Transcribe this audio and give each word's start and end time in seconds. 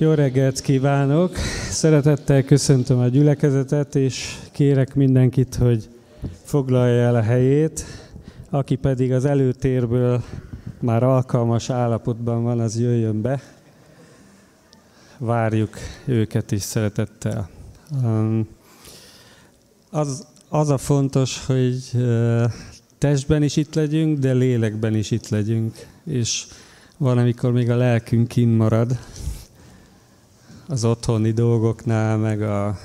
Jó 0.00 0.12
reggelt 0.12 0.60
kívánok! 0.60 1.36
Szeretettel 1.70 2.42
köszöntöm 2.42 2.98
a 2.98 3.06
gyülekezetet, 3.06 3.94
és 3.94 4.38
kérek 4.52 4.94
mindenkit, 4.94 5.54
hogy 5.54 5.88
foglalja 6.44 7.02
el 7.02 7.14
a 7.14 7.22
helyét. 7.22 7.84
Aki 8.50 8.76
pedig 8.76 9.12
az 9.12 9.24
előtérből 9.24 10.22
már 10.78 11.02
alkalmas 11.02 11.70
állapotban 11.70 12.42
van, 12.42 12.60
az 12.60 12.78
jöjjön 12.78 13.20
be. 13.20 13.42
Várjuk 15.18 15.76
őket 16.04 16.52
is 16.52 16.62
szeretettel. 16.62 17.48
Az, 19.90 20.26
az 20.48 20.68
a 20.68 20.78
fontos, 20.78 21.46
hogy 21.46 21.90
testben 22.98 23.42
is 23.42 23.56
itt 23.56 23.74
legyünk, 23.74 24.18
de 24.18 24.32
lélekben 24.32 24.94
is 24.94 25.10
itt 25.10 25.28
legyünk. 25.28 25.86
És 26.04 26.46
van, 26.96 27.18
amikor 27.18 27.52
még 27.52 27.70
a 27.70 27.76
lelkünk 27.76 28.28
kint 28.28 28.56
marad, 28.56 28.98
az 30.70 30.84
otthoni 30.84 31.30
dolgoknál, 31.30 32.16
meg 32.16 32.42
a 32.42 32.78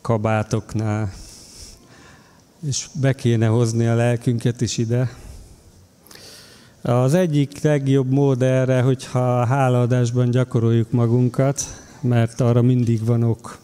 kabátoknál, 0.00 1.12
és 2.66 2.88
be 3.00 3.12
kéne 3.12 3.46
hozni 3.46 3.86
a 3.86 3.94
lelkünket 3.94 4.60
is 4.60 4.78
ide. 4.78 5.10
Az 6.82 7.14
egyik 7.14 7.62
legjobb 7.62 8.10
mód 8.10 8.42
erre, 8.42 8.80
hogyha 8.80 9.40
a 9.40 9.44
hálaadásban 9.44 10.30
gyakoroljuk 10.30 10.90
magunkat, 10.90 11.62
mert 12.00 12.40
arra 12.40 12.62
mindig 12.62 13.04
van 13.04 13.22
ok. 13.22 13.58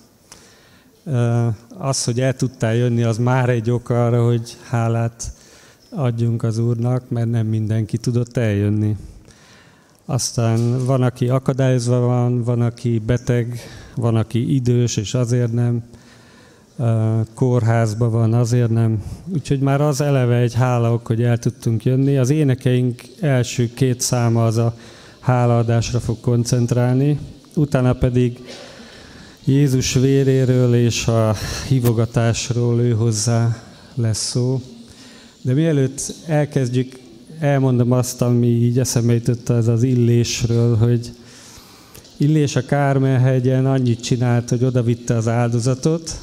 Az, 1.79 2.05
hogy 2.05 2.21
el 2.21 2.37
tudtál 2.37 2.75
jönni, 2.75 3.03
az 3.03 3.19
már 3.19 3.49
egy 3.49 3.71
ok 3.71 3.91
arra, 3.91 4.25
hogy 4.25 4.57
hálát 4.69 5.33
adjunk 5.91 6.43
az 6.43 6.59
Úrnak, 6.59 7.09
mert 7.09 7.31
nem 7.31 7.47
mindenki 7.47 7.99
tudott 7.99 8.37
eljönni. 8.37 8.97
Aztán 10.11 10.85
van, 10.85 11.03
aki 11.03 11.29
akadályozva 11.29 11.99
van, 12.01 12.43
van, 12.43 12.61
aki 12.61 12.99
beteg, 12.99 13.59
van, 13.97 14.17
aki 14.17 14.55
idős, 14.55 14.97
és 14.97 15.15
azért 15.15 15.53
nem. 15.53 15.83
Kórházban 17.35 18.11
van, 18.11 18.35
azért 18.35 18.71
nem. 18.71 19.03
Úgyhogy 19.35 19.61
már 19.61 19.81
az 19.81 20.01
eleve 20.01 20.37
egy 20.37 20.55
hálaok, 20.55 21.07
hogy 21.07 21.23
el 21.23 21.39
tudtunk 21.39 21.85
jönni. 21.85 22.17
Az 22.17 22.31
énekeink 22.31 23.03
első 23.21 23.71
két 23.75 24.01
száma 24.01 24.45
az 24.45 24.57
a 24.57 24.75
hálaadásra 25.21 26.01
fog 26.01 26.21
koncentrálni, 26.21 27.19
utána 27.55 27.93
pedig 27.93 28.41
Jézus 29.45 29.95
véréről 29.95 30.75
és 30.75 31.07
a 31.07 31.35
hívogatásról 31.69 32.81
ő 32.81 32.93
hozzá 32.93 33.57
lesz 33.95 34.29
szó. 34.29 34.61
De 35.43 35.53
mielőtt 35.53 36.15
elkezdjük 36.27 37.00
elmondom 37.41 37.93
azt, 37.93 38.23
ami 38.23 38.47
így 38.47 38.79
eszembe 38.79 39.13
jutott 39.13 39.49
az 39.49 39.69
az 39.69 39.83
illésről, 39.83 40.77
hogy 40.77 41.13
Illés 42.17 42.57
a 42.57 42.65
Kármelhegyen 42.65 43.67
annyit 43.67 44.01
csinált, 44.01 44.49
hogy 44.49 44.65
odavitte 44.65 45.17
az 45.17 45.29
áldozatot, 45.29 46.19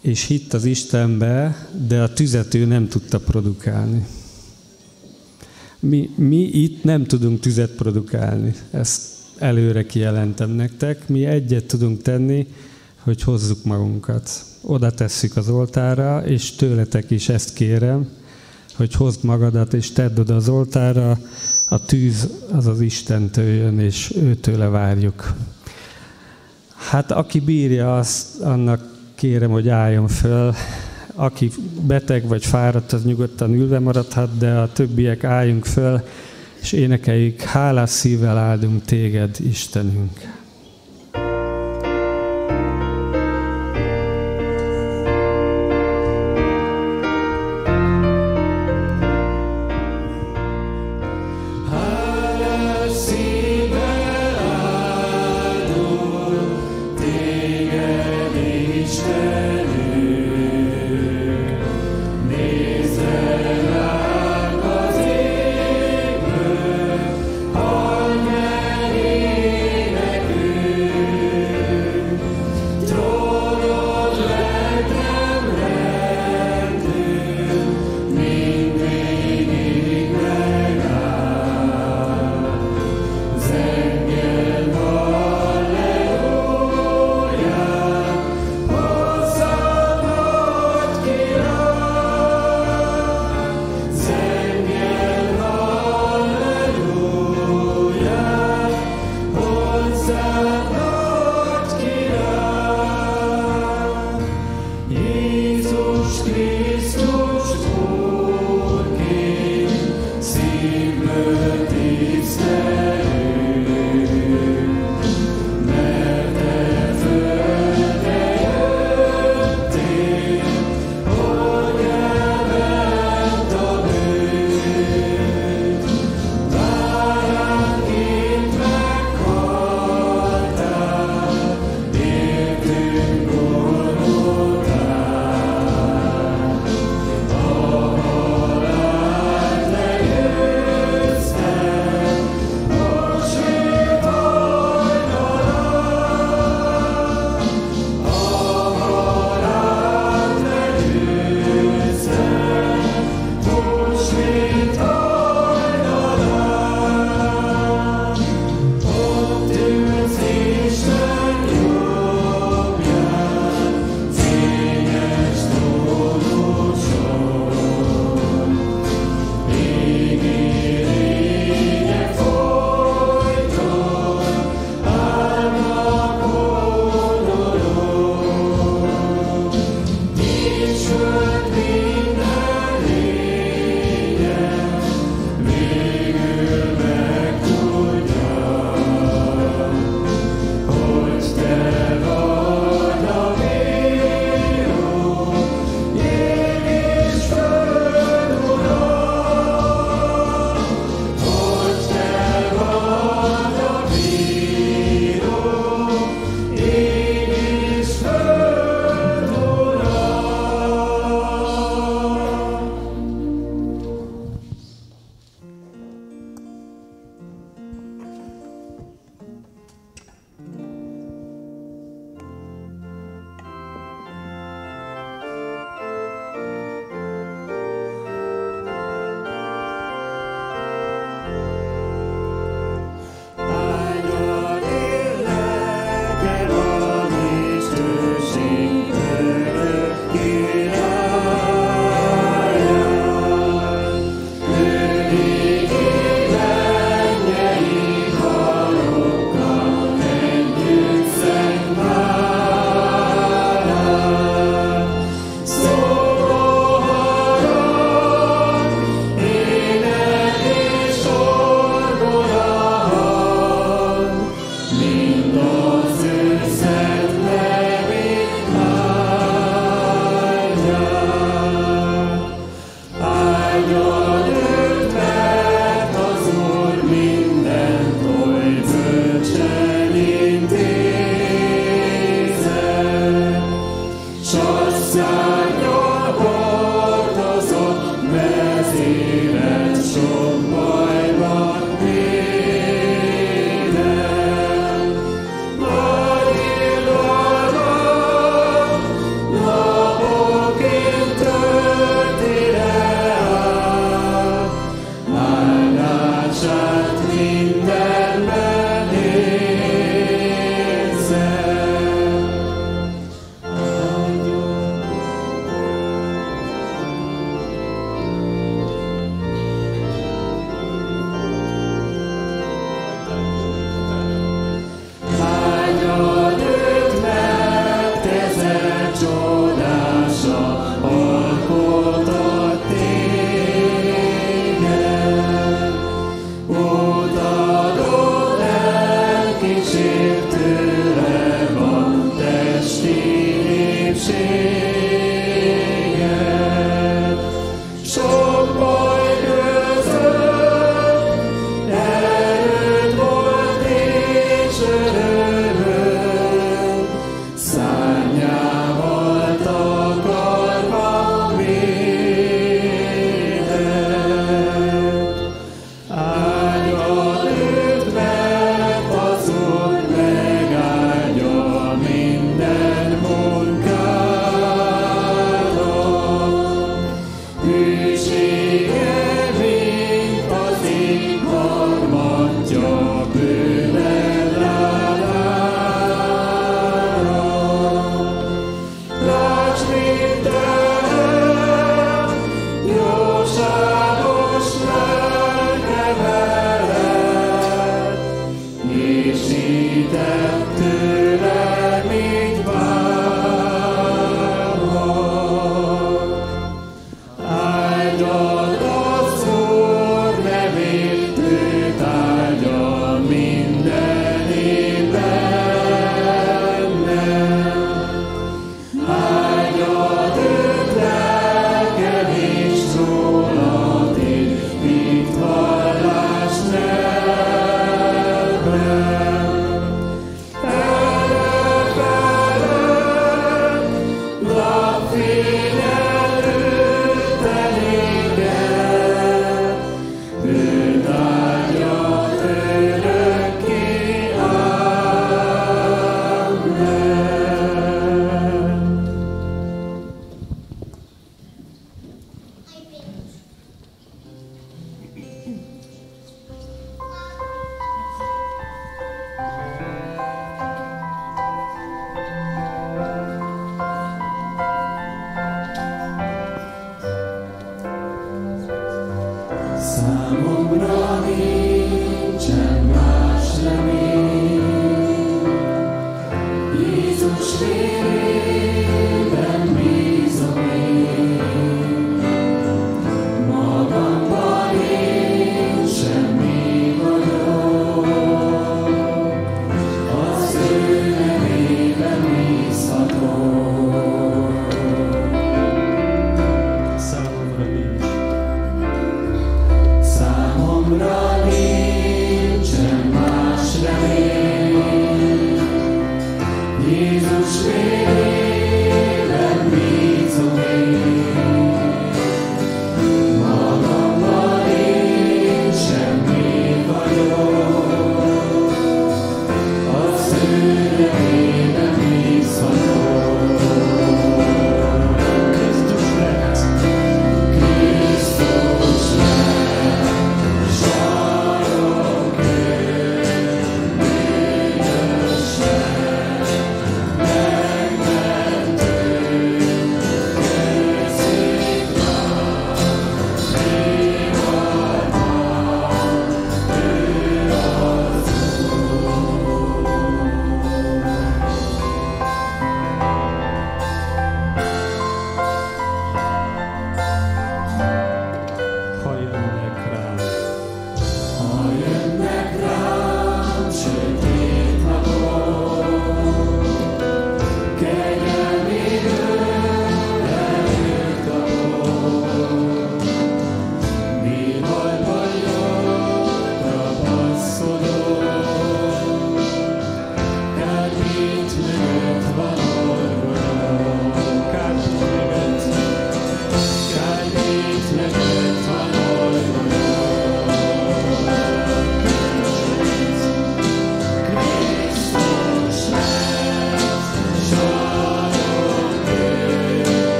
és 0.00 0.26
hitt 0.26 0.52
az 0.52 0.64
Istenbe, 0.64 1.68
de 1.86 2.02
a 2.02 2.12
tüzet 2.12 2.54
ő 2.54 2.64
nem 2.64 2.88
tudta 2.88 3.18
produkálni. 3.20 4.06
Mi, 5.80 6.10
mi 6.16 6.40
itt 6.42 6.84
nem 6.84 7.04
tudunk 7.04 7.40
tüzet 7.40 7.70
produkálni, 7.70 8.54
ezt 8.70 9.02
előre 9.38 9.86
kijelentem 9.86 10.50
nektek. 10.50 11.08
Mi 11.08 11.24
egyet 11.24 11.64
tudunk 11.64 12.02
tenni, 12.02 12.46
hogy 12.98 13.22
hozzuk 13.22 13.64
magunkat. 13.64 14.44
Oda 14.60 14.90
tesszük 14.90 15.36
az 15.36 15.48
oltára, 15.48 16.26
és 16.26 16.50
tőletek 16.50 17.10
is 17.10 17.28
ezt 17.28 17.52
kérem, 17.52 18.08
hogy 18.76 18.94
hozd 18.94 19.24
magadat 19.24 19.74
és 19.74 19.92
tedd 19.92 20.18
oda 20.18 20.34
az 20.34 20.48
oltára, 20.48 21.18
a 21.68 21.84
tűz 21.84 22.30
az 22.52 22.66
az 22.66 22.80
Istentől 22.80 23.54
jön, 23.54 23.78
és 23.78 24.12
őtőle 24.16 24.68
várjuk. 24.68 25.34
Hát 26.90 27.10
aki 27.10 27.40
bírja, 27.40 27.96
azt 27.96 28.40
annak 28.40 28.92
kérem, 29.14 29.50
hogy 29.50 29.68
álljon 29.68 30.08
föl. 30.08 30.54
Aki 31.14 31.50
beteg 31.86 32.26
vagy 32.26 32.46
fáradt, 32.46 32.92
az 32.92 33.04
nyugodtan 33.04 33.54
ülve 33.54 33.78
maradhat, 33.78 34.38
de 34.38 34.50
a 34.54 34.72
többiek 34.72 35.24
álljunk 35.24 35.64
föl, 35.64 36.00
és 36.60 36.72
énekeljük, 36.72 37.40
hálás 37.40 37.90
szívvel 37.90 38.38
áldunk 38.38 38.84
téged, 38.84 39.36
Istenünk. 39.40 40.41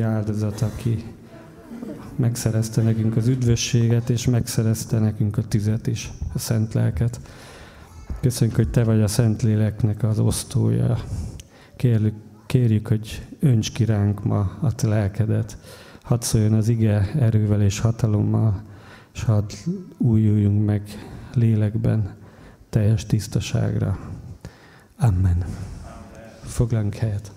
Áldozat, 0.00 0.62
aki 0.62 1.04
megszerezte 2.16 2.82
nekünk 2.82 3.16
az 3.16 3.26
üdvösséget, 3.26 4.10
és 4.10 4.26
megszerezte 4.26 4.98
nekünk 4.98 5.38
a 5.38 5.42
tüzet 5.48 5.86
is, 5.86 6.10
a 6.34 6.38
szent 6.38 6.74
lelket. 6.74 7.20
Köszönjük, 8.20 8.56
hogy 8.56 8.70
Te 8.70 8.84
vagy 8.84 9.02
a 9.02 9.08
Szent 9.08 9.42
Léleknek 9.42 10.02
az 10.02 10.18
osztója. 10.18 10.98
Kérjük, 11.76 12.14
kérjük, 12.46 12.88
hogy 12.88 13.26
önts 13.40 13.72
ki 13.72 13.84
ránk 13.84 14.24
ma 14.24 14.58
a 14.60 14.74
Te 14.74 14.88
lelkedet. 14.88 15.58
Hadd 16.02 16.20
szóljon 16.20 16.52
az 16.52 16.68
ige 16.68 17.12
erővel 17.18 17.62
és 17.62 17.78
hatalommal, 17.78 18.62
és 19.14 19.22
hadd 19.22 19.50
újuljunk 19.98 20.66
meg 20.66 20.82
lélekben, 21.34 22.14
teljes 22.70 23.06
tisztaságra. 23.06 23.98
Amen. 24.98 25.44
Foglalunk 26.42 26.94
helyet 26.94 27.35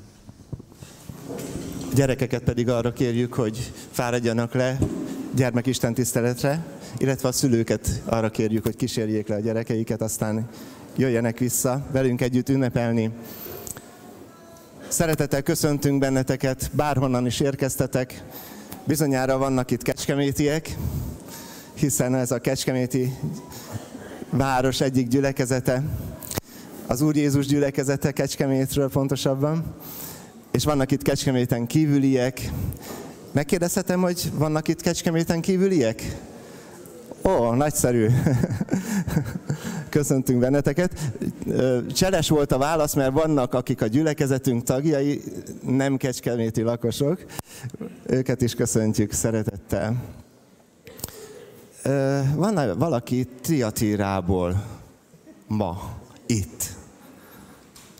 gyerekeket 1.93 2.43
pedig 2.43 2.69
arra 2.69 2.93
kérjük, 2.93 3.33
hogy 3.33 3.71
fáradjanak 3.91 4.53
le 4.53 4.77
gyermekisten 5.35 5.93
tiszteletre, 5.93 6.65
illetve 6.97 7.27
a 7.27 7.31
szülőket 7.31 8.01
arra 8.05 8.29
kérjük, 8.29 8.63
hogy 8.63 8.75
kísérjék 8.75 9.27
le 9.27 9.35
a 9.35 9.39
gyerekeiket, 9.39 10.01
aztán 10.01 10.49
jöjjenek 10.95 11.37
vissza 11.37 11.85
velünk 11.91 12.21
együtt 12.21 12.49
ünnepelni. 12.49 13.11
Szeretettel 14.87 15.41
köszöntünk 15.41 15.99
benneteket, 15.99 16.69
bárhonnan 16.73 17.25
is 17.25 17.39
érkeztetek. 17.39 18.23
Bizonyára 18.83 19.37
vannak 19.37 19.71
itt 19.71 19.81
kecskemétiek, 19.81 20.75
hiszen 21.73 22.15
ez 22.15 22.31
a 22.31 22.39
kecskeméti 22.39 23.13
város 24.29 24.81
egyik 24.81 25.07
gyülekezete, 25.07 25.83
az 26.89 27.01
Úr 27.01 27.15
Jézus 27.15 27.45
gyülekezete 27.45 28.11
Kecskemétről 28.11 28.89
pontosabban 28.89 29.75
és 30.51 30.63
vannak 30.63 30.91
itt 30.91 31.01
Kecskeméten 31.01 31.67
kívüliek. 31.67 32.51
Megkérdezhetem, 33.31 34.01
hogy 34.01 34.31
vannak 34.33 34.67
itt 34.67 34.81
Kecskeméten 34.81 35.41
kívüliek? 35.41 36.17
Ó, 37.23 37.53
nagyszerű. 37.53 38.07
Köszöntünk 39.89 40.39
benneteket. 40.39 40.99
Cseles 41.93 42.29
volt 42.29 42.51
a 42.51 42.57
válasz, 42.57 42.93
mert 42.93 43.11
vannak, 43.11 43.53
akik 43.53 43.81
a 43.81 43.87
gyülekezetünk 43.87 44.63
tagjai, 44.63 45.21
nem 45.61 45.97
kecskeméti 45.97 46.61
lakosok. 46.61 47.25
Őket 48.05 48.41
is 48.41 48.55
köszöntjük 48.55 49.11
szeretettel. 49.11 50.03
Van 52.35 52.77
valaki 52.77 53.27
Triatírából 53.41 54.63
ma 55.47 55.97
itt? 56.25 56.63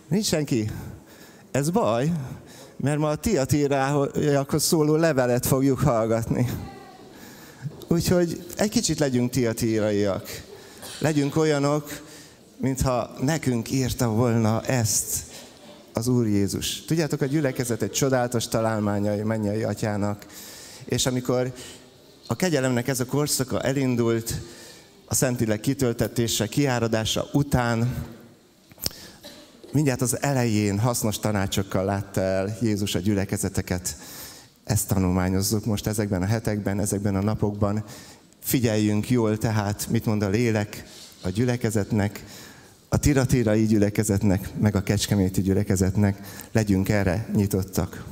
Nincs 0.08 0.26
senki? 0.26 0.72
Ez 1.52 1.70
baj, 1.70 2.12
mert 2.82 3.00
ma 3.00 3.10
a 3.10 3.16
tiatírához 3.16 4.64
szóló 4.64 4.96
levelet 4.96 5.46
fogjuk 5.46 5.80
hallgatni. 5.80 6.50
Úgyhogy 7.88 8.44
egy 8.58 8.70
kicsit 8.70 9.00
legyünk 9.00 9.32
tiatíraiak. 9.32 10.44
Legyünk 11.00 11.36
olyanok, 11.36 12.02
mintha 12.58 13.16
nekünk 13.22 13.72
írta 13.72 14.10
volna 14.10 14.62
ezt 14.62 15.24
az 15.94 16.08
Úr 16.08 16.28
Jézus. 16.28 16.86
Tudjátok, 16.86 17.22
a 17.22 17.26
gyülekezet 17.26 17.82
egy 17.82 17.92
csodálatos 17.92 18.48
találmányai 18.48 19.24
mennyei 19.24 19.64
atyának, 19.64 20.26
és 20.86 21.06
amikor 21.06 21.54
a 22.28 22.36
kegyelemnek 22.36 22.88
ez 22.88 23.00
a 23.00 23.06
korszaka 23.06 23.62
elindult, 23.62 24.34
a 25.06 25.16
Szentileg 25.16 25.60
kitöltetése, 25.60 26.48
kiáradása 26.48 27.26
után, 27.34 28.06
mindjárt 29.72 30.02
az 30.02 30.22
elején 30.22 30.80
hasznos 30.80 31.20
tanácsokkal 31.20 31.86
látta 31.86 32.22
el 32.22 32.58
Jézus 32.62 32.96
a 32.96 33.00
gyülekezeteket. 33.00 33.96
Ezt 34.64 34.88
tanulmányozzuk 34.88 35.66
most 35.66 35.88
ezekben 35.88 36.22
a 36.22 36.26
hetekben, 36.26 36.80
ezekben 36.80 37.16
a 37.16 37.22
napokban. 37.22 37.84
Figyeljünk 38.40 39.10
jól 39.10 39.38
tehát, 39.38 39.88
mit 39.90 40.06
mond 40.06 40.22
a 40.22 40.30
lélek 40.30 40.84
a 41.22 41.30
gyülekezetnek, 41.30 42.24
a 42.90 42.98
tiratírai 42.98 43.66
gyülekezetnek, 43.66 44.50
meg 44.60 44.76
a 44.76 44.84
kecskeméti 44.84 45.42
gyülekezetnek. 45.42 46.20
Legyünk 46.52 46.90
erre 46.90 47.28
nyitottak. 47.36 48.06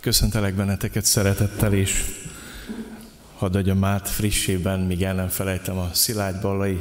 Köszöntelek 0.00 0.54
benneteket 0.54 1.04
szeretettel, 1.04 1.72
és 1.74 2.21
hadd 3.42 3.56
adjam 3.56 3.84
át 3.84 4.08
frissében, 4.08 4.80
míg 4.80 5.02
el 5.02 5.14
nem 5.14 5.28
felejtem 5.28 5.76
a 5.76 5.90
Szilágy 5.92 6.40
Ballai 6.40 6.78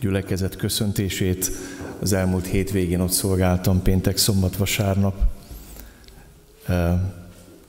gyülekezet 0.00 0.56
köszöntését. 0.56 1.50
Az 2.00 2.12
elmúlt 2.12 2.46
hétvégén 2.46 3.00
ott 3.00 3.10
szolgáltam, 3.10 3.82
péntek, 3.82 4.16
szombat, 4.16 4.56
vasárnap. 4.56 5.14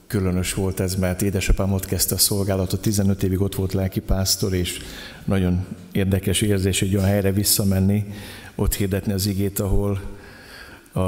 Különös 0.07 0.53
volt 0.53 0.79
ez, 0.79 0.95
mert 0.95 1.21
édesapám 1.21 1.73
ott 1.73 1.85
kezdte 1.85 2.15
a 2.15 2.17
szolgálatot, 2.17 2.81
15 2.81 3.23
évig 3.23 3.41
ott 3.41 3.55
volt 3.55 3.73
lelkipásztor, 3.73 4.53
és 4.53 4.79
nagyon 5.25 5.65
érdekes 5.91 6.41
érzés 6.41 6.81
egy 6.81 6.95
olyan 6.95 7.07
helyre 7.07 7.31
visszamenni, 7.31 8.13
ott 8.55 8.75
hirdetni 8.75 9.13
az 9.13 9.25
igét, 9.25 9.59
ahol 9.59 10.01
a, 10.93 10.99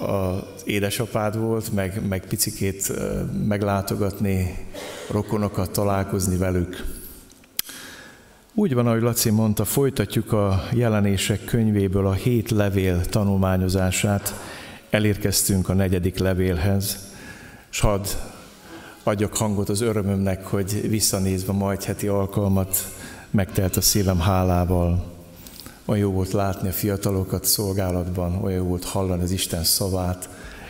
az 0.00 0.62
édesapád 0.64 1.38
volt, 1.38 1.72
meg, 1.72 2.08
meg 2.08 2.26
picikét 2.26 2.92
meglátogatni 3.46 4.66
rokonokat, 5.10 5.70
találkozni 5.70 6.36
velük. 6.36 6.98
Úgy 8.54 8.74
van, 8.74 8.86
ahogy 8.86 9.02
Laci 9.02 9.30
mondta, 9.30 9.64
folytatjuk 9.64 10.32
a 10.32 10.62
jelenések 10.72 11.44
könyvéből 11.44 12.06
a 12.06 12.12
hét 12.12 12.50
levél 12.50 13.04
tanulmányozását. 13.04 14.34
Elérkeztünk 14.90 15.68
a 15.68 15.74
negyedik 15.74 16.18
levélhez, 16.18 16.98
és 17.70 17.80
hadd 17.80 18.06
adjak 19.02 19.36
hangot 19.36 19.68
az 19.68 19.80
örömömnek, 19.80 20.46
hogy 20.46 20.88
visszanézve 20.88 21.52
majd 21.52 21.82
heti 21.82 22.06
alkalmat 22.06 22.76
megtelt 23.30 23.76
a 23.76 23.80
szívem 23.80 24.20
hálával. 24.20 25.09
Olyan 25.90 26.02
jó 26.02 26.10
volt 26.12 26.32
látni 26.32 26.68
a 26.68 26.72
fiatalokat 26.72 27.44
szolgálatban, 27.44 28.42
olyan 28.42 28.58
jó 28.58 28.64
volt 28.64 28.84
hallani 28.84 29.22
az 29.22 29.30
Isten 29.30 29.64
szavát, 29.64 30.28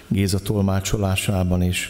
Géza 0.09 0.39
tolmácsolásában, 0.39 1.63
és 1.63 1.89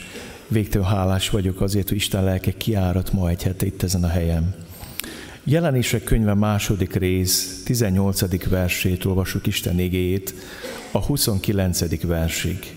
végtelen 0.48 0.88
hálás 0.88 1.30
vagyok 1.30 1.60
azért, 1.60 1.88
hogy 1.88 1.96
Isten 1.96 2.24
lelke 2.24 2.52
kiárat 2.52 3.12
ma 3.12 3.28
egy 3.28 3.42
hete 3.42 3.66
itt 3.66 3.82
ezen 3.82 4.04
a 4.04 4.08
helyen. 4.08 4.54
Jelenések 5.44 6.04
könyve 6.04 6.34
második 6.34 6.94
rész, 6.94 7.62
18. 7.64 8.48
versét 8.48 9.04
olvasjuk 9.04 9.46
Isten 9.46 9.80
igéjét, 9.80 10.34
a 10.90 10.98
29. 10.98 12.02
versig. 12.02 12.76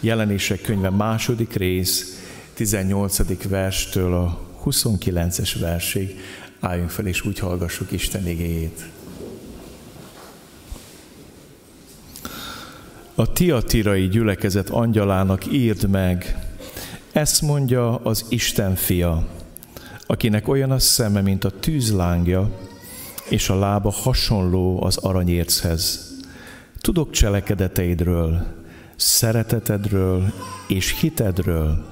Jelenések 0.00 0.60
könyve 0.60 0.90
második 0.90 1.54
rész, 1.54 2.20
18. 2.54 3.48
verstől 3.48 4.14
a 4.14 4.40
29-es 4.64 5.56
versig. 5.60 6.16
Álljunk 6.60 6.90
fel 6.90 7.06
és 7.06 7.24
úgy 7.24 7.38
hallgassuk 7.38 7.92
Isten 7.92 8.28
igéjét. 8.28 8.84
A 13.20 13.32
tiatirai 13.32 14.08
gyülekezet 14.08 14.70
angyalának 14.70 15.52
írd 15.52 15.88
meg, 15.88 16.38
ezt 17.12 17.42
mondja 17.42 17.96
az 17.96 18.26
Isten 18.28 18.74
fia, 18.74 19.28
akinek 20.06 20.48
olyan 20.48 20.70
a 20.70 20.78
szeme, 20.78 21.20
mint 21.20 21.44
a 21.44 21.50
tűzlángja, 21.50 22.50
és 23.28 23.48
a 23.48 23.58
lába 23.58 23.90
hasonló 23.90 24.82
az 24.82 24.96
aranyérchez. 24.96 26.12
Tudok 26.78 27.10
cselekedeteidről, 27.10 28.46
szeretetedről 28.96 30.32
és 30.68 31.00
hitedről, 31.00 31.84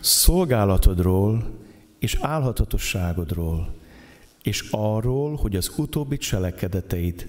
szolgálatodról 0.00 1.50
és 1.98 2.18
álhatatosságodról, 2.20 3.74
és 4.42 4.64
arról, 4.70 5.36
hogy 5.36 5.56
az 5.56 5.72
utóbbi 5.76 6.16
cselekedeteid 6.16 7.28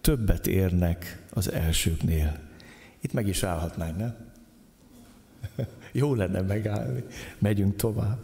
többet 0.00 0.46
érnek 0.46 1.22
az 1.30 1.52
elsőknél. 1.52 2.43
Itt 3.04 3.12
meg 3.12 3.28
is 3.28 3.42
állhatnánk, 3.42 3.96
nem? 3.96 4.16
Jó 5.92 6.14
lenne 6.14 6.40
megállni, 6.40 7.04
megyünk 7.38 7.76
tovább. 7.76 8.18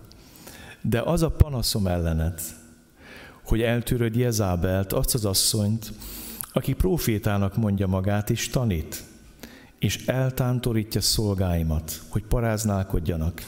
De 0.81 1.01
az 1.01 1.23
a 1.23 1.31
panaszom 1.31 1.87
ellenet, 1.87 2.43
hogy 3.45 3.63
eltűröd 3.63 4.17
Jezábelt, 4.17 4.93
azt 4.93 5.15
az 5.15 5.25
asszonyt, 5.25 5.93
aki 6.53 6.73
profétának 6.73 7.57
mondja 7.57 7.87
magát 7.87 8.31
és 8.31 8.49
tanít, 8.49 9.05
és 9.79 10.07
eltántorítja 10.07 11.01
szolgáimat, 11.01 12.01
hogy 12.09 12.25
paráználkodjanak, 12.25 13.43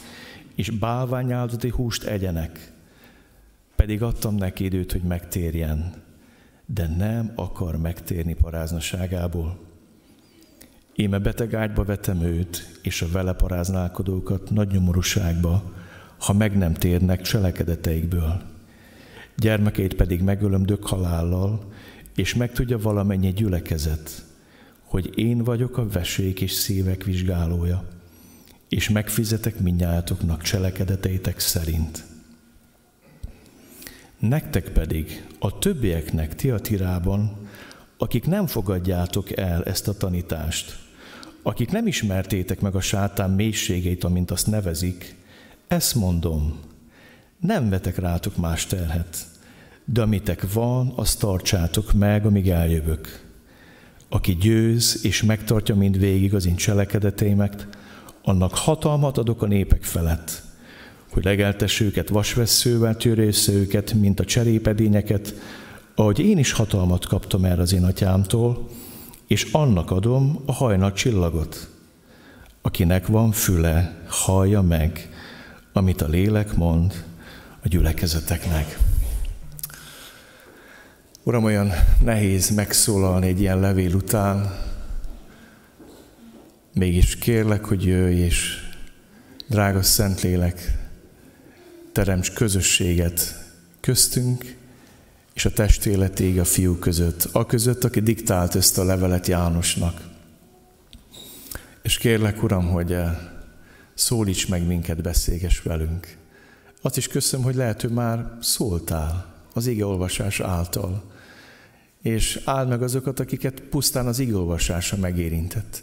és 0.54 0.70
bálványáldati 0.70 1.68
húst 1.68 2.04
egyenek, 2.04 2.72
pedig 3.76 4.02
adtam 4.02 4.34
neki 4.34 4.64
időt, 4.64 4.92
hogy 4.92 5.02
megtérjen, 5.02 5.94
de 6.66 6.86
nem 6.86 7.32
akar 7.34 7.76
megtérni 7.76 8.34
paráznaságából. 8.34 9.71
Íme 10.94 11.18
beteg 11.18 11.54
ágyba 11.54 11.84
vetem 11.84 12.22
őt, 12.22 12.78
és 12.82 13.02
a 13.02 13.08
vele 13.12 13.32
paráználkodókat 13.32 14.50
nagy 14.50 14.68
nyomorúságba, 14.68 15.72
ha 16.18 16.32
meg 16.32 16.56
nem 16.56 16.74
térnek 16.74 17.20
cselekedeteikből. 17.20 18.42
Gyermekeit 19.36 19.94
pedig 19.94 20.22
megölöm 20.22 20.62
dök 20.62 20.86
halállal, 20.86 21.72
és 22.14 22.34
megtudja 22.34 22.78
valamennyi 22.78 23.32
gyülekezet, 23.32 24.24
hogy 24.84 25.18
én 25.18 25.44
vagyok 25.44 25.76
a 25.76 25.88
vesék 25.88 26.40
és 26.40 26.52
szívek 26.52 27.04
vizsgálója, 27.04 27.84
és 28.68 28.88
megfizetek 28.88 29.60
minnyájatoknak 29.60 30.42
cselekedeteitek 30.42 31.38
szerint. 31.38 32.04
Nektek 34.18 34.68
pedig, 34.68 35.26
a 35.38 35.58
többieknek 35.58 36.34
Tiatirában, 36.34 37.48
akik 37.98 38.26
nem 38.26 38.46
fogadjátok 38.46 39.36
el 39.36 39.64
ezt 39.64 39.88
a 39.88 39.96
tanítást, 39.96 40.81
akik 41.42 41.70
nem 41.70 41.86
ismertétek 41.86 42.60
meg 42.60 42.74
a 42.74 42.80
sátán 42.80 43.30
mélységeit, 43.30 44.04
amint 44.04 44.30
azt 44.30 44.46
nevezik, 44.46 45.14
ezt 45.68 45.94
mondom, 45.94 46.58
nem 47.40 47.68
vetek 47.68 47.98
rátok 47.98 48.36
más 48.36 48.66
terhet, 48.66 49.16
de 49.84 50.02
amitek 50.02 50.52
van, 50.52 50.92
azt 50.96 51.18
tartsátok 51.18 51.92
meg, 51.92 52.26
amíg 52.26 52.48
eljövök. 52.48 53.30
Aki 54.08 54.34
győz 54.34 54.98
és 55.02 55.22
megtartja 55.22 55.74
mind 55.74 55.98
végig 55.98 56.34
az 56.34 56.46
én 56.46 56.56
cselekedeteimet, 56.56 57.68
annak 58.22 58.54
hatalmat 58.54 59.18
adok 59.18 59.42
a 59.42 59.46
népek 59.46 59.82
felett, 59.82 60.42
hogy 61.10 61.24
legeltesse 61.24 61.84
őket 61.84 62.08
vasvesszővel, 62.08 62.96
törősze 62.96 63.52
őket, 63.52 63.92
mint 63.92 64.20
a 64.20 64.24
cserépedényeket, 64.24 65.34
ahogy 65.94 66.18
én 66.18 66.38
is 66.38 66.52
hatalmat 66.52 67.06
kaptam 67.06 67.44
erre 67.44 67.62
az 67.62 67.72
én 67.72 67.84
atyámtól, 67.84 68.68
és 69.32 69.46
annak 69.52 69.90
adom 69.90 70.42
a 70.46 70.52
hajnal 70.52 70.92
csillagot. 70.92 71.68
Akinek 72.62 73.06
van 73.06 73.32
füle, 73.32 74.02
hallja 74.08 74.62
meg, 74.62 75.08
amit 75.72 76.02
a 76.02 76.08
lélek 76.08 76.54
mond 76.54 77.04
a 77.62 77.68
gyülekezeteknek. 77.68 78.78
Uram, 81.22 81.44
olyan 81.44 81.70
nehéz 82.02 82.50
megszólalni 82.50 83.26
egy 83.26 83.40
ilyen 83.40 83.60
levél 83.60 83.94
után, 83.94 84.58
mégis 86.74 87.16
kérlek, 87.16 87.64
hogy 87.64 87.84
jöjj, 87.84 88.20
és 88.20 88.56
drága 89.46 89.82
Szentlélek, 89.82 90.78
teremts 91.92 92.32
közösséget 92.32 93.44
köztünk, 93.80 94.56
és 95.34 95.44
a 95.44 95.50
testéletig 95.50 96.38
a 96.38 96.44
fiú 96.44 96.78
között, 96.78 97.28
a 97.32 97.46
között, 97.46 97.84
aki 97.84 98.00
diktált 98.00 98.54
ezt 98.54 98.78
a 98.78 98.84
levelet 98.84 99.26
Jánosnak. 99.26 100.00
És 101.82 101.98
kérlek, 101.98 102.42
Uram, 102.42 102.68
hogy 102.68 102.92
eh, 102.92 103.18
szólíts 103.94 104.48
meg 104.48 104.66
minket, 104.66 105.02
beszélges 105.02 105.62
velünk. 105.62 106.16
Azt 106.82 106.96
is 106.96 107.08
köszönöm, 107.08 107.44
hogy 107.44 107.54
lehet, 107.54 107.80
hogy 107.80 107.90
már 107.90 108.36
szóltál 108.40 109.34
az 109.52 109.70
olvasás 109.80 110.40
által, 110.40 111.10
és 112.02 112.40
áld 112.44 112.68
meg 112.68 112.82
azokat, 112.82 113.20
akiket 113.20 113.60
pusztán 113.60 114.06
az 114.06 114.22
olvasása 114.32 114.96
megérintett. 114.96 115.82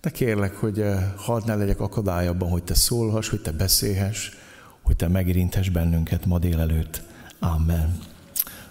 De 0.00 0.10
kérlek, 0.10 0.54
hogy 0.54 0.80
eh, 0.80 1.12
hadd 1.16 1.42
ne 1.46 1.54
legyek 1.54 1.80
akadály 1.80 2.26
abban, 2.26 2.50
hogy 2.50 2.64
te 2.64 2.74
szólhass, 2.74 3.28
hogy 3.28 3.40
te 3.40 3.52
beszélhess, 3.52 4.30
hogy 4.82 4.96
te 4.96 5.08
megérinthess 5.08 5.68
bennünket 5.68 6.26
ma 6.26 6.38
délelőtt. 6.38 7.02
Amen. 7.38 8.09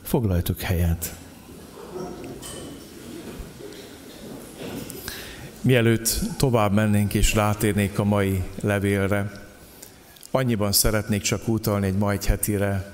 Foglaljatok 0.10 0.60
helyet. 0.60 1.16
Mielőtt 5.62 6.20
tovább 6.38 6.74
mennénk 6.74 7.14
és 7.14 7.34
rátérnék 7.34 8.00
a 8.00 8.04
mai 8.04 8.44
levélre, 8.62 9.32
annyiban 10.32 10.72
szeretnék 10.72 11.22
csak 11.22 11.48
utalni 11.48 11.86
egy 11.86 11.98
majd 11.98 12.24
hetire, 12.24 12.94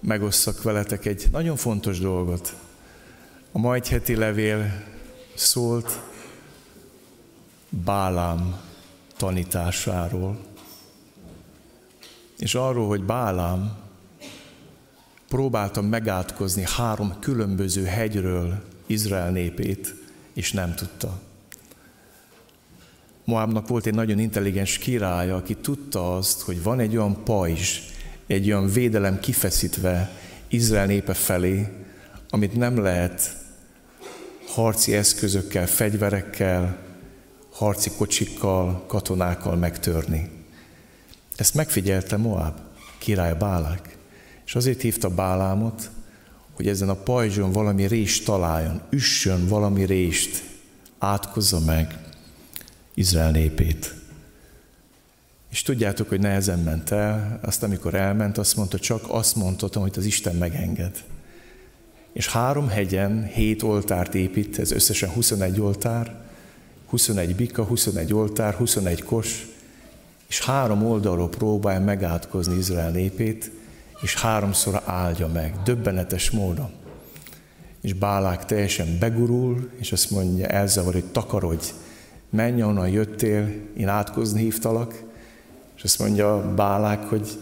megosszak 0.00 0.62
veletek 0.62 1.06
egy 1.06 1.28
nagyon 1.32 1.56
fontos 1.56 1.98
dolgot. 1.98 2.56
A 3.52 3.58
majd 3.58 3.86
heti 3.86 4.16
levél 4.16 4.84
szólt 5.34 6.00
Bálám 7.68 8.60
tanításáról, 9.16 10.38
és 12.38 12.54
arról, 12.54 12.88
hogy 12.88 13.02
Bálám 13.02 13.79
próbáltam 15.30 15.86
megátkozni 15.86 16.64
három 16.76 17.14
különböző 17.20 17.84
hegyről 17.84 18.62
Izrael 18.86 19.30
népét, 19.30 19.94
és 20.34 20.52
nem 20.52 20.74
tudta. 20.74 21.20
Moabnak 23.24 23.68
volt 23.68 23.86
egy 23.86 23.94
nagyon 23.94 24.18
intelligens 24.18 24.78
királya, 24.78 25.36
aki 25.36 25.56
tudta 25.56 26.16
azt, 26.16 26.40
hogy 26.40 26.62
van 26.62 26.80
egy 26.80 26.96
olyan 26.96 27.24
pajzs, 27.24 27.78
egy 28.26 28.46
olyan 28.46 28.72
védelem 28.72 29.20
kifeszítve 29.20 30.10
Izrael 30.48 30.86
népe 30.86 31.14
felé, 31.14 31.68
amit 32.30 32.56
nem 32.56 32.78
lehet 32.78 33.36
harci 34.46 34.94
eszközökkel, 34.94 35.66
fegyverekkel, 35.66 36.78
harci 37.52 37.90
kocsikkal, 37.96 38.84
katonákkal 38.86 39.56
megtörni. 39.56 40.30
Ezt 41.36 41.54
megfigyelte 41.54 42.16
Moab, 42.16 42.58
király 42.98 43.34
Bálák, 43.34 43.98
és 44.50 44.56
azért 44.56 44.80
hívta 44.80 45.08
Bálámot, 45.08 45.90
hogy 46.52 46.68
ezen 46.68 46.88
a 46.88 46.94
pajzson 46.94 47.52
valami 47.52 47.86
rést 47.86 48.24
találjon, 48.24 48.80
üssön 48.88 49.48
valami 49.48 49.84
rést, 49.84 50.44
átkozza 50.98 51.60
meg 51.60 51.98
Izrael 52.94 53.30
népét. 53.30 53.94
És 55.50 55.62
tudjátok, 55.62 56.08
hogy 56.08 56.20
nehezen 56.20 56.58
ment 56.58 56.90
el, 56.90 57.38
azt 57.42 57.62
amikor 57.62 57.94
elment, 57.94 58.38
azt 58.38 58.56
mondta, 58.56 58.78
csak 58.78 59.04
azt 59.08 59.36
mondhatom, 59.36 59.82
hogy 59.82 59.94
az 59.96 60.04
Isten 60.04 60.36
megenged. 60.36 61.04
És 62.12 62.28
három 62.28 62.68
hegyen 62.68 63.24
hét 63.24 63.62
oltárt 63.62 64.14
épít, 64.14 64.58
ez 64.58 64.70
összesen 64.70 65.10
21 65.10 65.60
oltár, 65.60 66.14
21 66.86 67.34
bika, 67.34 67.64
21 67.64 68.12
oltár, 68.12 68.54
21 68.54 69.02
kos, 69.02 69.46
és 70.28 70.44
három 70.44 70.86
oldalról 70.86 71.28
próbálja 71.28 71.80
megátkozni 71.80 72.56
Izrael 72.56 72.90
népét, 72.90 73.58
és 74.00 74.14
háromszor 74.14 74.82
áldja 74.84 75.26
meg, 75.26 75.54
döbbenetes 75.64 76.30
módon. 76.30 76.70
És 77.80 77.92
Bálák 77.92 78.44
teljesen 78.44 78.98
begurul, 78.98 79.70
és 79.78 79.92
azt 79.92 80.10
mondja, 80.10 80.46
elzavar, 80.46 80.92
hogy 80.92 81.04
takarodj, 81.04 81.72
menj, 82.30 82.62
onnan 82.62 82.88
jöttél, 82.88 83.48
én 83.76 83.88
átkozni 83.88 84.40
hívtalak, 84.40 85.02
és 85.76 85.82
azt 85.82 85.98
mondja 85.98 86.54
Bálák, 86.54 87.02
hogy 87.02 87.38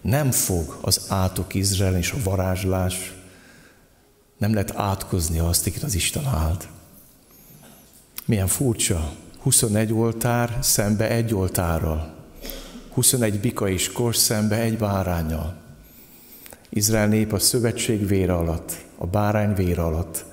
nem 0.00 0.30
fog 0.30 0.78
az 0.80 1.06
átok 1.08 1.54
Izrael 1.54 1.96
és 1.96 2.12
a 2.12 2.22
varázslás, 2.24 3.14
nem 4.38 4.52
lehet 4.52 4.76
átkozni 4.76 5.38
azt, 5.38 5.66
akit 5.66 5.82
az 5.82 5.94
Isten 5.94 6.24
áld. 6.24 6.68
Milyen 8.24 8.46
furcsa, 8.46 9.12
21 9.38 9.92
oltár 9.92 10.58
szembe 10.60 11.08
egy 11.10 11.34
oltárral, 11.34 12.14
21 12.92 13.40
bika 13.40 13.68
és 13.68 13.92
kors 13.92 14.16
szembe 14.16 14.56
egy 14.60 14.78
bárányal. 14.78 15.65
Izrael 16.76 17.08
nép 17.08 17.32
a 17.32 17.38
szövetség 17.38 18.06
vére 18.06 18.34
alatt, 18.34 18.72
a 18.96 19.06
bárány 19.06 19.54
vére 19.54 19.82
alatt 19.82 20.24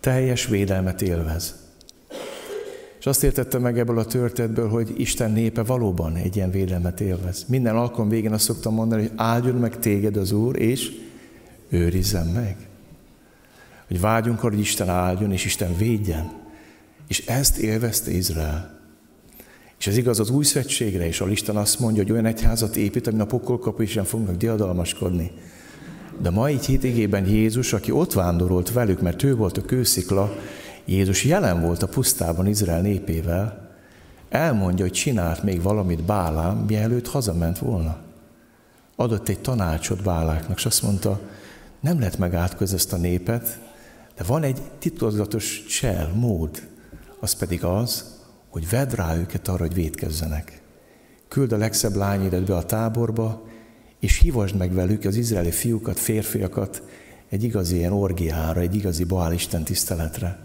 teljes 0.00 0.46
védelmet 0.46 1.02
élvez. 1.02 1.54
És 2.98 3.06
azt 3.06 3.24
értette 3.24 3.58
meg 3.58 3.78
ebből 3.78 3.98
a 3.98 4.04
történetből, 4.04 4.68
hogy 4.68 4.94
Isten 4.96 5.30
népe 5.30 5.62
valóban 5.62 6.16
egy 6.16 6.36
ilyen 6.36 6.50
védelmet 6.50 7.00
élvez. 7.00 7.44
Minden 7.48 7.76
alkalom 7.76 8.08
végén 8.08 8.32
azt 8.32 8.44
szoktam 8.44 8.74
mondani, 8.74 9.02
hogy 9.02 9.12
áldjon 9.16 9.54
meg 9.54 9.78
téged 9.78 10.16
az 10.16 10.32
Úr, 10.32 10.58
és 10.58 10.90
őrizzen 11.68 12.26
meg. 12.26 12.56
Hogy 13.88 14.00
vágyunk 14.00 14.38
arra, 14.38 14.54
hogy 14.54 14.62
Isten 14.62 14.88
áldjon, 14.88 15.32
és 15.32 15.44
Isten 15.44 15.76
védjen. 15.76 16.32
És 17.08 17.26
ezt 17.26 17.58
élvezte 17.58 18.10
Izrael. 18.10 18.80
És 19.78 19.86
ez 19.86 19.96
igaz 19.96 20.20
az 20.20 20.30
új 20.30 20.44
szövetségre 20.44 21.06
is, 21.06 21.20
ahol 21.20 21.32
Isten 21.32 21.56
azt 21.56 21.78
mondja, 21.78 22.02
hogy 22.02 22.12
olyan 22.12 22.26
egyházat 22.26 22.76
épít, 22.76 23.06
amin 23.06 23.20
a 23.20 23.26
pokolkapu 23.26 23.82
is 23.82 23.98
fognak 24.04 24.36
diadalmaskodni. 24.36 25.30
De 26.20 26.30
ma 26.30 26.50
így 26.50 26.66
hétigében 26.66 27.26
Jézus, 27.26 27.72
aki 27.72 27.90
ott 27.90 28.12
vándorolt 28.12 28.72
velük, 28.72 29.00
mert 29.00 29.22
ő 29.22 29.36
volt 29.36 29.58
a 29.58 29.64
kőszikla, 29.64 30.32
Jézus 30.84 31.24
jelen 31.24 31.60
volt 31.60 31.82
a 31.82 31.88
pusztában 31.88 32.46
Izrael 32.46 32.80
népével, 32.80 33.70
elmondja, 34.28 34.84
hogy 34.84 34.94
csinált 34.94 35.42
még 35.42 35.62
valamit 35.62 36.02
Bálám, 36.02 36.64
mielőtt 36.68 37.08
hazament 37.08 37.58
volna. 37.58 37.96
Adott 38.96 39.28
egy 39.28 39.40
tanácsot 39.40 40.02
Báláknak, 40.02 40.56
és 40.56 40.66
azt 40.66 40.82
mondta, 40.82 41.20
nem 41.80 41.98
lehet 41.98 42.18
megátkozni 42.18 42.76
ezt 42.76 42.92
a 42.92 42.96
népet, 42.96 43.58
de 44.16 44.24
van 44.24 44.42
egy 44.42 44.60
titokzatos 44.78 45.64
csel, 45.68 46.12
mód, 46.14 46.68
az 47.20 47.32
pedig 47.34 47.64
az, 47.64 48.04
hogy 48.48 48.68
vedd 48.68 48.94
rá 48.94 49.16
őket 49.16 49.48
arra, 49.48 49.62
hogy 49.62 49.74
védkezzenek. 49.74 50.62
Küld 51.28 51.52
a 51.52 51.56
legszebb 51.56 51.94
lányédet 51.94 52.44
be 52.44 52.56
a 52.56 52.64
táborba, 52.64 53.42
és 54.04 54.18
hívasd 54.18 54.56
meg 54.56 54.72
velük 54.72 55.04
az 55.04 55.16
izraeli 55.16 55.50
fiúkat, 55.50 55.98
férfiakat 55.98 56.82
egy 57.28 57.44
igazi 57.44 57.76
ilyen 57.76 57.92
orgiára, 57.92 58.60
egy 58.60 58.74
igazi 58.74 59.04
Baál 59.04 59.32
Isten 59.32 59.64
tiszteletre. 59.64 60.38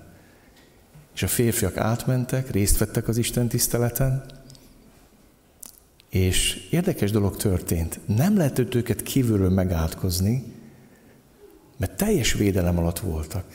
És 1.15 1.23
a 1.23 1.27
férfiak 1.27 1.77
átmentek, 1.77 2.51
részt 2.51 2.77
vettek 2.77 3.07
az 3.07 3.17
Isten 3.17 3.47
tiszteleten, 3.47 4.25
és 6.09 6.67
érdekes 6.71 7.11
dolog 7.11 7.37
történt. 7.37 7.99
Nem 8.05 8.37
lehetett 8.37 8.75
őket 8.75 9.03
kívülről 9.03 9.49
megátkozni, 9.49 10.43
mert 11.77 11.97
teljes 11.97 12.33
védelem 12.33 12.77
alatt 12.77 12.99
voltak. 12.99 13.45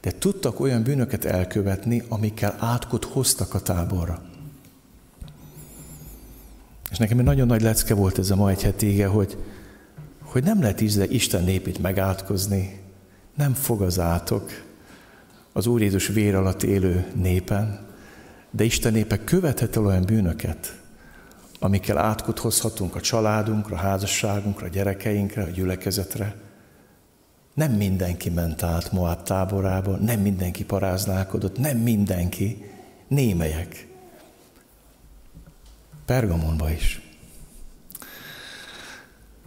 De 0.00 0.12
tudtak 0.18 0.60
olyan 0.60 0.82
bűnöket 0.82 1.24
elkövetni, 1.24 2.02
amikkel 2.08 2.56
átkot 2.58 3.04
hoztak 3.04 3.54
a 3.54 3.60
táborra. 3.60 4.27
És 6.90 6.98
nekem 6.98 7.18
egy 7.18 7.24
nagyon 7.24 7.46
nagy 7.46 7.62
lecke 7.62 7.94
volt 7.94 8.18
ez 8.18 8.30
a 8.30 8.36
ma 8.36 8.50
egy 8.50 8.62
hetége, 8.62 9.06
hogy, 9.06 9.36
hogy 10.22 10.42
nem 10.44 10.60
lehet 10.60 10.80
Isten 10.80 11.44
népét 11.44 11.78
megátkozni, 11.78 12.80
nem 13.34 13.52
fog 13.54 13.82
az 13.82 13.98
átok 13.98 14.50
az 15.52 15.66
Úr 15.66 15.80
Jézus 15.80 16.06
vér 16.06 16.34
alatt 16.34 16.62
élő 16.62 17.06
népen, 17.14 17.86
de 18.50 18.64
Isten 18.64 18.92
népe 18.92 19.24
követhet 19.24 19.76
el 19.76 19.86
olyan 19.86 20.04
bűnöket, 20.04 20.80
amikkel 21.60 21.98
átkot 21.98 22.38
hozhatunk 22.38 22.94
a 22.94 23.00
családunkra, 23.00 23.76
a 23.76 23.78
házasságunkra, 23.78 24.66
a 24.66 24.68
gyerekeinkre, 24.68 25.42
a 25.42 25.50
gyülekezetre. 25.50 26.34
Nem 27.54 27.72
mindenki 27.72 28.30
ment 28.30 28.62
át 28.62 28.92
Moab 28.92 29.22
táborába, 29.22 29.96
nem 29.96 30.20
mindenki 30.20 30.64
paráználkodott, 30.64 31.58
nem 31.58 31.76
mindenki, 31.76 32.64
némelyek. 33.08 33.87
Pergamonba 36.08 36.70
is. 36.70 37.00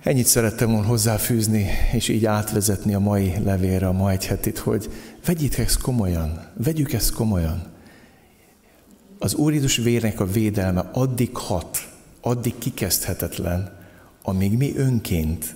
Ennyit 0.03 0.25
szerettem 0.25 0.71
volna 0.71 0.87
hozzáfűzni, 0.87 1.67
és 1.93 2.07
így 2.07 2.25
átvezetni 2.25 2.93
a 2.93 2.99
mai 2.99 3.33
levélre, 3.43 3.87
a 3.87 3.91
mai 3.91 4.17
hetit, 4.27 4.57
hogy 4.57 4.89
vegyük 5.25 5.57
ezt 5.57 5.81
komolyan, 5.81 6.47
vegyük 6.53 6.93
ezt 6.93 7.13
komolyan. 7.13 7.63
Az 9.19 9.33
Úr 9.33 9.53
Jézus 9.53 9.77
vérnek 9.77 10.19
a 10.19 10.25
védelme 10.25 10.89
addig 10.93 11.37
hat, 11.37 11.89
addig 12.21 12.57
kikezdhetetlen, 12.57 13.77
amíg 14.23 14.57
mi 14.57 14.73
önként 14.75 15.55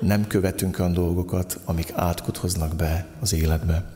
nem 0.00 0.26
követünk 0.26 0.78
olyan 0.78 0.92
dolgokat, 0.92 1.58
amik 1.64 1.92
átkot 1.94 2.36
hoznak 2.36 2.76
be 2.76 3.06
az 3.20 3.32
életbe. 3.32 3.90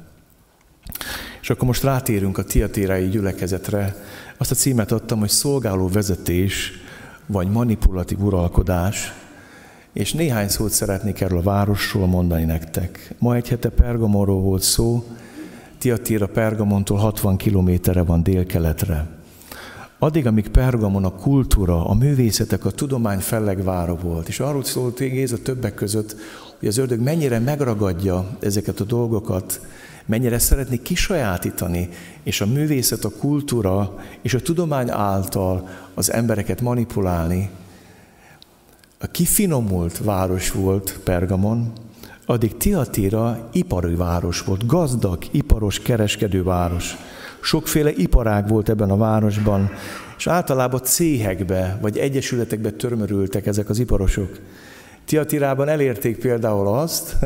És 1.40 1.50
akkor 1.50 1.66
most 1.66 1.83
rátérünk 1.83 2.38
a 2.38 2.44
tiatérai 2.44 3.09
gyülekezetre. 3.09 3.96
Azt 4.40 4.50
a 4.50 4.55
címet 4.55 4.92
adtam, 4.92 5.18
hogy 5.18 5.29
szolgáló 5.29 5.88
vezetés, 5.88 6.72
vagy 7.26 7.50
manipulatív 7.50 8.22
uralkodás, 8.22 9.12
és 9.92 10.12
néhány 10.12 10.48
szót 10.48 10.70
szeretnék 10.70 11.20
erről 11.20 11.38
a 11.38 11.42
városról 11.42 12.07
mondani 12.07 12.44
nektek. 12.44 13.14
Ma 13.18 13.35
egy 13.35 13.48
hete 13.48 13.68
Pergamonról 13.68 14.40
volt 14.40 14.62
szó, 14.62 15.05
Tiatira 15.79 16.26
Pergamontól 16.26 16.98
60 16.98 17.37
kilométerre 17.37 18.03
van 18.03 18.22
délkeletre. 18.22 19.07
Addig, 20.03 20.27
amíg 20.27 20.49
Pergamon 20.49 21.05
a 21.05 21.11
kultúra, 21.11 21.87
a 21.87 21.95
művészetek, 21.95 22.65
a 22.65 22.71
tudomány 22.71 23.19
fellegvára 23.19 23.95
volt, 23.95 24.29
és 24.29 24.41
arról 24.41 24.65
szólt 24.65 24.99
Géza 24.99 25.43
többek 25.43 25.75
között, 25.75 26.17
hogy 26.59 26.69
az 26.69 26.79
ördög 26.79 27.01
mennyire 27.01 27.39
megragadja 27.39 28.29
ezeket 28.39 28.81
a 28.81 28.85
dolgokat, 28.85 29.61
mennyire 30.07 30.39
szeretné 30.39 30.77
kisajátítani, 30.77 31.89
és 32.23 32.41
a 32.41 32.47
művészet, 32.47 33.05
a 33.05 33.11
kultúra 33.11 33.99
és 34.23 34.35
a 34.35 34.41
tudomány 34.41 34.91
által 34.91 35.69
az 35.95 36.13
embereket 36.13 36.61
manipulálni, 36.61 37.51
a 38.99 39.07
kifinomult 39.07 39.99
város 39.99 40.51
volt 40.51 41.01
Pergamon, 41.05 41.73
addig 42.27 42.57
Tiatira 42.57 43.49
ipari 43.53 43.95
város 43.95 44.41
volt, 44.43 44.67
gazdag, 44.67 45.19
iparos, 45.31 45.81
kereskedő 45.81 46.43
város. 46.43 46.97
Sokféle 47.42 47.90
iparág 47.92 48.48
volt 48.48 48.68
ebben 48.68 48.90
a 48.90 48.96
városban, 48.96 49.70
és 50.18 50.26
általában 50.26 50.83
céhekbe 50.83 51.79
vagy 51.81 51.98
egyesületekbe 51.98 52.70
törmörültek 52.70 53.46
ezek 53.46 53.68
az 53.68 53.79
iparosok. 53.79 54.38
Tiatirában 55.05 55.68
elérték 55.68 56.18
például 56.18 56.68
azt, 56.68 57.16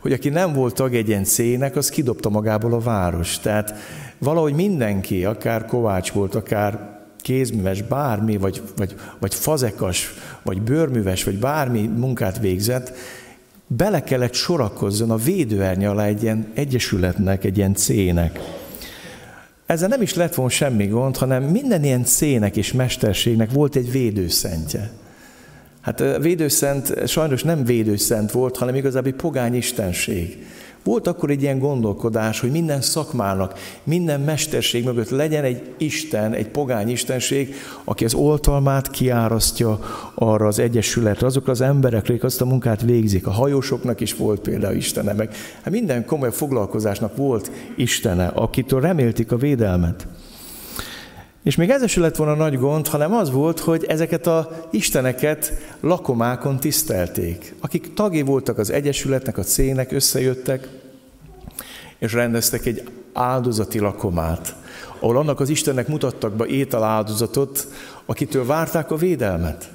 hogy 0.00 0.12
aki 0.12 0.28
nem 0.28 0.52
volt 0.52 0.74
tag 0.74 0.94
egy 0.94 1.08
ilyen 1.08 1.24
cének, 1.24 1.76
az 1.76 1.88
kidobta 1.88 2.28
magából 2.28 2.72
a 2.72 2.78
város. 2.78 3.38
Tehát 3.38 3.74
valahogy 4.18 4.54
mindenki, 4.54 5.24
akár 5.24 5.66
kovács 5.66 6.10
volt, 6.10 6.34
akár 6.34 7.00
kézműves, 7.20 7.82
bármi, 7.82 8.36
vagy, 8.36 8.62
vagy, 8.76 8.94
vagy 9.18 9.34
fazekas, 9.34 10.12
vagy 10.42 10.62
bőrműves, 10.62 11.24
vagy 11.24 11.38
bármi 11.38 11.90
munkát 11.96 12.38
végzett, 12.38 12.92
bele 13.66 14.02
kellett 14.02 14.34
sorakozzon 14.34 15.10
a 15.10 15.16
védőerny 15.16 15.84
alá 15.84 16.04
egy 16.04 16.22
ilyen 16.22 16.46
egyesületnek, 16.54 17.44
egy 17.44 17.56
ilyen 17.56 17.74
cének. 17.74 18.38
Ezzel 19.72 19.88
nem 19.88 20.02
is 20.02 20.14
lett 20.14 20.34
volna 20.34 20.50
semmi 20.50 20.86
gond, 20.86 21.16
hanem 21.16 21.42
minden 21.42 21.84
ilyen 21.84 22.04
cének 22.04 22.56
és 22.56 22.72
mesterségnek 22.72 23.50
volt 23.50 23.76
egy 23.76 23.90
védőszentje. 23.90 24.90
Hát 25.80 26.00
a 26.00 26.18
védőszent 26.18 27.08
sajnos 27.08 27.42
nem 27.42 27.64
védőszent 27.64 28.30
volt, 28.30 28.56
hanem 28.56 28.74
igazából 28.74 29.12
pogány 29.12 29.54
istenség. 29.54 30.46
Volt 30.84 31.06
akkor 31.06 31.30
egy 31.30 31.42
ilyen 31.42 31.58
gondolkodás, 31.58 32.40
hogy 32.40 32.50
minden 32.50 32.80
szakmának, 32.80 33.58
minden 33.84 34.20
mesterség 34.20 34.84
mögött 34.84 35.10
legyen 35.10 35.44
egy 35.44 35.74
Isten, 35.78 36.32
egy 36.32 36.48
pogány 36.48 36.88
istenség, 36.88 37.54
aki 37.84 38.04
az 38.04 38.14
oltalmát 38.14 38.90
kiárasztja 38.90 39.78
arra 40.14 40.46
az 40.46 40.58
egyesületre, 40.58 41.26
azokra 41.26 41.52
az 41.52 41.60
emberekre, 41.60 42.12
akik 42.12 42.24
azt 42.24 42.40
a 42.40 42.44
munkát 42.44 42.82
végzik. 42.82 43.26
A 43.26 43.30
hajósoknak 43.30 44.00
is 44.00 44.14
volt 44.14 44.40
például 44.40 44.76
Istene, 44.76 45.12
meg 45.12 45.34
hát 45.62 45.72
minden 45.72 46.04
komoly 46.04 46.32
foglalkozásnak 46.32 47.16
volt 47.16 47.50
Istene, 47.76 48.26
akitől 48.26 48.80
remélték 48.80 49.32
a 49.32 49.36
védelmet. 49.36 50.06
És 51.42 51.56
még 51.56 51.70
ez 51.70 51.90
sem 51.90 52.02
lett 52.02 52.16
volna 52.16 52.34
nagy 52.34 52.58
gond, 52.58 52.86
hanem 52.86 53.14
az 53.14 53.30
volt, 53.30 53.60
hogy 53.60 53.84
ezeket 53.84 54.26
a 54.26 54.68
isteneket 54.70 55.52
lakomákon 55.80 56.60
tisztelték. 56.60 57.54
Akik 57.60 57.94
tagé 57.94 58.22
voltak 58.22 58.58
az 58.58 58.70
egyesületnek, 58.70 59.38
a 59.38 59.42
cének, 59.42 59.92
összejöttek, 59.92 60.68
és 61.98 62.12
rendeztek 62.12 62.66
egy 62.66 62.82
áldozati 63.12 63.78
lakomát, 63.78 64.54
ahol 64.98 65.16
annak 65.16 65.40
az 65.40 65.48
Istennek 65.48 65.88
mutattak 65.88 66.32
be 66.32 66.46
étel 66.46 66.82
áldozatot, 66.82 67.66
akitől 68.06 68.46
várták 68.46 68.90
a 68.90 68.96
védelmet. 68.96 69.70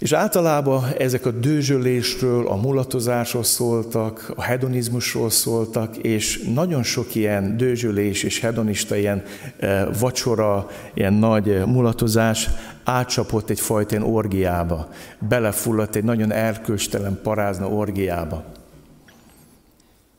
És 0.00 0.12
általában 0.12 0.84
ezek 0.98 1.26
a 1.26 1.30
dőzsölésről, 1.30 2.46
a 2.46 2.56
mulatozásról 2.56 3.42
szóltak, 3.42 4.32
a 4.36 4.42
hedonizmusról 4.42 5.30
szóltak, 5.30 5.96
és 5.96 6.42
nagyon 6.54 6.82
sok 6.82 7.14
ilyen 7.14 7.56
dőzsölés 7.56 8.22
és 8.22 8.40
hedonista 8.40 8.96
ilyen 8.96 9.22
e, 9.58 9.84
vacsora, 9.98 10.70
ilyen 10.94 11.12
nagy 11.12 11.64
mulatozás 11.66 12.48
átcsapott 12.84 13.50
egyfajta 13.50 13.96
ilyen 13.96 14.08
orgiába, 14.12 14.88
belefulladt 15.28 15.96
egy 15.96 16.04
nagyon 16.04 16.32
erkölcstelen 16.32 17.20
parázna 17.22 17.68
orgiába. 17.68 18.44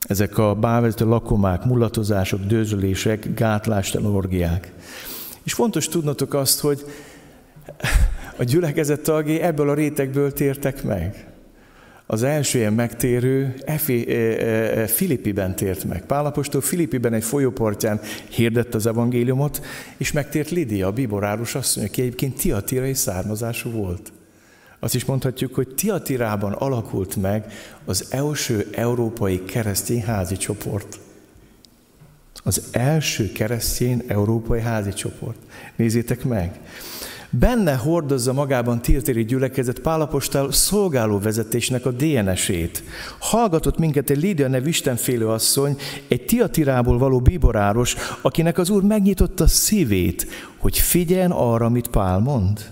Ezek 0.08 0.38
a 0.38 0.56
bávezető 0.56 1.06
lakomák, 1.06 1.65
mulatozások, 1.65 2.39
dőzsölések, 2.39 3.34
gátlástalan 3.34 4.15
orgiák. 4.15 4.74
És 5.44 5.54
fontos 5.54 5.88
tudnotok 5.88 6.34
azt, 6.34 6.60
hogy 6.60 6.86
a 8.36 8.44
gyülekezet 8.44 9.02
tagjai 9.02 9.39
ebből 9.39 9.70
a 9.70 9.74
rétegből 9.74 10.34
tértek 10.34 10.84
meg. 10.84 11.26
Az 12.06 12.24
első 12.24 12.58
ilyen 12.58 12.74
megtérő 12.74 13.54
Efi, 13.65 14.10
e, 14.10 14.15
e, 14.15 14.88
Filippiben 14.88 15.56
tért 15.56 15.84
meg. 15.84 16.06
Pálapostól 16.06 16.62
Filippiben 16.62 17.13
egy 17.13 17.24
folyópartján 17.24 18.00
hirdett 18.30 18.74
az 18.74 18.86
evangéliumot, 18.86 19.62
és 19.98 20.12
megtért 20.12 20.50
Lidia, 20.50 20.88
a 20.88 20.91
biboráros 20.91 21.56
asszony, 21.56 21.84
aki 21.84 22.02
egyébként 22.02 22.41
tiatirai 22.41 22.94
származású 22.94 23.72
volt. 23.72 24.12
Azt 24.80 24.96
is 24.96 25.06
mondhatjuk, 25.06 25.56
hogy 25.56 25.67
Tiatirában 25.67 26.52
alakult 26.52 27.15
meg 27.15 27.46
az 27.86 28.08
első 28.10 28.67
európai 28.72 29.44
keresztény 29.46 30.04
házi 30.04 30.38
csoport. 30.38 31.00
Az 32.44 32.63
első 32.72 33.32
keresztény 33.32 34.04
európai 34.08 34.62
házi 34.62 34.94
csoport. 34.94 35.38
Nézzétek 35.76 36.24
meg! 36.24 36.60
Benne 37.34 37.76
hordozza 37.76 38.34
magában 38.34 38.82
Tirtéri 38.82 39.26
gyülekezet 39.26 39.80
Pálapostál 39.80 40.52
szolgáló 40.52 41.20
vezetésnek 41.20 41.86
a 41.86 41.91
DNS-ét. 41.91 42.84
Hallgatott 43.20 43.78
minket 43.78 44.10
egy 44.10 44.22
Lídia 44.22 44.48
nevű 44.48 44.67
istenfélő 44.67 45.28
asszony, 45.28 45.78
egy 46.08 46.26
Tiatirából 46.26 46.98
való 46.98 47.20
bíboráros, 47.20 47.96
akinek 48.22 48.58
az 48.58 48.70
Úr 48.70 48.84
megnyitotta 48.84 49.48
szívét, 49.48 50.28
hogy 50.58 50.78
figyeljen 50.78 51.32
arra, 51.32 51.65
amit 51.65 51.88
Pál 51.88 52.20
mond. 52.20 52.70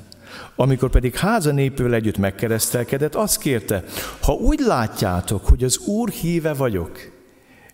Amikor 0.55 0.89
pedig 0.89 1.15
háza 1.15 1.51
népől 1.51 1.93
együtt 1.93 2.17
megkeresztelkedett, 2.17 3.15
azt 3.15 3.39
kérte, 3.39 3.83
ha 4.21 4.33
úgy 4.33 4.59
látjátok, 4.59 5.45
hogy 5.45 5.63
az 5.63 5.77
Úr 5.77 6.09
híve 6.09 6.53
vagyok, 6.53 6.97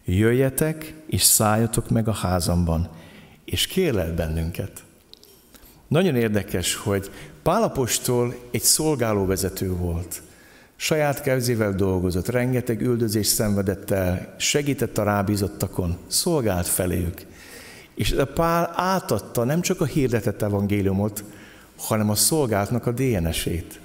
jöjjetek 0.04 0.94
és 1.08 1.22
szálljatok 1.22 1.90
meg 1.90 2.08
a 2.08 2.14
házamban, 2.14 2.90
és 3.46 3.68
kérlel 3.68 4.14
bennünket. 4.14 4.85
Nagyon 5.96 6.16
érdekes, 6.16 6.76
hogy 6.76 7.12
Pálapostól 7.44 8.36
egy 8.52 8.62
szolgálóvezető 8.62 9.76
volt. 9.76 10.22
Saját 10.76 11.22
kezével 11.22 11.74
dolgozott, 11.74 12.28
rengeteg 12.28 12.82
üldözés 12.82 13.28
szenvedett 13.28 13.92
el, 13.92 14.34
segített 14.38 14.98
a 14.98 15.04
rábízottakon, 15.04 15.98
szolgált 16.08 16.68
feléjük. 16.68 17.22
És 17.94 18.12
a 18.12 18.26
Pál 18.26 18.74
átadta 18.76 19.44
nem 19.44 19.62
csak 19.62 19.82
a 19.82 19.86
hirdetett 19.86 20.42
evangéliumot, 20.42 21.24
hanem 21.78 22.10
a 22.10 22.16
szolgáltnak 22.16 22.86
a 22.86 22.92
DNS-ét. 22.92 23.80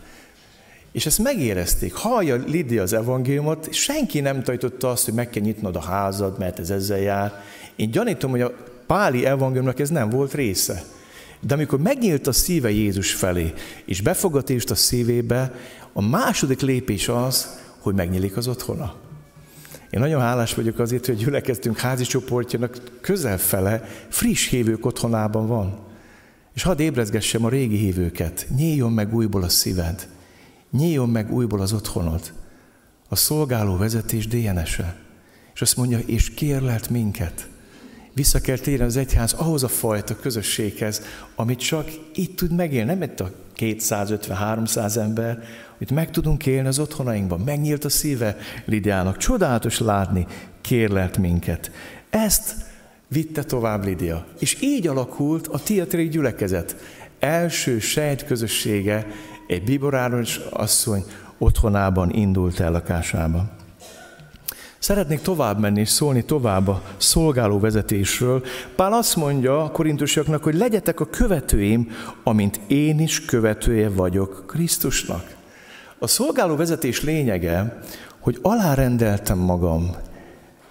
És 0.92 1.06
ezt 1.06 1.22
megérezték. 1.22 1.92
Hallja 1.92 2.34
Lidia 2.46 2.82
az 2.82 2.92
evangéliumot, 2.92 3.72
senki 3.72 4.20
nem 4.20 4.42
tajtotta 4.42 4.90
azt, 4.90 5.04
hogy 5.04 5.14
meg 5.14 5.30
kell 5.30 5.42
nyitnod 5.42 5.76
a 5.76 5.80
házad, 5.80 6.38
mert 6.38 6.58
ez 6.58 6.70
ezzel 6.70 7.00
jár. 7.00 7.42
Én 7.76 7.90
gyanítom, 7.90 8.30
hogy 8.30 8.40
a 8.40 8.52
páli 8.86 9.26
evangéliumnak 9.26 9.80
ez 9.80 9.90
nem 9.90 10.08
volt 10.08 10.34
része. 10.34 10.82
De 11.40 11.54
amikor 11.54 11.78
megnyílt 11.78 12.26
a 12.26 12.32
szíve 12.32 12.70
Jézus 12.70 13.12
felé, 13.12 13.52
és 13.84 14.00
befogatást 14.00 14.70
a 14.70 14.74
szívébe, 14.74 15.54
a 15.92 16.02
második 16.02 16.60
lépés 16.60 17.08
az, 17.08 17.58
hogy 17.78 17.94
megnyílik 17.94 18.36
az 18.36 18.48
otthona. 18.48 18.94
Én 19.90 20.00
nagyon 20.00 20.20
hálás 20.20 20.54
vagyok 20.54 20.78
azért, 20.78 21.06
hogy 21.06 21.16
gyülekeztünk 21.16 21.78
házi 21.78 22.04
csoportjának 22.04 22.82
közel 23.00 23.38
fele 23.38 23.84
friss 24.08 24.48
hívők 24.48 24.86
otthonában 24.86 25.46
van. 25.46 25.78
És 26.54 26.62
hadd 26.62 26.80
ébrezgessem 26.80 27.44
a 27.44 27.48
régi 27.48 27.76
hívőket, 27.76 28.46
nyíljon 28.56 28.92
meg 28.92 29.14
újból 29.14 29.42
a 29.42 29.48
szíved, 29.48 30.08
nyíljon 30.70 31.08
meg 31.08 31.32
újból 31.32 31.60
az 31.60 31.72
otthonod, 31.72 32.32
a 33.08 33.16
szolgáló 33.16 33.76
vezetés 33.76 34.26
DNS-e. 34.26 34.96
És 35.54 35.60
azt 35.60 35.76
mondja, 35.76 35.98
és 35.98 36.30
kérlelt 36.30 36.90
minket, 36.90 37.48
vissza 38.20 38.40
kell 38.40 38.58
térni 38.58 38.84
az 38.84 38.96
egyház 38.96 39.32
ahhoz 39.32 39.62
a 39.62 39.68
fajta 39.68 40.16
közösséghez, 40.16 41.02
amit 41.34 41.58
csak 41.58 41.90
itt 42.14 42.36
tud 42.36 42.54
megélni, 42.54 42.90
nem 42.90 43.02
itt 43.02 43.20
a 43.20 43.30
250-300 43.56 44.96
ember, 44.96 45.42
hogy 45.78 45.90
meg 45.90 46.10
tudunk 46.10 46.46
élni 46.46 46.68
az 46.68 46.78
otthonainkban. 46.78 47.40
Megnyílt 47.40 47.84
a 47.84 47.88
szíve 47.88 48.36
Lidiának. 48.64 49.16
Csodálatos 49.16 49.78
látni, 49.78 50.26
kérlelt 50.60 51.18
minket. 51.18 51.70
Ezt 52.10 52.54
vitte 53.08 53.42
tovább 53.42 53.84
Lidia. 53.84 54.26
És 54.38 54.56
így 54.62 54.86
alakult 54.86 55.46
a 55.46 55.58
Tiatri 55.58 56.08
gyülekezet. 56.08 56.76
Első 57.18 57.78
sejt 57.78 58.24
közössége 58.24 59.06
egy 59.46 59.64
biboráros 59.64 60.36
asszony 60.50 61.04
otthonában 61.38 62.10
indult 62.10 62.60
el 62.60 62.70
lakásába. 62.70 63.59
Szeretnék 64.80 65.20
tovább 65.20 65.60
menni 65.60 65.80
és 65.80 65.88
szólni 65.88 66.24
tovább 66.24 66.68
a 66.68 66.82
szolgáló 66.96 67.58
vezetésről. 67.58 68.44
Pál 68.76 68.92
azt 68.92 69.16
mondja 69.16 69.64
a 69.64 69.70
korintusiaknak, 69.70 70.42
hogy 70.42 70.54
legyetek 70.54 71.00
a 71.00 71.06
követőim, 71.06 71.90
amint 72.24 72.60
én 72.66 73.00
is 73.00 73.24
követője 73.24 73.88
vagyok 73.88 74.44
Krisztusnak. 74.46 75.36
A 75.98 76.06
szolgáló 76.06 76.56
vezetés 76.56 77.02
lényege, 77.02 77.82
hogy 78.18 78.38
alárendeltem 78.42 79.38
magam 79.38 79.96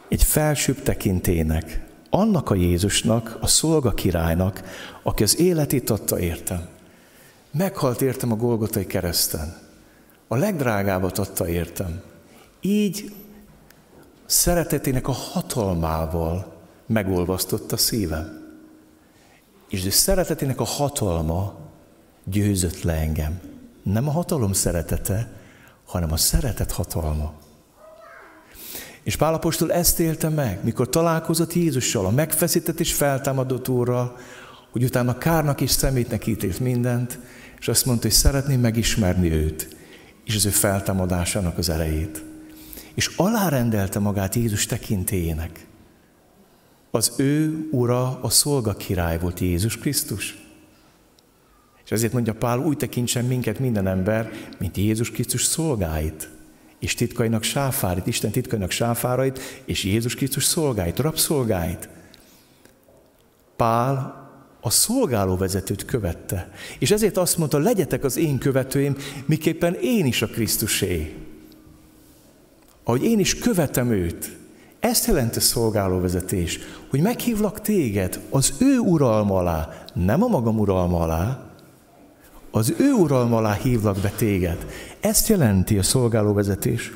egy 0.08 0.24
felsőbb 0.24 0.82
tekintének, 0.82 1.86
annak 2.10 2.50
a 2.50 2.56
Jézusnak, 2.56 3.38
a 3.42 3.48
szolga 3.48 3.92
királynak, 3.92 4.64
aki 5.04 5.24
az 5.24 5.40
életét 5.40 5.90
adta 5.90 6.20
értem. 6.20 6.68
Meghalt 7.52 8.02
értem 8.02 8.32
a 8.32 8.36
Golgotai 8.36 8.86
kereszten. 8.86 9.58
A 10.28 10.36
legdrágábbat 10.36 11.18
adta 11.18 11.50
értem. 11.50 12.02
Így 12.62 13.12
szeretetének 14.30 15.08
a 15.08 15.12
hatalmával 15.12 16.54
megolvasztotta 16.86 17.78
szívem. 17.78 18.48
És 19.70 19.86
a 19.86 19.92
szeretetének 19.92 20.60
a 20.60 20.64
hatalma 20.64 21.56
győzött 22.24 22.82
le 22.82 22.94
engem. 22.94 23.40
Nem 23.84 24.08
a 24.08 24.12
hatalom 24.12 24.54
szeretete, 24.54 25.32
hanem 25.86 26.12
a 26.12 26.18
szeretet 26.18 26.72
hatalma. 26.72 27.34
És 29.04 29.16
Pálapostól 29.16 29.74
ezt 29.74 30.00
élte 30.00 30.30
meg, 30.30 30.64
mikor 30.64 30.90
találkozott 30.90 31.54
Jézussal, 31.54 32.06
a 32.06 32.12
megfeszített 32.12 32.80
és 32.80 32.94
feltámadott 32.94 33.70
úrral, 33.70 34.18
hogy 34.72 34.84
utána 34.84 35.18
kárnak 35.18 35.62
és 35.62 35.72
szemétnek 35.72 36.28
ítélt 36.28 36.60
mindent, 36.60 37.20
és 37.60 37.68
azt 37.68 37.86
mondta, 37.86 38.08
hogy 38.08 38.16
szeretném 38.16 38.60
megismerni 38.60 39.32
őt, 39.32 39.76
és 40.24 40.36
az 40.36 40.46
ő 40.46 40.50
feltámadásának 40.50 41.58
az 41.58 41.70
erejét 41.70 42.28
és 43.00 43.12
alárendelte 43.16 44.00
magát 44.00 44.36
Jézus 44.36 44.66
tekintélyének. 44.66 45.66
Az 46.92 47.14
ő 47.18 47.68
ura, 47.72 48.20
a 48.22 48.30
szolga 48.30 48.74
király 48.74 49.20
volt 49.20 49.40
Jézus 49.40 49.78
Krisztus. 49.78 50.38
És 51.86 51.92
ezért 51.92 52.14
mondja 52.14 52.34
Pál, 52.34 52.60
úgy 52.60 52.78
tekintsen 52.78 53.26
minket 53.26 53.60
minden 53.60 53.88
ember, 53.88 54.32
mint 54.58 54.78
Jézus 54.78 55.12
Krisztus 55.12 55.44
szolgáit, 55.44 56.30
és 56.80 56.94
titkainak 56.94 57.44
sáfárit, 57.44 58.08
Isten 58.08 58.32
titkainak 58.32 58.72
sáfárait, 58.72 59.40
és 59.66 59.84
Jézus 59.84 60.16
Krisztus 60.16 60.44
szolgáit, 60.44 61.00
rabszolgáit. 61.00 61.90
Pál 63.56 64.28
a 64.62 64.70
szolgálóvezetőt 64.70 65.86
követte. 65.86 66.52
És 66.80 66.92
ezért 66.92 67.18
azt 67.18 67.38
mondta, 67.38 67.58
legyetek 67.58 68.04
az 68.04 68.18
én 68.18 68.38
követőim, 68.38 68.96
miképpen 69.26 69.74
én 69.74 70.06
is 70.06 70.22
a 70.22 70.28
Krisztusé. 70.28 71.19
Ahogy 72.90 73.04
én 73.04 73.20
is 73.20 73.36
követem 73.36 73.92
őt. 73.92 74.38
Ezt 74.80 75.08
jelenti 75.08 75.40
szolgálóvezetés, 75.40 76.60
hogy 76.90 77.02
meghívlak 77.02 77.62
téged 77.62 78.20
az 78.30 78.54
ő 78.60 78.78
uralma 78.78 79.38
alá, 79.38 79.70
nem 79.94 80.24
a 80.24 80.28
magam 80.28 80.60
uralma 80.60 81.00
alá, 81.00 81.40
az 82.52 82.74
ő 82.78 82.92
uralma 82.92 83.38
alá 83.38 83.54
hívlak 83.54 83.98
be 83.98 84.12
téged. 84.16 84.58
Ezt 85.00 85.28
jelenti 85.28 85.78
a 85.78 85.84
szolgálóvezetés. 85.84 86.92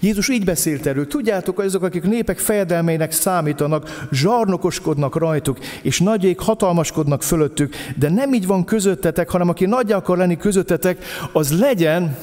Jézus 0.00 0.28
így 0.28 0.44
beszélt 0.44 0.86
erről, 0.86 1.06
tudjátok, 1.06 1.58
azok, 1.58 1.82
akik 1.82 2.02
népek 2.02 2.38
fejedelmének 2.38 3.12
számítanak, 3.12 4.06
zsarnokoskodnak 4.12 5.16
rajtuk, 5.16 5.58
és 5.82 6.00
nagyék 6.00 6.40
hatalmaskodnak 6.40 7.22
fölöttük, 7.22 7.74
de 7.98 8.10
nem 8.10 8.34
így 8.34 8.46
van 8.46 8.64
közöttetek, 8.64 9.30
hanem 9.30 9.48
aki 9.48 9.66
nagy 9.66 9.92
akar 9.92 10.16
lenni 10.16 10.36
közöttetek, 10.36 11.04
az 11.32 11.58
legyen 11.58 12.16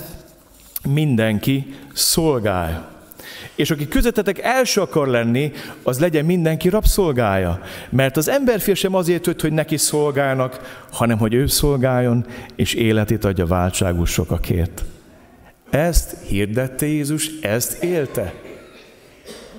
mindenki 0.83 1.75
szolgálja. 1.93 2.90
És 3.55 3.71
aki 3.71 3.87
közöttetek 3.87 4.39
első 4.39 4.81
akar 4.81 5.07
lenni, 5.07 5.51
az 5.83 5.99
legyen 5.99 6.25
mindenki 6.25 6.69
rabszolgája. 6.69 7.61
Mert 7.89 8.17
az 8.17 8.29
emberfél 8.29 8.75
sem 8.75 8.95
azért 8.95 9.25
jött, 9.25 9.41
hogy 9.41 9.53
neki 9.53 9.77
szolgálnak, 9.77 10.85
hanem 10.91 11.17
hogy 11.17 11.33
ő 11.33 11.47
szolgáljon, 11.47 12.25
és 12.55 12.73
életét 12.73 13.25
adja 13.25 13.45
váltságos 13.45 14.11
sokakért. 14.11 14.83
Ezt 15.69 16.17
hirdette 16.27 16.85
Jézus, 16.85 17.29
ezt 17.41 17.83
élte. 17.83 18.33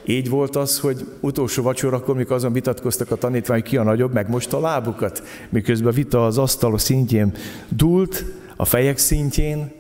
Így 0.07 0.29
volt 0.29 0.57
az, 0.57 0.79
hogy 0.79 1.07
utolsó 1.21 1.63
vacsorakor, 1.63 2.17
mikor 2.17 2.37
azon 2.37 2.53
vitatkoztak 2.53 3.11
a 3.11 3.17
tanítványok, 3.17 3.65
ki 3.65 3.77
a 3.77 3.83
nagyobb, 3.83 4.13
meg 4.13 4.29
most 4.29 4.53
a 4.53 4.61
lábukat, 4.61 5.23
miközben 5.49 5.93
a 5.93 5.95
vita 5.95 6.27
az 6.27 6.39
asztal 6.39 6.79
szintjén 6.79 7.35
dúlt, 7.69 8.25
a 8.57 8.65
fejek 8.65 8.99
szintjén, 8.99 9.73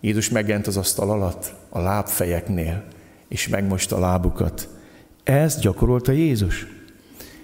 Jézus 0.00 0.28
megjelent 0.28 0.66
az 0.66 0.76
asztal 0.76 1.10
alatt, 1.10 1.52
a 1.68 1.80
lábfejeknél, 1.80 2.84
és 3.30 3.48
megmosta 3.48 3.96
a 3.96 4.00
lábukat. 4.00 4.68
Ezt 5.22 5.60
gyakorolta 5.60 6.12
Jézus. 6.12 6.66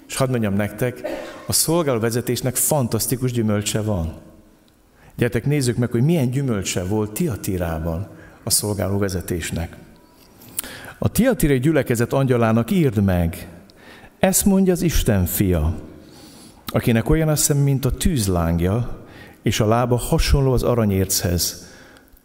És 0.08 0.16
hadd 0.16 0.30
mondjam 0.30 0.54
nektek, 0.54 1.00
a 1.46 1.52
szolgálóvezetésnek 1.52 2.56
fantasztikus 2.56 3.32
gyümölcse 3.32 3.82
van. 3.82 4.14
Gyertek, 5.16 5.44
nézzük 5.44 5.76
meg, 5.76 5.90
hogy 5.90 6.02
milyen 6.02 6.30
gyümölcse 6.30 6.84
volt 6.84 7.12
Tiatírában 7.12 8.08
a 8.42 8.50
szolgáló 8.50 8.98
vezetésnek. 8.98 9.76
A 10.98 11.08
Tiatirai 11.08 11.58
gyülekezet 11.58 12.12
angyalának 12.12 12.70
írd 12.70 13.02
meg, 13.04 13.48
ezt 14.18 14.44
mondja 14.44 14.72
az 14.72 14.82
Isten 14.82 15.24
fia, 15.24 15.74
akinek 16.66 17.08
olyan 17.08 17.28
a 17.28 17.36
szem, 17.36 17.56
mint 17.56 17.84
a 17.84 17.90
tűzlángja, 17.90 19.04
és 19.42 19.60
a 19.60 19.66
lába 19.66 19.96
hasonló 19.96 20.52
az 20.52 20.62
aranyérchez. 20.62 21.66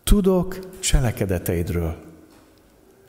Tudok 0.04 0.80
cselekedeteidről. 0.80 2.11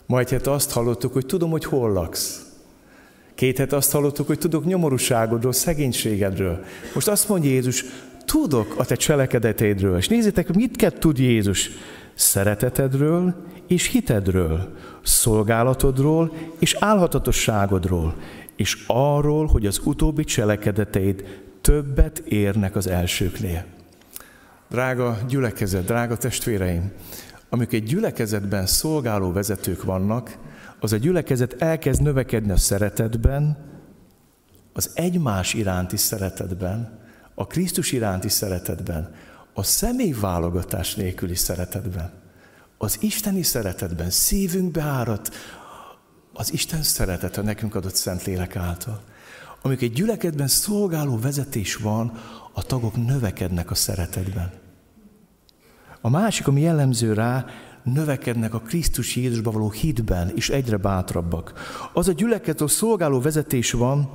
Majd 0.07 0.29
hát 0.29 0.47
azt 0.47 0.71
hallottuk, 0.71 1.13
hogy 1.13 1.27
tudom, 1.27 1.51
hogy 1.51 1.65
hol 1.65 1.93
laksz. 1.93 2.47
Két 3.35 3.59
hete 3.59 3.77
azt 3.77 3.93
hallottuk, 3.93 4.27
hogy 4.27 4.39
tudok 4.39 4.65
nyomorúságodról, 4.65 5.53
szegénységedről. 5.53 6.65
Most 6.95 7.09
azt 7.09 7.29
mondja 7.29 7.51
Jézus, 7.51 7.85
tudok 8.25 8.75
a 8.79 8.85
te 8.85 8.95
cselekedeteidről. 8.95 9.97
És 9.97 10.09
nézzétek, 10.09 10.55
mit 10.55 10.95
tud 10.99 11.19
Jézus 11.19 11.71
szeretetedről 12.15 13.35
és 13.67 13.87
hitedről, 13.87 14.77
szolgálatodról 15.03 16.33
és 16.59 16.77
álhatatosságodról, 16.79 18.15
és 18.57 18.85
arról, 18.87 19.47
hogy 19.47 19.67
az 19.67 19.81
utóbbi 19.85 20.25
cselekedeteid 20.25 21.43
többet 21.61 22.19
érnek 22.19 22.77
az 22.77 22.87
elsőknél. 22.87 23.65
Drága 24.71 25.19
gyülekezet, 25.29 25.85
drága 25.85 26.17
testvéreim, 26.17 26.93
amikor 27.53 27.75
egy 27.75 27.85
gyülekezetben 27.85 28.67
szolgáló 28.67 29.33
vezetők 29.33 29.83
vannak, 29.83 30.39
az 30.81 30.93
a 30.93 30.97
gyülekezet 30.97 31.63
elkezd 31.63 32.03
növekedni 32.03 32.51
a 32.51 32.57
szeretetben, 32.57 33.57
az 34.73 34.91
egymás 34.95 35.55
iránti 35.55 35.97
szeretetben, 35.97 36.99
a 37.35 37.47
Krisztus 37.47 37.93
iránti 37.93 38.29
szeretetben, 38.29 39.15
a 39.53 39.63
személyválogatás 39.63 40.95
nélküli 40.95 41.35
szeretetben, 41.35 42.13
az 42.79 42.97
isteni 43.01 43.43
szeretetben 43.43 44.11
szívünkbe 44.11 44.83
árat 44.83 45.31
az 46.33 46.53
Isten 46.53 46.83
szeretete 46.83 47.43
nekünk 47.43 47.75
adott 47.75 47.95
szent 47.95 48.25
lélek 48.25 48.57
által. 48.57 49.03
Amikor 49.63 49.83
egy 49.83 49.93
gyülekedben 49.93 50.49
szolgáló 50.49 51.19
vezetés 51.19 51.77
van, 51.77 52.19
a 52.53 52.63
tagok 52.63 53.07
növekednek 53.07 53.71
a 53.71 53.75
szeretetben. 53.75 54.62
A 56.05 56.11
másik, 56.11 56.47
ami 56.47 56.61
jellemző 56.61 57.13
rá, 57.13 57.45
növekednek 57.83 58.55
a 58.55 58.61
Krisztus 58.61 59.17
Jézusba 59.17 59.51
való 59.51 59.71
hitben, 59.71 60.33
és 60.35 60.51
egyre 60.51 60.77
bátrabbak. 60.77 61.53
Az 61.93 62.09
a 62.09 62.13
gyülekezet, 62.13 62.61
a 62.61 62.69
szolgáló 62.69 63.21
vezetés 63.21 63.73
van, 63.73 64.11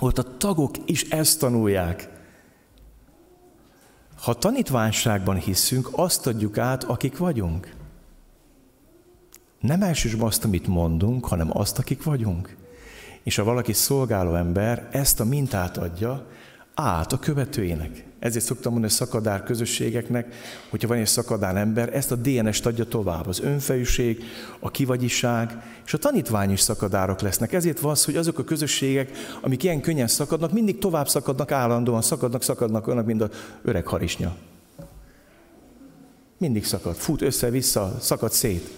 ott 0.00 0.18
a 0.18 0.36
tagok 0.36 0.74
is 0.84 1.02
ezt 1.02 1.38
tanulják. 1.38 2.08
Ha 4.22 4.34
tanítványságban 4.34 5.36
hiszünk, 5.36 5.88
azt 5.92 6.26
adjuk 6.26 6.58
át, 6.58 6.84
akik 6.84 7.18
vagyunk. 7.18 7.74
Nem 9.60 9.82
elsősorban 9.82 10.28
azt, 10.28 10.44
amit 10.44 10.66
mondunk, 10.66 11.26
hanem 11.26 11.58
azt, 11.58 11.78
akik 11.78 12.02
vagyunk. 12.02 12.56
És 13.22 13.36
ha 13.36 13.44
valaki 13.44 13.72
szolgáló 13.72 14.34
ember 14.34 14.88
ezt 14.92 15.20
a 15.20 15.24
mintát 15.24 15.76
adja 15.76 16.26
át 16.74 17.12
a 17.12 17.18
követőinek. 17.18 18.04
Ezért 18.24 18.44
szoktam 18.44 18.72
mondani 18.72 18.92
a 18.92 18.96
szakadár 18.96 19.42
közösségeknek, 19.42 20.34
hogyha 20.70 20.88
van 20.88 20.96
egy 20.96 21.06
szakadár 21.06 21.56
ember, 21.56 21.94
ezt 21.96 22.12
a 22.12 22.16
DNS-t 22.16 22.66
adja 22.66 22.84
tovább. 22.84 23.26
Az 23.26 23.40
önfejűség, 23.40 24.24
a 24.60 24.70
kivagyiság, 24.70 25.62
és 25.86 25.94
a 25.94 25.98
tanítvány 25.98 26.50
is 26.50 26.60
szakadárok 26.60 27.20
lesznek. 27.20 27.52
Ezért 27.52 27.80
van 27.80 27.90
az, 27.90 28.04
hogy 28.04 28.16
azok 28.16 28.38
a 28.38 28.44
közösségek, 28.44 29.10
amik 29.40 29.62
ilyen 29.62 29.80
könnyen 29.80 30.06
szakadnak, 30.06 30.52
mindig 30.52 30.78
tovább 30.78 31.08
szakadnak, 31.08 31.52
állandóan 31.52 32.02
szakadnak, 32.02 32.42
szakadnak, 32.42 32.86
olyanok, 32.86 33.06
mint 33.06 33.22
a 33.22 33.30
öreg 33.62 33.86
harisnya. 33.86 34.36
Mindig 36.38 36.64
szakad, 36.64 36.94
fut 36.94 37.22
össze-vissza, 37.22 37.96
szakad 38.00 38.32
szét. 38.32 38.70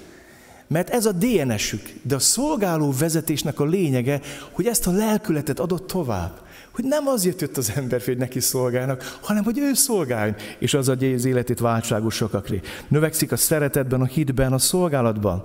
Mert 0.66 0.90
ez 0.90 1.06
a 1.06 1.12
DNS-ük, 1.12 1.92
de 2.02 2.14
a 2.14 2.18
szolgáló 2.18 2.92
vezetésnek 2.98 3.60
a 3.60 3.64
lényege, 3.64 4.20
hogy 4.50 4.66
ezt 4.66 4.86
a 4.86 4.90
lelkületet 4.90 5.60
adott 5.60 5.86
tovább 5.86 6.44
hogy 6.76 6.84
nem 6.84 7.06
azért 7.06 7.40
jött 7.40 7.56
az 7.56 7.72
ember, 7.74 8.02
hogy 8.04 8.16
neki 8.16 8.40
szolgálnak, 8.40 9.18
hanem 9.22 9.44
hogy 9.44 9.58
ő 9.58 9.74
szolgáljon, 9.74 10.36
és 10.58 10.74
az 10.74 10.88
adja 10.88 11.14
az 11.14 11.24
életét 11.24 11.58
váltságos 11.58 12.14
sokakré. 12.14 12.60
Növekszik 12.88 13.32
a 13.32 13.36
szeretetben, 13.36 14.00
a 14.00 14.04
hitben, 14.04 14.52
a 14.52 14.58
szolgálatban, 14.58 15.42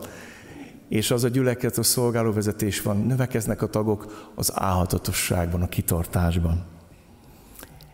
és 0.89 1.11
az 1.11 1.23
a 1.23 1.27
gyülekezet, 1.27 1.77
a 1.77 1.83
szolgálóvezetés 1.83 2.81
van, 2.81 3.05
növekeznek 3.05 3.61
a 3.61 3.67
tagok 3.67 4.31
az 4.35 4.51
álhatatosságban, 4.55 5.61
a 5.61 5.69
kitartásban. 5.69 6.65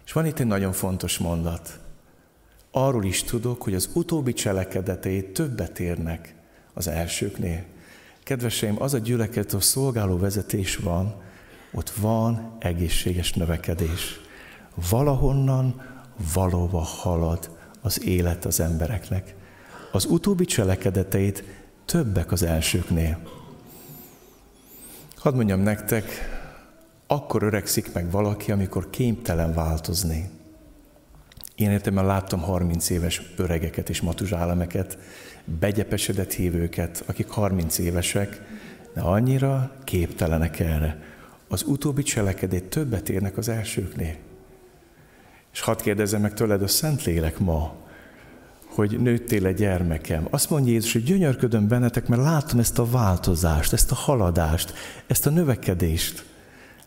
És 0.06 0.12
van 0.12 0.26
itt 0.26 0.40
egy 0.40 0.48
nagyon 0.48 0.72
fontos 0.72 1.18
mondat. 1.18 1.80
Arról 2.72 3.04
is 3.04 3.24
tudok, 3.24 3.62
hogy 3.62 3.74
az 3.74 3.90
utóbbi 3.94 4.34
cselekedetei 4.34 5.32
többet 5.32 5.80
érnek 5.80 6.36
az 6.74 6.88
elsőknél. 6.88 7.64
Kedveseim, 8.24 8.82
az 8.82 8.94
a 8.94 8.98
gyülekezet, 8.98 9.54
a 9.54 9.60
szolgáló 9.60 10.18
vezetés 10.18 10.76
van, 10.76 11.26
ott 11.72 11.90
van 11.90 12.56
egészséges 12.60 13.34
növekedés. 13.34 14.20
Valahonnan 14.90 15.82
valóban 16.34 16.84
halad 16.84 17.50
az 17.82 18.04
élet 18.04 18.46
az 18.46 18.60
embereknek. 18.60 19.36
Az 19.92 20.06
utóbbi 20.06 20.46
cselekedeteit 20.46 21.44
többek 21.86 22.32
az 22.32 22.44
elsőknél. 22.44 23.18
Hadd 25.16 25.36
mondjam 25.36 25.60
nektek, 25.60 26.06
akkor 27.08 27.44
öregszik 27.44 27.94
meg 27.94 28.12
valaki, 28.12 28.52
amikor 28.52 28.90
képtelen 28.90 29.54
változni. 29.54 30.30
Én 31.56 31.72
értem, 31.72 31.96
láttam 31.96 32.40
30 32.40 32.90
éves 32.90 33.22
öregeket 33.36 33.90
és 33.90 34.02
matuzsálemeket, 34.02 34.98
begyepesedett 35.60 36.34
hívőket, 36.34 37.04
akik 37.06 37.30
30 37.30 37.78
évesek, 37.78 38.42
de 38.94 39.02
annyira 39.02 39.72
képtelenek 39.84 40.60
erre 40.60 41.17
az 41.48 41.64
utóbbi 41.64 42.04
cselekedét 42.04 42.64
többet 42.64 43.10
érnek 43.10 43.38
az 43.38 43.50
elsőknél. 43.50 44.16
És 45.54 45.62
hadd 45.62 45.82
kérdezzem 45.82 46.22
meg 46.22 46.34
tőled 46.34 46.62
a 46.62 46.68
Szentlélek 46.68 47.40
ma, 47.40 47.76
hogy 48.66 49.00
nőttél 49.00 49.46
egy 49.46 49.56
gyermekem. 49.56 50.28
Azt 50.30 50.50
mondja 50.50 50.72
Jézus, 50.72 50.94
hogy 50.94 51.04
gyönyörködöm 51.04 51.68
bennetek, 51.68 52.08
mert 52.08 52.22
látom 52.22 52.60
ezt 52.60 52.80
a 52.80 52.90
változást, 52.90 53.74
ezt 53.74 53.92
a 53.92 53.96
haladást, 53.96 54.74
ezt 55.08 55.26
a 55.26 55.30
növekedést. 55.30 56.26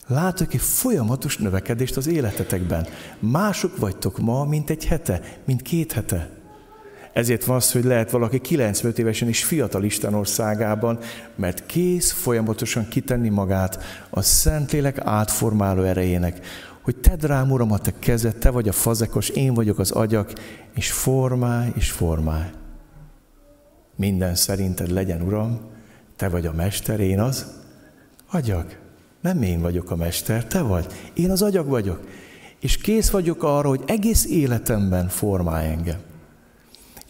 Látok 0.07 0.55
egy 0.55 0.61
folyamatos 0.61 1.37
növekedést 1.37 1.97
az 1.97 2.07
életetekben. 2.07 2.87
Mások 3.19 3.77
vagytok 3.77 4.19
ma, 4.19 4.45
mint 4.45 4.71
egy 4.71 4.87
hete, 4.87 5.21
mint 5.45 5.63
két 5.63 5.93
hete. 5.93 6.40
Ezért 7.13 7.45
van 7.45 7.57
az, 7.57 7.73
hogy 7.73 7.85
lehet 7.85 8.11
valaki 8.11 8.41
95 8.41 8.99
évesen 8.99 9.29
is 9.29 9.45
fiatal 9.45 9.85
Isten 9.85 10.15
országában, 10.15 10.99
mert 11.35 11.67
kész 11.67 12.11
folyamatosan 12.11 12.89
kitenni 12.89 13.29
magát 13.29 13.79
a 14.11 14.23
Szentlélek 14.23 14.99
átformáló 14.99 15.83
erejének, 15.83 16.47
hogy 16.83 16.97
tedd 16.97 17.27
rám, 17.27 17.51
Uram, 17.51 17.73
a 17.73 17.79
te 17.79 17.93
kezed, 17.99 18.37
te 18.37 18.51
vagy 18.51 18.69
a 18.69 18.73
fazekos, 18.73 19.29
én 19.29 19.55
vagyok 19.55 19.79
az 19.79 19.91
agyak, 19.91 20.33
és 20.75 20.93
formálj, 20.93 21.73
és 21.75 21.91
formálj. 21.91 22.51
Minden 23.97 24.35
szerinted 24.35 24.91
legyen, 24.91 25.23
Uram, 25.23 25.61
te 26.17 26.29
vagy 26.29 26.47
a 26.47 26.53
mester, 26.53 27.01
én 27.01 27.21
az 27.21 27.47
agyak. 28.31 28.79
Nem 29.21 29.43
én 29.43 29.61
vagyok 29.61 29.91
a 29.91 29.97
mester, 29.97 30.45
te 30.45 30.61
vagy. 30.61 30.87
Én 31.15 31.31
az 31.31 31.43
agyak 31.43 31.69
vagyok. 31.69 32.01
És 32.61 32.77
kész 32.77 33.11
vagyok 33.11 33.43
arra, 33.43 33.69
hogy 33.69 33.83
egész 33.87 34.27
életemben 34.27 35.09
formálj 35.09 35.69
engem. 35.69 35.99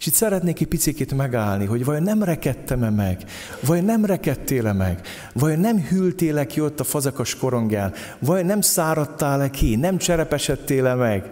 És 0.01 0.07
itt 0.07 0.13
szeretnék 0.13 0.59
egy 0.61 0.67
picit 0.67 1.13
megállni, 1.13 1.65
hogy 1.65 1.85
vajon 1.85 2.03
nem 2.03 2.23
rekedtem-e 2.23 2.89
meg, 2.89 3.23
vajon 3.65 3.85
nem 3.85 4.05
rekedtél-e 4.05 4.73
meg, 4.73 5.07
vajon 5.33 5.59
nem 5.59 5.79
hűltél-e 5.79 6.45
ki 6.45 6.61
ott 6.61 6.79
a 6.79 6.83
fazakas 6.83 7.35
korongján, 7.35 7.93
vajon 8.19 8.45
nem 8.45 8.61
száradtál-e 8.61 9.49
ki, 9.49 9.75
nem 9.75 9.97
cserepesedtél-e 9.97 10.93
meg. 10.93 11.31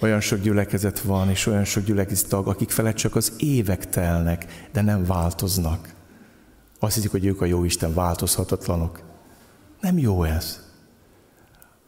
Olyan 0.00 0.20
sok 0.20 0.40
gyülekezet 0.40 1.00
van, 1.00 1.30
és 1.30 1.46
olyan 1.46 1.64
sok 1.64 1.84
gyülekezet 1.84 2.28
tag, 2.28 2.48
akik 2.48 2.70
felett 2.70 2.96
csak 2.96 3.16
az 3.16 3.32
évek 3.38 3.88
telnek, 3.88 4.68
de 4.72 4.80
nem 4.82 5.04
változnak. 5.04 5.94
Azt 6.78 6.94
hiszik, 6.94 7.10
hogy 7.10 7.26
ők 7.26 7.40
a 7.40 7.44
jó 7.44 7.64
Isten 7.64 7.94
változhatatlanok. 7.94 9.00
Nem 9.80 9.98
jó 9.98 10.24
ez. 10.24 10.60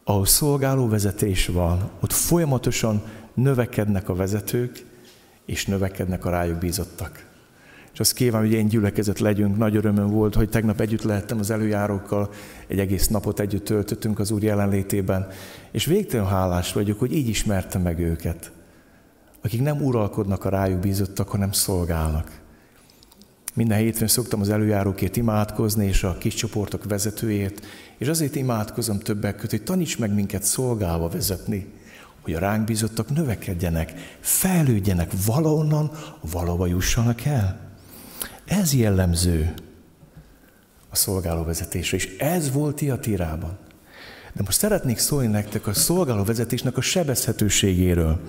Ahol 0.03 0.25
szolgáló 0.25 0.87
vezetés 0.87 1.47
van, 1.47 1.89
ott 2.01 2.13
folyamatosan 2.13 3.03
növekednek 3.35 4.09
a 4.09 4.15
vezetők, 4.15 4.85
és 5.45 5.65
növekednek 5.65 6.25
a 6.25 6.29
rájuk 6.29 6.57
bízottak. 6.57 7.25
És 7.93 7.99
azt 7.99 8.13
kíván, 8.13 8.41
hogy 8.41 8.51
én 8.51 8.67
gyülekezet 8.67 9.19
legyünk. 9.19 9.57
Nagy 9.57 9.75
örömöm 9.75 10.09
volt, 10.09 10.35
hogy 10.35 10.49
tegnap 10.49 10.79
együtt 10.79 11.03
lehettem 11.03 11.39
az 11.39 11.49
előjárókkal, 11.49 12.29
egy 12.67 12.79
egész 12.79 13.07
napot 13.07 13.39
együtt 13.39 13.65
töltöttünk 13.65 14.19
az 14.19 14.31
Úr 14.31 14.43
jelenlétében, 14.43 15.27
és 15.71 15.85
végtelen 15.85 16.27
hálás 16.27 16.73
vagyok, 16.73 16.99
hogy 16.99 17.13
így 17.13 17.27
ismertem 17.27 17.81
meg 17.81 17.99
őket, 17.99 18.51
akik 19.41 19.61
nem 19.61 19.81
uralkodnak 19.81 20.45
a 20.45 20.49
rájuk 20.49 20.79
bízottak, 20.79 21.29
hanem 21.29 21.51
szolgálnak. 21.51 22.43
Minden 23.53 23.77
hétfőn 23.77 24.07
szoktam 24.07 24.41
az 24.41 24.49
előjárókért 24.49 25.17
imádkozni, 25.17 25.85
és 25.85 26.03
a 26.03 26.17
kis 26.17 26.33
csoportok 26.33 26.83
vezetőjét, 26.83 27.65
és 27.97 28.07
azért 28.07 28.35
imádkozom 28.35 28.99
többek 28.99 29.35
között, 29.35 29.49
hogy 29.49 29.63
taníts 29.63 29.99
meg 29.99 30.13
minket 30.13 30.43
szolgálva 30.43 31.09
vezetni, 31.09 31.73
hogy 32.25 32.33
a 32.33 32.39
ránk 32.39 32.65
bízottak 32.65 33.09
növekedjenek, 33.09 34.17
fejlődjenek, 34.19 35.11
valahonnan 35.25 35.91
valahova 36.31 36.65
jussanak 36.67 37.25
el. 37.25 37.59
Ez 38.45 38.73
jellemző 38.73 39.53
a 40.89 40.95
szolgálóvezetésre, 40.95 41.97
és 41.97 42.15
ez 42.17 42.51
volt 42.51 42.75
Tiatírában. 42.75 43.57
De 44.33 44.41
most 44.45 44.57
szeretnék 44.57 44.97
szólni 44.97 45.27
nektek 45.27 45.67
a 45.67 45.73
szolgálóvezetésnek 45.73 46.77
a 46.77 46.81
sebezhetőségéről. 46.81 48.21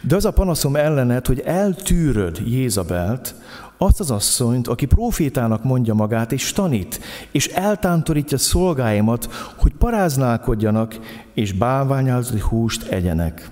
De 0.00 0.16
az 0.16 0.24
a 0.24 0.30
panaszom 0.30 0.76
ellenet, 0.76 1.26
hogy 1.26 1.40
eltűröd 1.40 2.40
Jézabelt, 2.46 3.34
azt 3.78 4.00
az 4.00 4.10
asszonyt, 4.10 4.68
aki 4.68 4.86
profétának 4.86 5.64
mondja 5.64 5.94
magát, 5.94 6.32
és 6.32 6.52
tanít, 6.52 7.00
és 7.30 7.46
eltántorítja 7.46 8.38
szolgáimat, 8.38 9.28
hogy 9.56 9.72
paráználkodjanak, 9.74 10.98
és 11.34 11.52
bálványáldozati 11.52 12.40
húst 12.40 12.82
egyenek. 12.88 13.50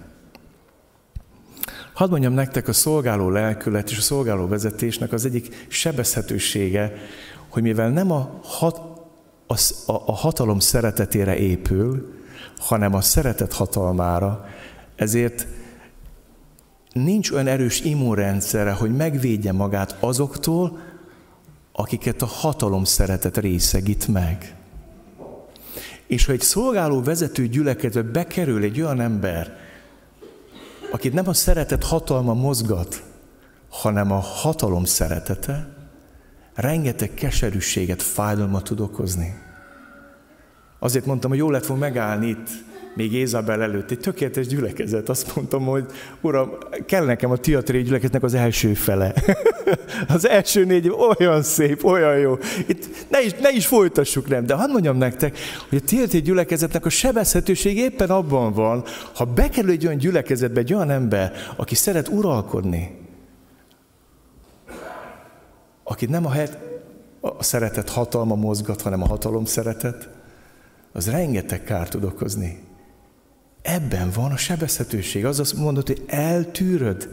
Hadd 1.93 2.11
mondjam 2.11 2.33
nektek, 2.33 2.69
a 2.69 2.73
szolgáló 2.73 3.31
lelkület 3.31 3.91
és 3.91 3.99
a 3.99 4.01
szolgáló 4.01 4.49
vezetésnek 4.49 5.13
az 5.13 5.25
egyik 5.25 5.67
sebezhetősége, 5.69 6.93
hogy 7.49 7.63
mivel 7.63 7.91
nem 7.91 8.11
a, 8.11 8.41
hat, 8.43 8.81
a, 9.47 9.57
a, 9.87 10.13
hatalom 10.13 10.59
szeretetére 10.59 11.37
épül, 11.37 12.13
hanem 12.59 12.95
a 12.95 13.01
szeretet 13.01 13.53
hatalmára, 13.53 14.47
ezért 14.97 15.47
nincs 16.93 17.31
olyan 17.31 17.47
erős 17.47 17.81
immunrendszere, 17.81 18.73
hogy 18.73 18.97
megvédje 18.97 19.53
magát 19.53 19.97
azoktól, 20.01 20.79
akiket 21.73 22.23
a 22.23 22.27
hatalom 22.27 22.85
szeretet 22.85 23.37
részegít 23.37 24.09
meg. 24.09 24.57
És 26.07 26.25
ha 26.25 26.33
egy 26.33 26.41
szolgáló 26.41 27.03
vezető 27.03 27.47
gyülekezetbe 27.47 28.11
bekerül 28.11 28.63
egy 28.63 28.81
olyan 28.81 29.01
ember, 29.01 29.57
akit 30.93 31.13
nem 31.13 31.29
a 31.29 31.33
szeretet 31.33 31.85
hatalma 31.85 32.35
mozgat, 32.35 33.03
hanem 33.71 34.13
a 34.13 34.19
hatalom 34.19 34.85
szeretete, 34.85 35.69
rengeteg 36.55 37.15
keserűséget, 37.15 38.03
fájdalmat 38.03 38.65
tud 38.65 38.81
okozni. 38.81 39.35
Azért 40.79 41.07
mondtam, 41.07 41.31
hogy 41.31 41.39
jó 41.39 41.51
lett 41.51 41.67
volna 41.67 41.85
megállni 41.85 42.29
itt, 42.29 42.49
még 42.95 43.13
Ézabel 43.13 43.63
előtt, 43.63 43.91
egy 43.91 43.99
tökéletes 43.99 44.47
gyülekezet. 44.47 45.09
Azt 45.09 45.37
mondtam, 45.37 45.65
hogy 45.65 45.85
uram, 46.21 46.51
kell 46.87 47.05
nekem 47.05 47.31
a 47.31 47.37
tiatri 47.37 47.83
gyülekezetnek 47.83 48.23
az 48.23 48.35
első 48.35 48.75
fele. 48.75 49.15
az 50.09 50.29
első 50.29 50.65
négy 50.65 50.93
olyan 51.19 51.43
szép, 51.43 51.85
olyan 51.85 52.19
jó. 52.19 52.39
Itt 52.67 52.89
ne 53.09 53.23
is, 53.23 53.33
ne 53.33 53.51
is 53.51 53.67
folytassuk, 53.67 54.29
nem. 54.29 54.47
De 54.47 54.55
hadd 54.55 54.71
mondjam 54.71 54.97
nektek, 54.97 55.39
hogy 55.69 55.83
a 55.85 55.87
tiatri 55.87 56.23
gyülekezetnek 56.23 56.87
a 56.87 56.89
sebezhetőség 56.89 57.77
éppen 57.77 58.11
abban 58.11 58.53
van, 58.53 58.85
ha 59.15 59.25
bekerül 59.25 59.71
egy 59.71 59.87
olyan 59.87 59.99
gyülekezetbe 59.99 60.61
egy 60.61 60.75
olyan 60.75 60.91
ember, 60.91 61.33
aki 61.57 61.75
szeret 61.75 62.09
uralkodni, 62.09 63.01
aki 65.85 66.07
nem 66.07 66.27
a, 66.27 66.31
het, 66.31 66.59
a 67.21 67.43
szeretet 67.43 67.89
hatalma 67.89 68.35
mozgat, 68.35 68.83
hanem 68.83 69.03
a 69.03 69.07
hatalom 69.07 69.45
szeretet, 69.45 70.09
az 70.93 71.11
rengeteg 71.11 71.65
kárt 71.65 71.91
tud 71.91 72.05
okozni. 72.05 72.71
Ebben 73.63 74.11
van 74.15 74.31
a 74.31 74.37
sebezhetőség. 74.37 75.25
Az 75.25 75.41
azt 75.41 75.57
mondod, 75.57 75.87
hogy 75.87 76.03
eltűröd. 76.07 77.09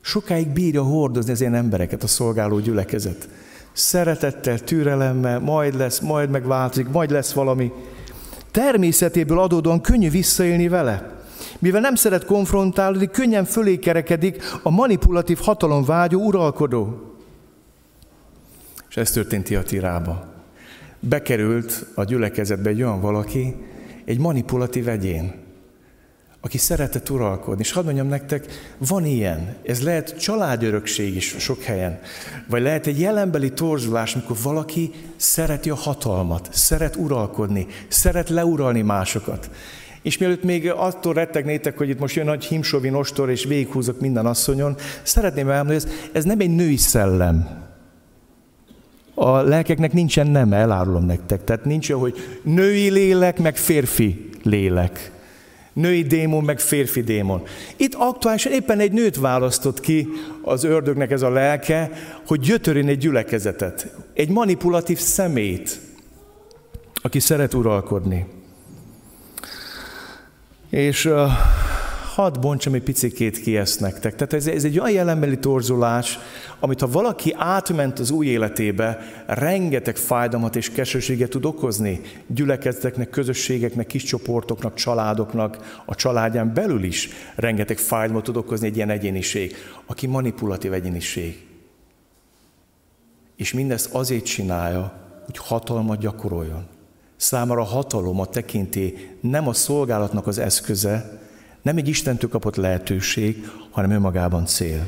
Sokáig 0.00 0.48
bírja 0.48 0.82
hordozni 0.82 1.32
az 1.32 1.40
ilyen 1.40 1.54
embereket 1.54 2.02
a 2.02 2.06
szolgáló 2.06 2.58
gyülekezet. 2.58 3.28
Szeretettel, 3.72 4.58
türelemmel, 4.58 5.40
majd 5.40 5.74
lesz, 5.74 6.00
majd 6.00 6.30
megváltozik, 6.30 6.88
majd 6.88 7.10
lesz 7.10 7.32
valami. 7.32 7.72
Természetéből 8.50 9.38
adódóan 9.38 9.80
könnyű 9.80 10.10
visszaélni 10.10 10.68
vele. 10.68 11.20
Mivel 11.58 11.80
nem 11.80 11.94
szeret 11.94 12.24
konfrontálódni, 12.24 13.10
könnyen 13.10 13.44
fölé 13.44 13.78
kerekedik 13.78 14.42
a 14.62 14.70
manipulatív 14.70 15.38
hatalom 15.38 15.84
vágyó 15.84 16.24
uralkodó. 16.24 17.12
És 18.88 18.96
ez 18.96 19.10
történt 19.10 19.44
Tiatirában. 19.44 20.24
Bekerült 21.00 21.86
a 21.94 22.04
gyülekezetbe 22.04 22.70
egy 22.70 22.82
olyan 22.82 23.00
valaki, 23.00 23.54
egy 24.04 24.18
manipulatív 24.18 24.88
egyén, 24.88 25.41
aki 26.44 26.58
szeretett 26.58 27.10
uralkodni. 27.10 27.62
És 27.62 27.72
hadd 27.72 27.84
mondjam 27.84 28.06
nektek, 28.06 28.46
van 28.78 29.04
ilyen. 29.04 29.56
Ez 29.66 29.82
lehet 29.82 30.18
családörökség 30.18 31.16
is 31.16 31.34
sok 31.38 31.62
helyen. 31.62 32.00
Vagy 32.48 32.62
lehet 32.62 32.86
egy 32.86 33.00
jelenbeli 33.00 33.52
torzulás, 33.52 34.14
amikor 34.14 34.36
valaki 34.42 34.90
szereti 35.16 35.70
a 35.70 35.74
hatalmat, 35.74 36.48
szeret 36.52 36.96
uralkodni, 36.96 37.66
szeret 37.88 38.28
leuralni 38.28 38.82
másokat. 38.82 39.50
És 40.02 40.18
mielőtt 40.18 40.42
még 40.42 40.70
attól 40.70 41.14
rettegnétek, 41.14 41.78
hogy 41.78 41.88
itt 41.88 41.98
most 41.98 42.16
jön 42.16 42.24
nagy 42.24 42.44
himsovi 42.44 42.90
ostor, 42.90 43.30
és 43.30 43.44
végighúzok 43.44 44.00
minden 44.00 44.26
asszonyon, 44.26 44.76
szeretném 45.02 45.48
elmondani, 45.48 45.80
hogy 45.80 45.90
ez, 45.90 46.08
ez 46.12 46.24
nem 46.24 46.40
egy 46.40 46.54
női 46.54 46.76
szellem. 46.76 47.60
A 49.14 49.40
lelkeknek 49.40 49.92
nincsen 49.92 50.26
nem, 50.26 50.52
elárulom 50.52 51.04
nektek. 51.04 51.44
Tehát 51.44 51.64
nincs 51.64 51.90
olyan, 51.90 52.00
hogy 52.00 52.40
női 52.42 52.90
lélek, 52.90 53.38
meg 53.38 53.56
férfi 53.56 54.28
lélek. 54.42 55.21
Női 55.72 56.02
démon, 56.02 56.44
meg 56.44 56.60
férfi 56.60 57.00
démon. 57.00 57.42
Itt 57.76 57.94
aktuálisan 57.94 58.52
éppen 58.52 58.80
egy 58.80 58.92
nőt 58.92 59.16
választott 59.16 59.80
ki 59.80 60.08
az 60.42 60.64
ördögnek 60.64 61.10
ez 61.10 61.22
a 61.22 61.30
lelke, 61.30 61.90
hogy 62.26 62.40
gyötörén 62.40 62.88
egy 62.88 62.98
gyülekezetet. 62.98 63.94
Egy 64.14 64.28
manipulatív 64.28 64.98
szemét, 64.98 65.80
aki 66.94 67.18
szeret 67.18 67.54
uralkodni. 67.54 68.26
És 70.70 71.04
uh, 71.04 71.30
hadd 72.14 72.40
bontsam 72.40 72.74
egy 72.74 72.82
picikét 72.82 73.40
ki 73.40 73.56
ezt 73.56 73.80
nektek. 73.80 74.14
Tehát 74.14 74.32
ez, 74.32 74.46
ez 74.46 74.64
egy 74.64 74.78
olyan 74.78 74.94
jelenbeli 74.94 75.38
torzulás, 75.38 76.18
amit 76.60 76.80
ha 76.80 76.86
valaki 76.86 77.34
átment 77.36 77.98
az 77.98 78.10
új 78.10 78.26
életébe, 78.26 78.98
rengeteg 79.26 79.96
fájdalmat 79.96 80.56
és 80.56 80.70
keserűséget 80.70 81.30
tud 81.30 81.44
okozni 81.44 82.00
gyülekezeteknek, 82.26 83.10
közösségeknek, 83.10 83.86
kis 83.86 84.02
csoportoknak, 84.02 84.74
családoknak, 84.74 85.82
a 85.86 85.94
családján 85.94 86.54
belül 86.54 86.82
is 86.82 87.08
rengeteg 87.34 87.78
fájdalmat 87.78 88.24
tud 88.24 88.36
okozni 88.36 88.66
egy 88.66 88.76
ilyen 88.76 88.90
egyéniség, 88.90 89.54
aki 89.86 90.06
manipulatív 90.06 90.72
egyéniség. 90.72 91.46
És 93.36 93.52
mindezt 93.52 93.94
azért 93.94 94.24
csinálja, 94.24 94.92
hogy 95.24 95.36
hatalmat 95.36 95.98
gyakoroljon. 95.98 96.66
Számára 97.16 97.60
a 97.60 97.64
hatalom, 97.64 98.20
a 98.20 98.26
tekinté 98.26 99.16
nem 99.20 99.48
a 99.48 99.52
szolgálatnak 99.52 100.26
az 100.26 100.38
eszköze, 100.38 101.20
Nem 101.62 101.76
egy 101.76 101.88
Istentől 101.88 102.30
kapott 102.30 102.56
lehetőség, 102.56 103.50
hanem 103.70 103.90
önmagában 103.90 104.46
cél. 104.46 104.86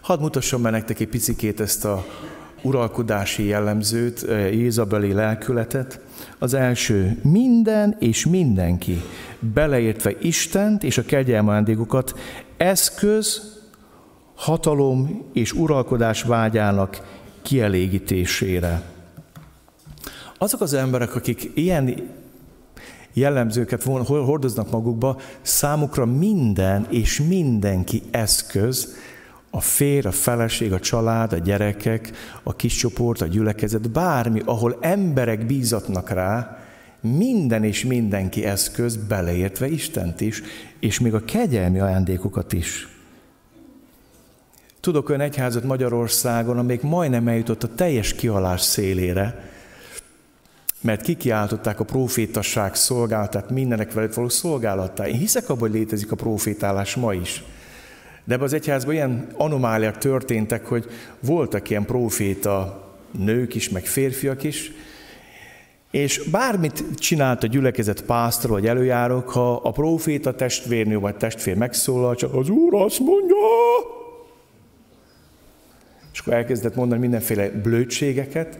Hadd 0.00 0.20
mutassam 0.20 0.60
meg 0.60 0.72
nektek 0.72 1.00
egy 1.00 1.08
picikét 1.08 1.60
ezt 1.60 1.84
a 1.84 2.04
uralkodási 2.62 3.44
jellemzőt, 3.44 4.22
eh, 4.22 4.54
Jézabeli 4.54 5.12
lelkületet. 5.12 6.00
Az 6.38 6.54
első, 6.54 7.18
minden 7.22 7.96
és 7.98 8.26
mindenki, 8.26 9.02
beleértve 9.38 10.12
Istent 10.20 10.82
és 10.82 10.98
a 10.98 11.04
kegyelmándékokat, 11.04 12.18
eszköz, 12.56 13.60
hatalom 14.34 15.22
és 15.32 15.52
uralkodás 15.52 16.22
vágyának 16.22 17.00
kielégítésére. 17.42 18.82
Azok 20.38 20.60
az 20.60 20.74
emberek, 20.74 21.16
akik 21.16 21.50
ilyen 21.54 22.10
jellemzőket 23.12 23.82
hordoznak 23.82 24.70
magukba, 24.70 25.20
számukra 25.42 26.04
minden 26.04 26.86
és 26.90 27.20
mindenki 27.20 28.02
eszköz, 28.10 28.96
a 29.54 29.60
fér, 29.60 30.06
a 30.06 30.10
feleség, 30.10 30.72
a 30.72 30.80
család, 30.80 31.32
a 31.32 31.38
gyerekek, 31.38 32.12
a 32.42 32.56
kis 32.56 32.74
csoport, 32.74 33.20
a 33.20 33.26
gyülekezet, 33.26 33.90
bármi, 33.90 34.42
ahol 34.44 34.78
emberek 34.80 35.46
bízatnak 35.46 36.10
rá, 36.10 36.58
minden 37.00 37.64
és 37.64 37.84
mindenki 37.84 38.44
eszköz, 38.44 38.96
beleértve 38.96 39.68
Istent 39.68 40.20
is, 40.20 40.42
és 40.80 41.00
még 41.00 41.14
a 41.14 41.24
kegyelmi 41.24 41.80
ajándékokat 41.80 42.52
is. 42.52 42.88
Tudok 44.80 45.08
olyan 45.08 45.20
egyházat 45.20 45.64
Magyarországon, 45.64 46.58
amelyik 46.58 46.82
majdnem 46.82 47.28
eljutott 47.28 47.62
a 47.62 47.74
teljes 47.74 48.14
kihalás 48.14 48.60
szélére, 48.60 49.50
mert 50.82 51.02
kikiáltották 51.02 51.80
a 51.80 51.84
profétasság 51.84 52.74
szolgálatát 52.74 53.50
mindenek 53.50 53.92
velük 53.92 54.14
való 54.14 54.28
szolgálattá. 54.28 55.06
Én 55.06 55.18
hiszek 55.18 55.48
abban, 55.48 55.60
hogy 55.60 55.78
létezik 55.78 56.12
a 56.12 56.16
profétálás 56.16 56.94
ma 56.94 57.14
is. 57.14 57.44
De 58.24 58.34
ebben 58.34 58.46
az 58.46 58.52
egyházban 58.52 58.94
ilyen 58.94 59.26
anomáliák 59.36 59.98
történtek, 59.98 60.66
hogy 60.66 60.86
voltak 61.20 61.70
ilyen 61.70 61.84
proféta 61.84 62.84
nők 63.18 63.54
is, 63.54 63.68
meg 63.68 63.84
férfiak 63.84 64.42
is, 64.42 64.72
és 65.90 66.28
bármit 66.30 66.84
csinált 66.98 67.42
a 67.42 67.46
gyülekezet 67.46 68.02
pásztor 68.02 68.50
vagy 68.50 68.66
előjárók, 68.66 69.30
ha 69.30 69.56
a 69.56 69.70
proféta 69.70 70.34
testvérnő 70.34 70.98
vagy 70.98 71.16
testvér 71.16 71.56
megszólal, 71.56 72.14
csak 72.14 72.34
az 72.34 72.48
Úr 72.48 72.74
azt 72.74 72.98
mondja, 72.98 73.36
és 76.12 76.18
akkor 76.18 76.32
elkezdett 76.32 76.74
mondani 76.74 77.00
mindenféle 77.00 77.50
blödségeket, 77.50 78.58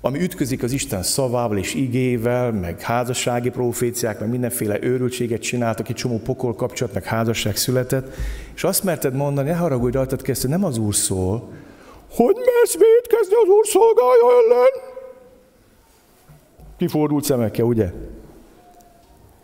ami 0.00 0.22
ütközik 0.22 0.62
az 0.62 0.72
Isten 0.72 1.02
szavával 1.02 1.58
és 1.58 1.74
igével, 1.74 2.52
meg 2.52 2.80
házassági 2.80 3.50
proféciák, 3.50 4.20
meg 4.20 4.28
mindenféle 4.28 4.82
őrültséget 4.82 5.40
csináltak, 5.40 5.88
egy 5.88 5.94
csomó 5.94 6.18
pokol 6.18 6.54
kapcsolat, 6.54 6.94
meg 6.94 7.04
házasság 7.04 7.56
született, 7.56 8.14
és 8.54 8.64
azt 8.64 8.84
merted 8.84 9.14
mondani, 9.14 9.48
ne 9.48 9.56
haragudj 9.56 9.96
rajtad 9.96 10.22
kezdte, 10.22 10.48
nem 10.48 10.64
az 10.64 10.78
Úr 10.78 10.94
szól, 10.94 11.52
hogy 12.10 12.34
mersz 12.34 12.76
védkezni 12.76 13.34
az 13.42 13.48
Úr 13.48 13.66
szolgálja 13.66 14.24
ellen? 14.24 14.96
Kifordult 16.76 17.24
szemekkel, 17.24 17.64
ugye? 17.64 17.92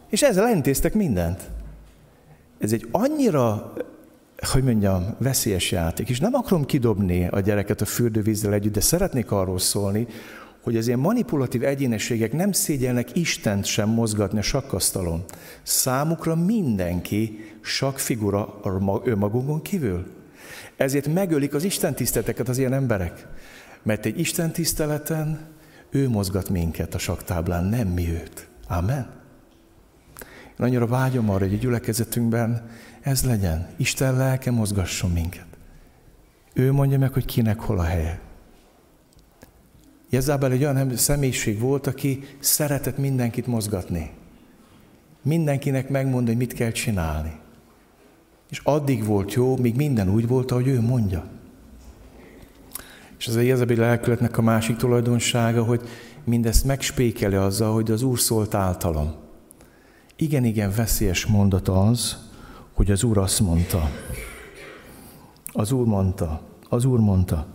És 0.08 0.22
ezzel 0.22 0.46
elintéztek 0.46 0.94
mindent. 0.94 1.40
Ez 2.58 2.72
egy 2.72 2.88
annyira 2.90 3.72
hogy 4.52 4.62
mondjam, 4.62 5.14
veszélyes 5.18 5.70
játék. 5.70 6.08
És 6.08 6.20
nem 6.20 6.34
akarom 6.34 6.64
kidobni 6.64 7.28
a 7.28 7.40
gyereket 7.40 7.80
a 7.80 7.84
fürdővízzel 7.84 8.52
együtt, 8.52 8.72
de 8.72 8.80
szeretnék 8.80 9.30
arról 9.30 9.58
szólni, 9.58 10.06
hogy 10.64 10.76
az 10.76 10.86
ilyen 10.86 10.98
manipulatív 10.98 11.64
egyénességek 11.64 12.32
nem 12.32 12.52
szégyelnek 12.52 13.16
Istent 13.16 13.64
sem 13.64 13.88
mozgatni 13.88 14.38
a 14.38 14.42
sakkasztalon. 14.42 15.24
Számukra 15.62 16.34
mindenki 16.34 17.54
sak 17.60 17.98
figura 17.98 18.60
önmagunkon 19.04 19.62
kívül. 19.62 20.06
Ezért 20.76 21.06
megölik 21.06 21.54
az 21.54 21.64
Isten 21.64 21.94
tiszteleteket 21.94 22.48
az 22.48 22.58
ilyen 22.58 22.72
emberek. 22.72 23.26
Mert 23.82 24.06
egy 24.06 24.18
Isten 24.18 24.52
tiszteleten 24.52 25.40
ő 25.90 26.08
mozgat 26.08 26.48
minket 26.48 26.94
a 26.94 26.98
saktáblán, 26.98 27.64
nem 27.64 27.88
mi 27.88 28.10
őt. 28.10 28.48
Amen. 28.68 29.10
Én 30.58 30.66
annyira 30.66 30.86
vágyom 30.86 31.30
arra, 31.30 31.44
hogy 31.44 31.54
a 31.54 31.58
gyülekezetünkben 31.58 32.70
ez 33.00 33.24
legyen. 33.24 33.68
Isten 33.76 34.16
lelke 34.16 34.50
mozgasson 34.50 35.10
minket. 35.10 35.46
Ő 36.52 36.72
mondja 36.72 36.98
meg, 36.98 37.12
hogy 37.12 37.24
kinek 37.24 37.60
hol 37.60 37.78
a 37.78 37.82
helye. 37.82 38.23
Jezabel 40.14 40.52
egy 40.52 40.64
olyan 40.64 40.96
személyiség 40.96 41.58
volt, 41.58 41.86
aki 41.86 42.22
szeretett 42.38 42.98
mindenkit 42.98 43.46
mozgatni. 43.46 44.10
Mindenkinek 45.22 45.88
megmondani, 45.88 46.26
hogy 46.26 46.46
mit 46.46 46.52
kell 46.52 46.70
csinálni. 46.70 47.32
És 48.50 48.60
addig 48.64 49.04
volt 49.04 49.32
jó, 49.32 49.56
míg 49.56 49.76
minden 49.76 50.10
úgy 50.10 50.28
volt, 50.28 50.50
ahogy 50.50 50.66
ő 50.66 50.80
mondja. 50.80 51.24
És 53.18 53.26
az 53.26 53.34
a 53.34 53.40
Jezabel 53.40 53.76
lelkületnek 53.76 54.38
a 54.38 54.42
másik 54.42 54.76
tulajdonsága, 54.76 55.64
hogy 55.64 55.80
mindezt 56.24 56.64
megspékeli 56.64 57.34
azzal, 57.34 57.72
hogy 57.72 57.90
az 57.90 58.02
Úr 58.02 58.18
szólt 58.18 58.54
általam. 58.54 59.14
Igen, 60.16 60.44
igen, 60.44 60.72
veszélyes 60.76 61.26
mondat 61.26 61.68
az, 61.68 62.16
hogy 62.72 62.90
az 62.90 63.02
Úr 63.02 63.18
azt 63.18 63.40
mondta. 63.40 63.90
Az 65.52 65.72
Úr 65.72 65.86
mondta, 65.86 66.40
az 66.68 66.84
Úr 66.84 66.98
mondta. 66.98 67.46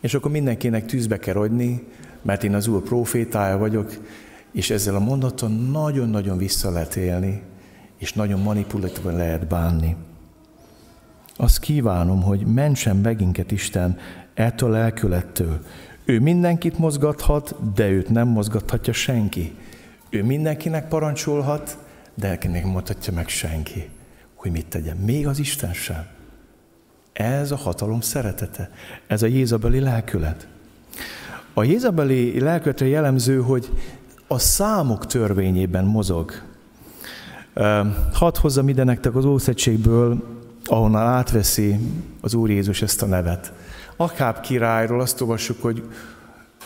És 0.00 0.14
akkor 0.14 0.30
mindenkinek 0.30 0.86
tűzbe 0.86 1.18
kell 1.18 1.34
rogyni, 1.34 1.86
mert 2.22 2.44
én 2.44 2.54
az 2.54 2.66
Úr 2.66 2.82
profétája 2.82 3.58
vagyok, 3.58 3.92
és 4.52 4.70
ezzel 4.70 4.94
a 4.94 5.00
mondaton 5.00 5.52
nagyon-nagyon 5.52 6.38
vissza 6.38 6.70
lehet 6.70 6.96
élni, 6.96 7.42
és 7.98 8.12
nagyon 8.12 8.40
manipulatívan 8.40 9.16
lehet 9.16 9.46
bánni. 9.46 9.96
Azt 11.36 11.58
kívánom, 11.58 12.22
hogy 12.22 12.46
mentsen 12.46 12.96
meginket 12.96 13.50
Isten 13.50 13.98
ettől 14.34 14.74
a 14.74 14.78
lelkülettől. 14.78 15.60
Ő 16.04 16.20
mindenkit 16.20 16.78
mozgathat, 16.78 17.56
de 17.74 17.88
őt 17.88 18.08
nem 18.08 18.28
mozgathatja 18.28 18.92
senki. 18.92 19.54
Ő 20.08 20.24
mindenkinek 20.24 20.88
parancsolhat, 20.88 21.78
de 22.14 22.28
elkinek 22.28 22.64
mondhatja 22.64 23.12
meg 23.12 23.28
senki, 23.28 23.88
hogy 24.34 24.50
mit 24.50 24.66
tegyen. 24.66 24.96
Még 24.96 25.26
az 25.26 25.38
Isten 25.38 25.72
sem. 25.72 26.06
Ez 27.12 27.50
a 27.50 27.56
hatalom 27.56 28.00
szeretete. 28.00 28.70
Ez 29.06 29.22
a 29.22 29.26
Jézabeli 29.26 29.80
lelkület. 29.80 30.48
A 31.54 31.62
Jézabeli 31.62 32.40
lelkületre 32.40 32.86
jellemző, 32.86 33.40
hogy 33.40 33.68
a 34.26 34.38
számok 34.38 35.06
törvényében 35.06 35.84
mozog. 35.84 36.32
Hadd 38.12 38.38
hozzam 38.40 38.68
ide 38.68 38.84
nektek 38.84 39.16
az 39.16 39.24
Ószegységből, 39.24 40.22
ahonnan 40.64 41.06
átveszi 41.06 41.78
az 42.20 42.34
Úr 42.34 42.50
Jézus 42.50 42.82
ezt 42.82 43.02
a 43.02 43.06
nevet. 43.06 43.52
Akább 43.96 44.40
királyról 44.40 45.00
azt 45.00 45.20
olvassuk, 45.20 45.62
hogy 45.62 45.82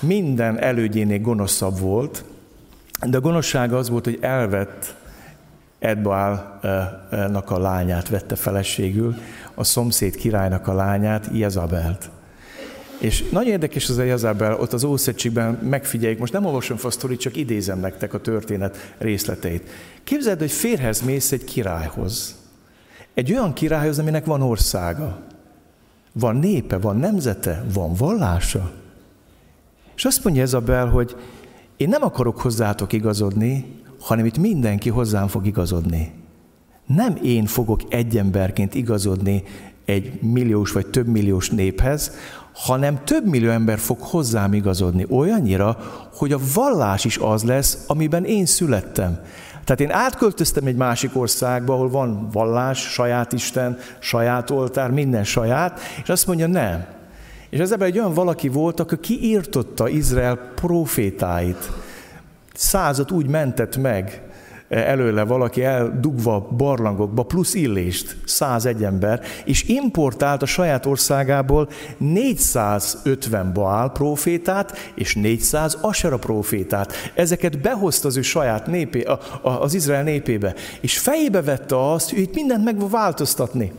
minden 0.01 0.59
elődjénél 0.59 1.21
gonoszabb 1.21 1.79
volt, 1.79 2.25
de 3.07 3.17
a 3.17 3.21
gonoszsága 3.21 3.77
az 3.77 3.89
volt, 3.89 4.05
hogy 4.05 4.19
elvett 4.21 4.95
Edbaálnak 5.79 7.51
a 7.51 7.59
lányát, 7.59 8.09
vette 8.09 8.35
feleségül, 8.35 9.15
a 9.55 9.65
szomszéd 9.65 10.17
királynak 10.17 10.69
a 10.69 10.75
lányát, 10.75 11.29
Jezabelt. 11.33 12.11
És 12.99 13.25
nagyon 13.31 13.51
érdekes 13.51 13.89
az 13.89 13.99
a 13.99 14.03
Jezabel, 14.03 14.55
ott 14.61 14.73
az 14.73 14.85
Ószegységben 14.85 15.53
megfigyeljük, 15.53 16.19
most 16.19 16.33
nem 16.33 16.45
olvasom 16.45 16.77
fel 16.77 16.89
a 16.89 16.93
sztorit, 16.93 17.21
csak 17.21 17.37
idézem 17.37 17.81
nektek 17.81 18.15
a 18.15 18.21
történet 18.21 18.95
részleteit. 18.99 19.69
Képzeld, 20.05 20.39
hogy 20.39 20.53
férhez 20.53 21.01
mész 21.01 21.33
egy 21.33 21.45
királyhoz. 21.45 22.37
Egy 23.15 23.33
olyan 23.33 23.53
királyhoz, 23.53 23.99
aminek 23.99 24.25
van 24.25 24.43
országa. 24.43 25.19
Van 26.13 26.37
népe, 26.37 26.79
van 26.79 26.97
nemzete, 26.97 27.65
van 27.73 27.95
vallása. 27.95 28.73
És 29.97 30.05
azt 30.05 30.25
mondja 30.25 30.43
Jezabel, 30.43 30.87
hogy 30.87 31.17
én 31.77 31.89
nem 31.89 32.03
akarok 32.03 32.41
hozzátok 32.41 32.93
igazodni, 32.93 33.65
hanem 34.01 34.25
itt 34.25 34.39
mindenki 34.39 34.89
hozzám 34.89 35.29
fog 35.29 35.47
igazodni. 35.47 36.13
Nem 36.87 37.19
én 37.23 37.47
fogok 37.47 37.81
egy 37.89 38.17
emberként 38.17 38.75
igazodni 38.75 39.43
egy 39.85 40.23
milliós 40.23 40.73
vagy 40.73 40.87
több 40.87 41.07
milliós 41.07 41.51
néphez, 41.51 42.13
hanem 42.55 43.05
több 43.05 43.27
millió 43.27 43.51
ember 43.51 43.79
fog 43.79 44.01
hozzám 44.01 44.53
igazodni 44.53 45.07
olyannyira, 45.11 45.77
hogy 46.17 46.33
a 46.33 46.39
vallás 46.55 47.05
is 47.05 47.19
az 47.19 47.43
lesz, 47.43 47.85
amiben 47.87 48.25
én 48.25 48.47
születtem. 48.47 49.19
Tehát 49.65 49.81
én 49.81 49.91
átköltöztem 49.91 50.67
egy 50.67 50.77
másik 50.77 51.17
országba, 51.17 51.75
ahol 51.75 51.91
van 51.91 52.29
vallás, 52.33 52.93
saját 52.93 53.33
Isten, 53.33 53.79
saját 53.99 54.51
oltár, 54.51 54.91
minden 54.91 55.25
saját, 55.25 55.81
és 56.03 56.09
azt 56.09 56.27
mondja, 56.27 56.47
nem. 56.47 56.85
És 57.51 57.59
ez 57.59 57.73
ebben 57.73 57.87
egy 57.87 57.99
olyan 57.99 58.15
valaki 58.15 58.49
volt, 58.49 58.81
aki 58.81 58.99
kiírtotta 58.99 59.89
Izrael 59.89 60.37
profétáit. 60.55 61.71
Százat 62.55 63.11
úgy 63.11 63.27
mentett 63.27 63.77
meg 63.77 64.23
előle 64.75 65.23
valaki 65.23 65.65
eldugva 65.65 66.49
barlangokba, 66.57 67.23
plusz 67.23 67.55
illést, 67.55 68.17
101 68.25 68.85
ember, 68.85 69.21
és 69.45 69.63
importált 69.69 70.43
a 70.43 70.47
saját 70.47 70.87
országából 70.87 71.69
450 71.99 73.53
Baál 73.53 73.91
profétát 73.91 74.93
és 74.95 75.15
400 75.15 75.79
Asera 75.81 76.19
profétát. 76.19 76.93
Ezeket 77.15 77.61
behozta 77.61 78.09
az 78.09 78.17
ő 78.17 78.23
saját 78.23 78.67
népé, 78.67 79.03
a, 79.03 79.21
a, 79.43 79.49
az 79.49 79.75
Izrael 79.75 80.03
népébe, 80.03 80.55
és 80.81 80.99
fejébe 80.99 81.43
vette 81.43 81.93
azt, 81.93 82.11
hogy 82.11 82.19
itt 82.19 82.35
mindent 82.35 82.65
meg 82.65 82.91
változtatni. 82.91 83.73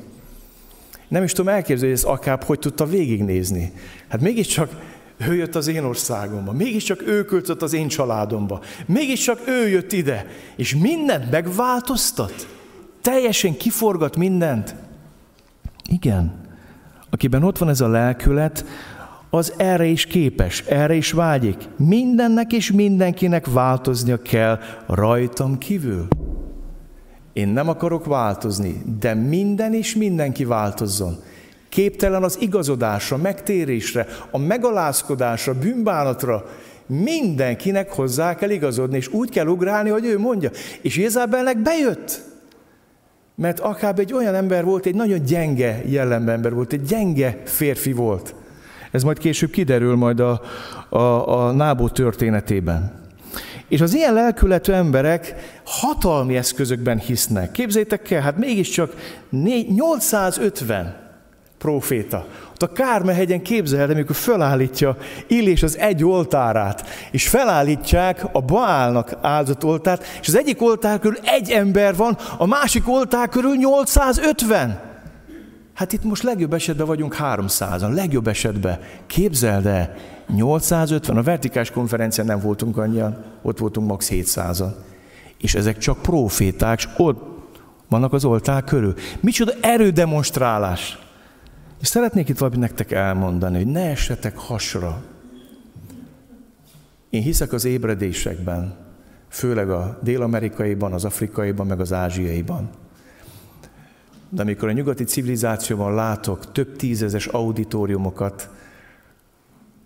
Nem 1.08 1.24
is 1.24 1.32
tudom 1.32 1.54
elképzelni, 1.54 1.94
hogy 1.94 2.04
ez 2.04 2.12
Akáb 2.12 2.44
hogy 2.44 2.60
tudta 2.60 2.86
végignézni. 2.86 3.72
Hát 4.08 4.22
mégiscsak 4.22 4.70
ő 5.18 5.36
jött 5.36 5.56
az 5.56 5.68
én 5.68 5.84
országomba, 5.84 6.52
mégiscsak 6.52 7.08
ő 7.08 7.26
költött 7.26 7.62
az 7.62 7.74
én 7.74 7.88
családomba, 7.88 8.62
mégiscsak 8.86 9.42
ő 9.48 9.68
jött 9.68 9.92
ide, 9.92 10.26
és 10.56 10.76
mindent 10.76 11.32
megváltoztat. 11.32 12.48
Teljesen 13.02 13.58
kiforgat 13.58 14.16
mindent. 14.16 14.76
Igen, 15.90 16.42
akiben 17.10 17.44
ott 17.44 17.58
van 17.58 17.70
ez 17.70 17.82
a 17.82 17.88
lelkület, 17.88 18.66
az 19.30 19.54
erre 19.58 19.86
is 19.86 20.06
képes, 20.06 20.62
erre 20.62 20.94
is 20.94 21.12
vágyik. 21.12 21.68
Mindennek 21.78 22.54
és 22.54 22.72
mindenkinek 22.72 23.46
változnia 23.46 24.22
kell 24.22 24.60
rajtam 24.88 25.58
kívül. 25.58 26.08
Én 27.34 27.48
nem 27.48 27.70
akarok 27.70 28.06
változni, 28.06 28.82
de 29.00 29.14
minden 29.14 29.74
és 29.74 29.96
mindenki 29.96 30.46
változzon. 30.46 31.16
Képtelen 31.76 32.24
az 32.24 32.38
igazodásra, 32.40 33.18
megtérésre, 33.18 34.08
a 34.32 34.38
megalázkodásra, 34.38 35.54
bűnbánatra. 35.54 36.46
Mindenkinek 36.86 37.92
hozzá 37.92 38.36
kell 38.36 38.50
igazodni, 38.50 38.98
és 38.98 39.08
úgy 39.08 39.30
kell 39.30 39.48
ugrálni, 39.48 39.90
hogy 39.90 40.06
ő 40.06 40.20
mondja. 40.20 40.50
És 40.82 40.98
Jézábelnek 40.98 41.58
bejött. 41.62 42.22
Mert 43.36 43.60
akár 43.60 44.00
egy 44.00 44.14
olyan 44.14 44.36
ember 44.36 44.64
volt, 44.64 44.86
egy 44.86 44.96
nagyon 44.96 45.24
gyenge 45.26 45.82
jellemember 45.86 46.54
volt, 46.54 46.74
egy 46.74 46.82
gyenge 46.82 47.42
férfi 47.46 47.94
volt. 47.94 48.36
Ez 48.92 49.04
majd 49.04 49.18
később 49.18 49.50
kiderül 49.50 49.96
majd 49.96 50.20
a, 50.20 50.42
a, 50.90 51.38
a 51.40 51.52
Nábó 51.52 51.90
történetében. 51.90 53.04
És 53.68 53.82
az 53.82 53.94
ilyen 53.94 54.14
lelkületű 54.14 54.72
emberek 54.72 55.36
hatalmi 55.66 56.36
eszközökben 56.36 57.00
hisznek. 57.00 57.52
Képzétek 57.52 58.12
el, 58.12 58.22
hát 58.22 58.38
mégiscsak 58.38 58.94
850 59.30 61.04
proféta. 61.66 62.26
Ott 62.52 62.62
a 62.62 62.72
Kármehegyen 62.72 63.42
képzeld, 63.42 63.90
amikor 63.90 64.16
felállítja 64.16 64.98
Illés 65.28 65.64
az 65.64 65.78
egy 65.78 66.04
oltárát, 66.04 66.88
és 67.12 67.28
felállítják 67.28 68.26
a 68.32 68.42
Baálnak 68.42 69.18
áldott 69.22 69.64
oltárt, 69.64 70.04
és 70.22 70.28
az 70.28 70.38
egyik 70.38 70.62
oltár 70.62 71.00
körül 71.00 71.18
egy 71.24 71.50
ember 71.50 71.96
van, 71.96 72.18
a 72.38 72.46
másik 72.46 72.90
oltár 72.90 73.30
körül 73.30 73.56
850. 73.56 74.80
Hát 75.74 75.94
itt 75.94 76.04
most 76.04 76.24
legjobb 76.24 76.54
esetben 76.54 76.86
vagyunk 76.86 77.16
300-an, 77.20 77.94
legjobb 77.94 78.28
esetben. 78.28 78.80
Képzeld 79.08 79.66
el, 79.66 79.94
850, 80.36 81.18
a 81.18 81.24
vertikális 81.24 81.72
konferencián 81.72 82.28
nem 82.28 82.40
voltunk 82.40 82.78
annyian, 82.78 83.24
ott 83.42 83.58
voltunk 83.58 83.88
max. 83.88 84.10
700-an. 84.12 84.72
És 85.38 85.56
ezek 85.56 85.78
csak 85.78 86.02
proféták, 86.02 86.78
és 86.78 86.88
ott 86.98 87.34
vannak 87.90 88.14
az 88.14 88.26
oltár 88.26 88.64
körül. 88.64 88.94
Micsoda 89.20 89.52
erődemonstrálás. 89.62 90.98
És 91.82 91.88
szeretnék 91.88 92.30
itt 92.30 92.38
valamit 92.38 92.60
nektek 92.60 92.92
elmondani, 92.92 93.58
hogy 93.58 93.72
ne 93.72 93.90
essetek 93.90 94.38
hasra. 94.38 95.04
Én 97.10 97.22
hiszek 97.22 97.54
az 97.54 97.66
ébredésekben, 97.66 98.78
főleg 99.30 99.70
a 99.70 100.00
dél-amerikaiban, 100.04 100.94
az 100.94 101.06
afrikaiban, 101.06 101.68
meg 101.68 101.80
az 101.80 101.94
ázsiaiban. 101.94 102.70
De 104.30 104.42
amikor 104.42 104.70
a 104.70 104.72
nyugati 104.72 105.04
civilizációban 105.04 105.94
látok 105.94 106.52
több 106.52 106.76
tízezes 106.76 107.26
auditoriumokat, 107.26 108.50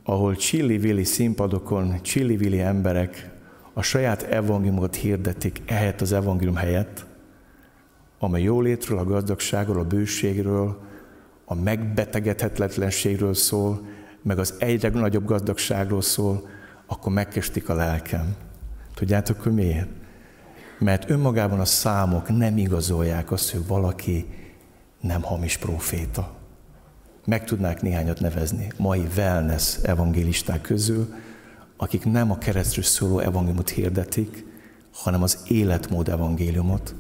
ahol 0.04 0.36
csilli-vili 0.36 1.04
színpadokon 1.04 2.02
csilli-vili 2.02 2.60
emberek 2.60 3.30
a 3.74 3.82
saját 3.82 4.22
evangéliumot 4.22 4.96
hirdetik 4.96 5.62
ehelyett 5.66 6.02
az 6.02 6.12
evangélium 6.12 6.56
helyett, 6.56 7.06
amely 8.20 8.42
jólétről, 8.42 8.98
a 8.98 9.04
gazdagságról, 9.04 9.80
a 9.80 9.88
bőségről, 9.88 10.89
a 11.52 11.56
megbetegedhetetlenségről 11.56 13.34
szól, 13.34 13.82
meg 14.22 14.40
az 14.40 14.54
egyre 14.60 14.90
nagyobb 14.90 15.26
gazdagságról 15.26 16.02
szól, 16.02 16.48
akkor 16.86 17.14
megkestik 17.14 17.70
a 17.70 17.74
lelkem. 17.74 18.36
Tudjátok, 18.94 19.42
hogy 19.42 19.54
miért? 19.54 19.88
Mert 20.80 21.10
önmagában 21.10 21.60
a 21.60 21.66
számok 21.66 22.38
nem 22.38 22.58
igazolják 22.58 23.32
azt, 23.32 23.52
hogy 23.52 23.68
valaki 23.68 24.26
nem 25.02 25.22
hamis 25.22 25.58
proféta. 25.58 26.36
Meg 27.26 27.44
tudnák 27.44 27.82
néhányat 27.82 28.20
nevezni 28.20 28.72
mai 28.78 29.08
wellness 29.18 29.78
evangélisták 29.84 30.62
közül, 30.62 31.14
akik 31.78 32.06
nem 32.06 32.32
a 32.32 32.38
keresztről 32.38 32.84
szóló 32.84 33.20
evangéliumot 33.20 33.70
hirdetik, 33.70 34.46
hanem 34.94 35.24
az 35.24 35.44
életmód 35.48 36.08
evangéliumot, 36.08 36.96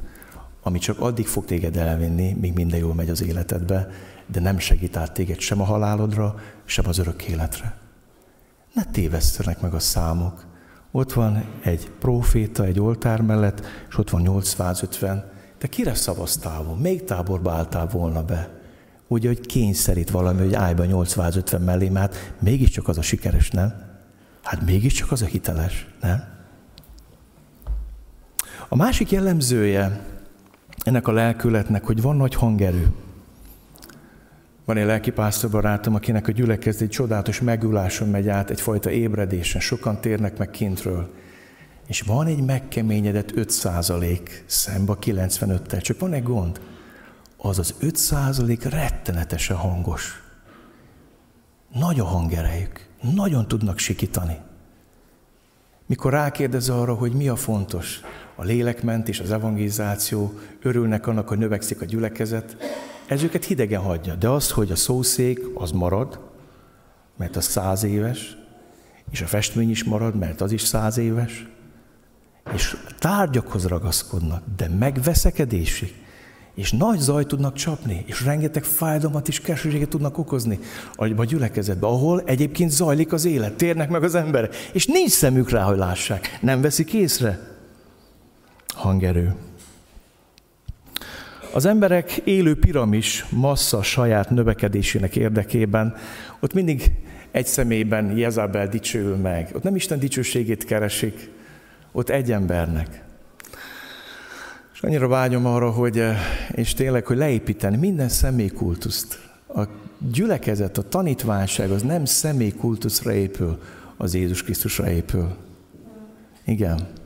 ami 0.61 0.79
csak 0.79 0.99
addig 0.99 1.27
fog 1.27 1.45
téged 1.45 1.77
elvinni, 1.77 2.33
míg 2.33 2.53
minden 2.53 2.79
jól 2.79 2.93
megy 2.93 3.09
az 3.09 3.23
életedbe, 3.23 3.87
de 4.31 4.39
nem 4.39 4.59
segít 4.59 4.97
át 4.97 5.11
téged 5.11 5.39
sem 5.39 5.61
a 5.61 5.63
halálodra, 5.63 6.35
sem 6.65 6.87
az 6.87 6.97
örök 6.97 7.23
életre. 7.23 7.77
Ne 8.73 8.83
tévesztenek 8.83 9.61
meg 9.61 9.73
a 9.73 9.79
számok. 9.79 10.45
Ott 10.91 11.13
van 11.13 11.43
egy 11.63 11.91
proféta 11.99 12.63
egy 12.63 12.79
oltár 12.79 13.21
mellett, 13.21 13.65
és 13.89 13.97
ott 13.97 14.09
van 14.09 14.21
850. 14.21 15.31
Te 15.57 15.67
kire 15.67 15.93
szavaztál 15.93 16.63
volna? 16.63 16.81
Még 16.81 17.03
táborba 17.03 17.51
álltál 17.51 17.87
volna 17.87 18.23
be? 18.23 18.49
Ugye, 19.07 19.27
hogy 19.27 19.45
kényszerít 19.45 20.09
valami, 20.09 20.39
hogy 20.39 20.53
állj 20.53 20.73
be 20.73 20.85
850 20.85 21.61
mellé, 21.61 21.89
mert 21.89 22.15
hát 22.15 22.33
mégiscsak 22.41 22.87
az 22.87 22.97
a 22.97 23.01
sikeres, 23.01 23.49
nem? 23.49 23.73
Hát 24.43 24.65
mégiscsak 24.65 25.11
az 25.11 25.21
a 25.21 25.25
hiteles, 25.25 25.87
nem? 26.01 26.23
A 28.69 28.75
másik 28.75 29.11
jellemzője 29.11 30.05
ennek 30.77 31.07
a 31.07 31.11
lelkületnek, 31.11 31.85
hogy 31.85 32.01
van 32.01 32.15
nagy 32.15 32.35
hangerő. 32.35 32.93
Van 34.69 34.77
egy 34.77 34.85
lelkipásztor 34.85 35.49
barátom, 35.49 35.95
akinek 35.95 36.27
a 36.27 36.31
gyülekezet 36.31 36.81
egy 36.81 36.89
csodálatos 36.89 37.41
megüláson 37.41 38.09
megy 38.09 38.29
át, 38.29 38.49
egyfajta 38.49 38.89
ébredésen, 38.89 39.61
sokan 39.61 40.01
térnek 40.01 40.37
meg 40.37 40.49
kintről. 40.49 41.13
És 41.87 42.01
van 42.01 42.27
egy 42.27 42.45
megkeményedett 42.45 43.31
5 43.35 43.49
százalék 43.49 44.43
szembe 44.45 44.91
a 44.91 44.97
95-tel, 44.97 45.81
csak 45.81 45.99
van 45.99 46.13
egy 46.13 46.23
gond. 46.23 46.61
Az 47.37 47.59
az 47.59 47.75
5 47.79 47.95
százalék 47.95 48.63
rettenetesen 48.63 49.57
hangos. 49.57 50.21
Nagy 51.73 51.99
a 51.99 52.05
hangerejük, 52.05 52.87
nagyon 53.13 53.47
tudnak 53.47 53.77
sikítani. 53.77 54.37
Mikor 55.85 56.11
rákérdez 56.11 56.69
arra, 56.69 56.93
hogy 56.93 57.11
mi 57.11 57.27
a 57.27 57.35
fontos, 57.35 57.99
a 58.35 58.43
lélekment 58.43 59.07
és 59.07 59.19
az 59.19 59.31
evangelizáció, 59.31 60.33
örülnek 60.61 61.07
annak, 61.07 61.27
hogy 61.27 61.37
növekszik 61.37 61.81
a 61.81 61.85
gyülekezet, 61.85 62.57
ez 63.09 63.23
őket 63.23 63.45
hidegen 63.45 63.81
hagyja. 63.81 64.15
De 64.15 64.29
az, 64.29 64.51
hogy 64.51 64.71
a 64.71 64.75
szószék 64.75 65.39
az 65.53 65.71
marad, 65.71 66.19
mert 67.17 67.35
az 67.35 67.45
száz 67.45 67.83
éves, 67.83 68.37
és 69.11 69.21
a 69.21 69.25
festmény 69.25 69.69
is 69.69 69.83
marad, 69.83 70.15
mert 70.15 70.41
az 70.41 70.51
is 70.51 70.61
száz 70.61 70.97
éves, 70.97 71.47
és 72.53 72.77
tárgyakhoz 72.99 73.65
ragaszkodnak, 73.65 74.43
de 74.57 74.67
megveszekedésig, 74.67 75.93
és 76.53 76.71
nagy 76.71 76.99
zaj 76.99 77.25
tudnak 77.25 77.53
csapni, 77.53 78.03
és 78.05 78.25
rengeteg 78.25 78.63
fájdalmat 78.63 79.27
és 79.27 79.41
keserűséget 79.41 79.89
tudnak 79.89 80.17
okozni 80.17 80.59
a 80.95 81.23
gyülekezetbe, 81.25 81.87
ahol 81.87 82.21
egyébként 82.25 82.71
zajlik 82.71 83.13
az 83.13 83.25
élet, 83.25 83.53
térnek 83.53 83.89
meg 83.89 84.03
az 84.03 84.15
emberek, 84.15 84.55
és 84.73 84.85
nincs 84.85 85.11
szemük 85.11 85.49
rá, 85.49 85.63
hogy 85.63 85.77
lássák, 85.77 86.39
nem 86.41 86.61
veszik 86.61 86.93
észre. 86.93 87.39
Hangerő. 88.67 89.48
Az 91.53 91.65
emberek 91.65 92.11
élő 92.23 92.55
piramis 92.55 93.25
massza 93.29 93.83
saját 93.83 94.29
növekedésének 94.29 95.15
érdekében, 95.15 95.95
ott 96.39 96.53
mindig 96.53 96.91
egy 97.31 97.45
személyben 97.45 98.17
Jezabel 98.17 98.67
dicsőül 98.67 99.15
meg. 99.15 99.49
Ott 99.53 99.63
nem 99.63 99.75
Isten 99.75 99.99
dicsőségét 99.99 100.65
keresik, 100.65 101.29
ott 101.91 102.09
egy 102.09 102.31
embernek. 102.31 103.03
És 104.73 104.81
annyira 104.81 105.07
vágyom 105.07 105.45
arra, 105.45 105.71
hogy, 105.71 105.99
eh, 105.99 106.17
és 106.51 106.73
tényleg, 106.73 107.05
hogy 107.05 107.17
leépíteni 107.17 107.77
minden 107.77 108.09
személykultuszt. 108.09 109.19
A 109.47 109.61
gyülekezet, 110.11 110.77
a 110.77 110.87
tanítványság 110.87 111.71
az 111.71 111.81
nem 111.81 112.05
személykultuszra 112.05 113.13
épül, 113.13 113.61
az 113.97 114.15
Jézus 114.15 114.43
Krisztusra 114.43 114.89
épül. 114.89 115.35
Igen. 116.45 116.98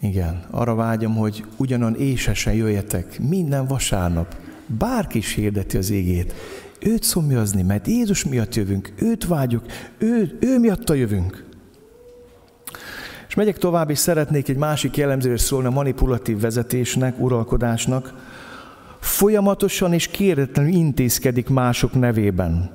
Igen, 0.00 0.44
arra 0.50 0.74
vágyom, 0.74 1.14
hogy 1.14 1.44
ugyanan 1.56 1.96
ésesen 1.96 2.54
jöjjetek 2.54 3.18
minden 3.20 3.66
vasárnap. 3.66 4.36
Bárki 4.66 5.18
is 5.18 5.34
hirdeti 5.34 5.76
az 5.76 5.90
égét. 5.90 6.34
Őt 6.80 7.02
szomjazni, 7.02 7.62
mert 7.62 7.86
Jézus 7.86 8.24
miatt 8.24 8.54
jövünk, 8.54 8.92
őt 8.96 9.26
vágyjuk, 9.26 9.64
ő, 9.98 10.38
ő 10.40 10.58
miatta 10.58 10.94
jövünk. 10.94 11.46
És 13.28 13.34
megyek 13.34 13.58
tovább, 13.58 13.90
és 13.90 13.98
szeretnék 13.98 14.48
egy 14.48 14.56
másik 14.56 14.96
jellemzőről 14.96 15.38
szólni 15.38 15.66
a 15.66 15.70
manipulatív 15.70 16.40
vezetésnek, 16.40 17.18
uralkodásnak. 17.18 18.14
Folyamatosan 19.00 19.92
és 19.92 20.08
kéretlenül 20.08 20.72
intézkedik 20.72 21.48
mások 21.48 21.92
nevében. 21.92 22.70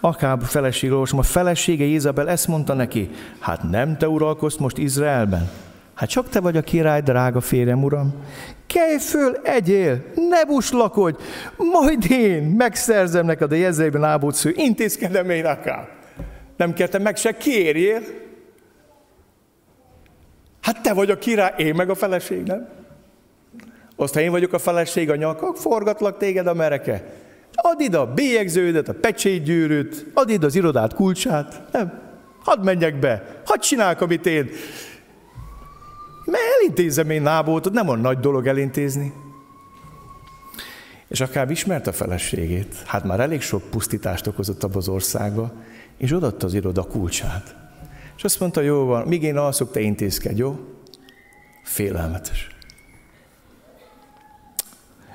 Akáb 0.00 0.42
feleség, 0.42 0.92
olvasom, 0.92 1.18
a 1.18 1.22
felesége 1.22 1.84
Izabel 1.84 2.28
ezt 2.28 2.48
mondta 2.48 2.74
neki, 2.74 3.10
hát 3.38 3.70
nem 3.70 3.96
te 3.96 4.08
uralkozz 4.08 4.56
most 4.56 4.78
Izraelben? 4.78 5.50
Hát 5.98 6.08
csak 6.08 6.28
te 6.28 6.40
vagy 6.40 6.56
a 6.56 6.60
király, 6.60 7.00
drága 7.00 7.40
férjem, 7.40 7.84
uram. 7.84 8.14
Kelj 8.66 8.98
föl, 8.98 9.34
egyél, 9.42 10.04
ne 10.28 10.44
buslakodj, 10.44 11.22
majd 11.56 12.10
én 12.10 12.42
megszerzem 12.42 13.26
neked 13.26 13.52
a 13.52 13.54
jezreiben 13.54 14.04
ábót 14.04 14.34
sző, 14.34 14.52
intézkedem 14.56 15.30
én 15.30 15.46
akár. 15.46 15.88
Nem 16.56 16.72
kértem 16.72 17.02
meg 17.02 17.16
se 17.16 17.36
kérjél. 17.36 18.00
Hát 20.60 20.82
te 20.82 20.92
vagy 20.92 21.10
a 21.10 21.18
király, 21.18 21.54
én 21.56 21.74
meg 21.74 21.90
a 21.90 21.94
feleség, 21.94 22.42
nem? 22.42 22.68
Azt, 23.96 24.14
ha 24.14 24.20
én 24.20 24.30
vagyok 24.30 24.52
a 24.52 24.58
feleség, 24.58 25.10
a 25.10 25.16
nyakak, 25.16 25.56
forgatlak 25.56 26.18
téged 26.18 26.46
a 26.46 26.54
mereke. 26.54 27.04
Add 27.52 27.80
ide 27.80 27.98
a 27.98 28.12
bélyegződet, 28.12 28.88
a 28.88 28.94
pecsétgyűrűt, 28.94 30.06
add 30.14 30.28
ide 30.28 30.46
az 30.46 30.54
irodát 30.54 30.94
kulcsát. 30.94 31.62
Nem. 31.72 32.00
Hadd 32.44 32.64
menjek 32.64 32.98
be, 32.98 33.42
hadd 33.44 33.60
csinálok, 33.60 34.00
amit 34.00 34.26
én. 34.26 34.50
Mert 36.30 36.44
elintézem 36.58 37.10
én 37.10 37.22
nábótot, 37.22 37.72
nem 37.72 37.88
olyan 37.88 38.00
nagy 38.00 38.18
dolog 38.18 38.46
elintézni. 38.46 39.12
És 41.08 41.20
akár 41.20 41.50
ismert 41.50 41.86
a 41.86 41.92
feleségét, 41.92 42.74
hát 42.86 43.04
már 43.04 43.20
elég 43.20 43.40
sok 43.40 43.62
pusztítást 43.70 44.26
okozott 44.26 44.62
abba 44.62 44.76
az 44.76 44.88
országba, 44.88 45.52
és 45.96 46.12
odaadta 46.12 46.46
az 46.46 46.54
iroda 46.54 46.82
kulcsát. 46.82 47.56
És 48.16 48.24
azt 48.24 48.40
mondta, 48.40 48.60
jó 48.60 48.84
van, 48.84 49.06
míg 49.06 49.22
én 49.22 49.36
alszok, 49.36 49.70
te 49.70 49.80
intézkedj, 49.80 50.38
jó? 50.38 50.58
Félelmetes. 51.62 52.48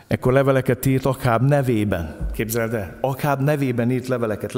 Ekkor 0.08 0.34
leveleket 0.34 0.86
írt 0.86 1.06
Akáb 1.06 1.42
nevében. 1.42 2.23
Képzeld 2.34 2.74
el, 2.74 2.98
Akáb 3.02 3.42
nevében 3.42 3.92
írt 3.92 4.08
leveleket, 4.08 4.54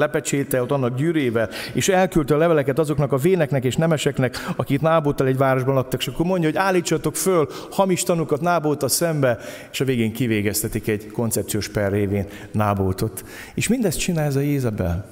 ott 0.52 0.70
annak 0.70 0.96
gyűrével, 0.96 1.48
és 1.72 1.88
elküldte 1.88 2.34
a 2.34 2.38
leveleket 2.38 2.78
azoknak 2.78 3.12
a 3.12 3.16
véneknek 3.16 3.64
és 3.64 3.76
nemeseknek, 3.76 4.52
akik 4.56 4.80
Nábóttal 4.80 5.26
egy 5.26 5.36
városban 5.36 5.74
laktak, 5.74 6.00
és 6.00 6.06
akkor 6.06 6.26
mondja, 6.26 6.48
hogy 6.48 6.58
állítsatok 6.58 7.16
föl 7.16 7.48
hamis 7.70 8.02
tanukat 8.02 8.40
Nábóttal 8.40 8.88
szembe, 8.88 9.38
és 9.72 9.80
a 9.80 9.84
végén 9.84 10.12
kivégeztetik 10.12 10.88
egy 10.88 11.10
koncepciós 11.10 11.68
per 11.68 11.92
révén 11.92 12.26
Nábótot. 12.52 13.24
És 13.54 13.68
mindezt 13.68 13.98
csinál 13.98 14.24
ez 14.24 14.36
a 14.36 14.40
Jézabel. 14.40 15.06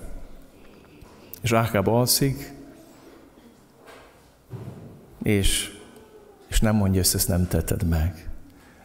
És 1.42 1.52
Akáb 1.52 1.88
alszik, 1.88 2.52
és, 5.22 5.72
és 6.48 6.60
nem 6.60 6.76
mondja, 6.76 7.00
ezt, 7.00 7.14
ezt 7.14 7.28
nem 7.28 7.48
tetted 7.48 7.88
meg. 7.88 8.33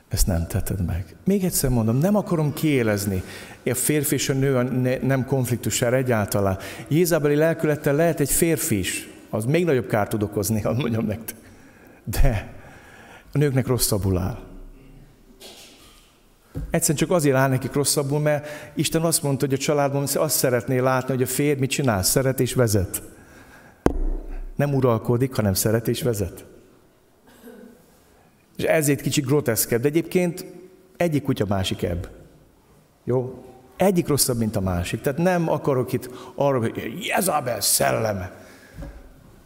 Ezt 0.10 0.28
nem 0.28 0.48
tetted 0.48 0.86
meg. 0.86 1.16
Még 1.26 1.44
egyszer 1.44 1.70
mondom, 1.70 1.98
nem 1.98 2.16
akarom 2.16 2.54
kiélezni. 2.54 3.24
A 3.66 3.74
férfi 3.74 4.16
és 4.16 4.30
a 4.30 4.34
nő 4.34 5.00
nem 5.02 5.26
konfliktusára 5.26 5.96
egyáltalán. 5.96 6.58
Jézabeli 6.88 7.36
lelkülettel 7.36 7.96
lehet 7.96 8.20
egy 8.20 8.32
férfi 8.32 8.78
is. 8.78 9.10
Az 9.30 9.46
még 9.46 9.66
nagyobb 9.66 9.88
kárt 9.88 10.10
tud 10.10 10.24
okozni, 10.24 10.62
ha 10.62 10.74
mondjam 10.74 11.06
nektek. 11.06 11.36
De 12.04 12.54
a 13.34 13.38
nőknek 13.38 13.68
rosszabbul 13.68 14.18
áll. 14.18 14.38
Egyszerűen 16.70 16.98
csak 16.98 17.12
azért 17.12 17.36
áll 17.36 17.50
nekik 17.50 17.74
rosszabbul, 17.74 18.20
mert 18.20 18.48
Isten 18.76 19.02
azt 19.02 19.24
mondta, 19.24 19.46
hogy 19.46 19.54
a 19.54 19.58
családban 19.58 20.08
azt 20.14 20.38
szeretné 20.38 20.78
látni, 20.78 21.14
hogy 21.14 21.24
a 21.24 21.28
férj 21.28 21.60
mit 21.60 21.70
csinál, 21.70 22.04
szeret 22.04 22.40
és 22.40 22.54
vezet. 22.54 23.02
Nem 24.56 24.74
uralkodik, 24.74 25.36
hanem 25.36 25.54
szeret 25.54 25.88
és 25.88 26.02
vezet. 26.02 26.46
És 28.60 28.66
ezért 28.66 29.02
kicsit 29.02 29.26
groteszkebb, 29.26 29.82
de 29.82 29.88
egyébként 29.88 30.46
egyik 30.98 31.24
kutya 31.24 31.46
másik 31.48 31.84
ebb. 31.84 32.10
Jó? 33.04 33.44
Egyik 33.78 34.08
rosszabb, 34.08 34.38
mint 34.38 34.56
a 34.56 34.60
másik. 34.60 35.02
Tehát 35.02 35.20
nem 35.20 35.50
akarok 35.50 35.94
itt 35.94 36.10
arra, 36.36 36.60
hogy 36.60 37.06
Jezabel 37.08 37.62
szelleme. 37.62 38.32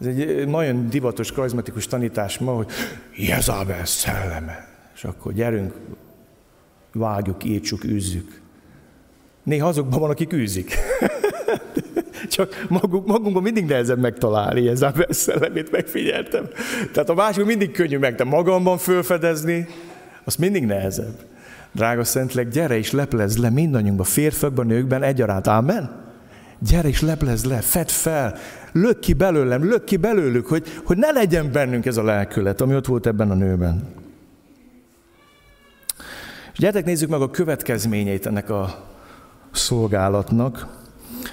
Ez 0.01 0.07
egy 0.07 0.47
nagyon 0.47 0.89
divatos, 0.89 1.32
karizmatikus 1.32 1.88
tanítás 1.88 2.38
ma, 2.38 2.51
hogy 2.51 2.72
Jezabel 3.16 3.86
szelleme. 3.86 4.68
És 4.95 5.03
akkor 5.03 5.34
gyerünk, 5.34 5.74
vágjuk, 6.93 7.43
írtsuk, 7.43 7.84
űzzük. 7.84 8.41
Néha 9.43 9.68
azokban 9.68 9.99
van, 9.99 10.09
akik 10.09 10.34
űzik. 10.34 10.76
Csak 12.30 12.65
magunk, 12.69 13.07
magunkban 13.07 13.43
mindig 13.43 13.65
nehezebb 13.65 13.99
megtalálni 13.99 14.67
ez 14.67 14.82
a 14.82 14.93
szellemét, 15.09 15.71
megfigyeltem. 15.71 16.47
Tehát 16.93 17.09
a 17.09 17.13
másik 17.13 17.45
mindig 17.45 17.71
könnyű 17.71 17.97
meg, 17.97 18.15
de 18.15 18.24
magamban 18.24 18.78
fölfedezni, 18.78 19.67
az 20.24 20.36
mindig 20.36 20.65
nehezebb. 20.65 21.15
Drága 21.71 22.03
Szentlek, 22.03 22.47
gyere 22.47 22.78
és 22.78 22.91
leplezd 22.91 23.39
le 23.39 23.49
mindannyiunkban, 23.49 24.05
férfiakban, 24.05 24.65
nőkben 24.65 25.03
egyaránt. 25.03 25.47
Amen? 25.47 26.01
Gyere 26.59 26.88
és 26.88 27.01
leplezd 27.01 27.45
le, 27.45 27.61
fedd 27.61 27.88
fel, 27.88 28.38
lök 28.71 28.99
ki 28.99 29.13
belőlem, 29.13 29.69
lök 29.69 29.84
ki 29.84 29.97
belőlük, 29.97 30.47
hogy, 30.47 30.67
hogy 30.84 30.97
ne 30.97 31.11
legyen 31.11 31.51
bennünk 31.51 31.86
ez 31.86 31.97
a 31.97 32.03
lelkület, 32.03 32.61
ami 32.61 32.76
ott 32.76 32.86
volt 32.86 33.07
ebben 33.07 33.32
a 33.32 33.34
nőben. 33.34 33.88
És 36.53 36.59
gyertek 36.59 36.86
nézzük 36.86 37.09
meg 37.09 37.21
a 37.21 37.32
következményeit 37.32 38.26
ennek 38.26 38.49
a 38.49 38.89
szolgálatnak. 39.51 40.67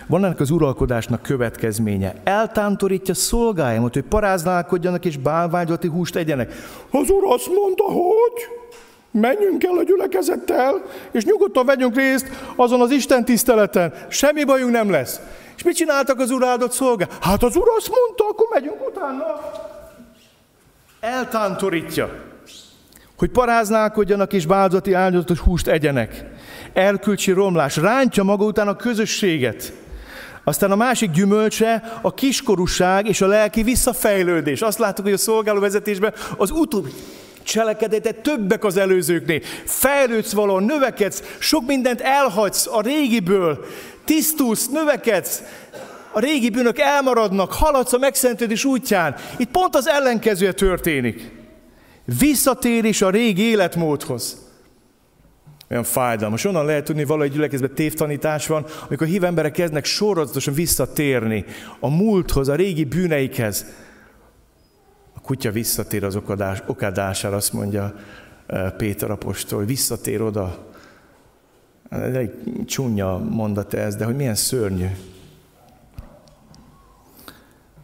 Van 0.06 0.24
ennek 0.24 0.40
az 0.40 0.50
uralkodásnak 0.50 1.22
következménye. 1.22 2.14
Eltántorítja 2.24 3.14
szolgáimat, 3.14 3.94
hogy 3.94 4.02
paráználkodjanak 4.02 5.04
és 5.04 5.16
bálványolati 5.16 5.88
húst 5.88 6.16
egyenek. 6.16 6.52
Az 6.90 7.10
úr 7.10 7.24
azt 7.26 7.48
mondta, 7.54 7.84
hogy 7.84 8.48
menjünk 9.10 9.64
el 9.64 9.76
a 9.78 9.82
gyülekezettel, 9.82 10.82
és 11.10 11.24
nyugodtan 11.24 11.66
vegyünk 11.66 11.96
részt 11.96 12.26
azon 12.56 12.80
az 12.80 12.90
Isten 12.90 13.24
tiszteleten. 13.24 13.92
Semmi 14.08 14.44
bajunk 14.44 14.72
nem 14.72 14.90
lesz. 14.90 15.20
És 15.56 15.62
mit 15.62 15.76
csináltak 15.76 16.18
az 16.18 16.30
úr 16.30 16.44
áldott? 16.44 16.78
Hát 17.20 17.42
az 17.42 17.56
úr 17.56 17.68
azt 17.76 17.90
mondta, 17.90 18.24
akkor 18.28 18.46
megyünk 18.50 18.88
utána. 18.88 19.24
Eltántorítja, 21.00 22.10
hogy 23.18 23.30
paráználkodjanak 23.30 24.32
és 24.32 24.46
bálzati 24.46 24.92
áldozatos 24.92 25.38
húst 25.38 25.68
egyenek. 25.68 26.24
Elkülcsi 26.72 27.32
romlás, 27.32 27.76
rántja 27.76 28.22
maga 28.22 28.44
után 28.44 28.68
a 28.68 28.76
közösséget. 28.76 29.72
Aztán 30.44 30.70
a 30.70 30.76
másik 30.76 31.10
gyümölcse 31.10 31.98
a 32.02 32.14
kiskorúság 32.14 33.06
és 33.06 33.20
a 33.20 33.26
lelki 33.26 33.62
visszafejlődés. 33.62 34.60
Azt 34.60 34.78
láttuk, 34.78 35.04
hogy 35.04 35.14
a 35.14 35.18
szolgáló 35.18 35.60
vezetésben 35.60 36.14
az 36.36 36.50
utóbbi 36.50 36.90
cselekedetet 37.42 38.16
többek 38.16 38.64
az 38.64 38.76
előzőknél. 38.76 39.40
Fejlődsz 39.64 40.32
valahol, 40.32 40.60
növekedsz, 40.60 41.22
sok 41.38 41.66
mindent 41.66 42.00
elhagysz 42.00 42.66
a 42.66 42.80
régiből, 42.80 43.66
tisztulsz, 44.04 44.68
növekedsz, 44.68 45.42
a 46.12 46.20
régi 46.20 46.50
bűnök 46.50 46.78
elmaradnak, 46.78 47.52
haladsz 47.52 47.92
a 47.92 47.98
megszentődés 47.98 48.64
útján. 48.64 49.14
Itt 49.36 49.50
pont 49.50 49.76
az 49.76 49.88
ellenkezője 49.88 50.52
történik. 50.52 51.30
Visszatérés 52.18 53.02
a 53.02 53.10
régi 53.10 53.42
életmódhoz 53.42 54.49
olyan 55.70 55.84
fájdalmas. 55.84 56.44
Onnan 56.44 56.64
lehet 56.64 56.84
tudni, 56.84 57.00
hogy 57.00 57.10
valahogy 57.10 57.32
gyülekezben 57.32 57.74
tévtanítás 57.74 58.46
van, 58.46 58.66
amikor 58.86 59.06
hív 59.06 59.24
emberek 59.24 59.52
kezdnek 59.52 59.84
sorozatosan 59.84 60.54
visszatérni 60.54 61.44
a 61.80 61.88
múlthoz, 61.88 62.48
a 62.48 62.54
régi 62.54 62.84
bűneikhez. 62.84 63.66
A 65.14 65.20
kutya 65.20 65.50
visszatér 65.50 66.04
az 66.04 66.16
okadás, 66.16 66.62
okadására, 66.66 67.36
azt 67.36 67.52
mondja 67.52 67.94
e, 68.46 68.70
Péter 68.70 69.10
apostol, 69.10 69.64
visszatér 69.64 70.22
oda. 70.22 70.68
Egy 71.90 72.32
csúnya 72.66 73.18
mondat 73.18 73.74
ez, 73.74 73.96
de 73.96 74.04
hogy 74.04 74.16
milyen 74.16 74.34
szörnyű. 74.34 74.86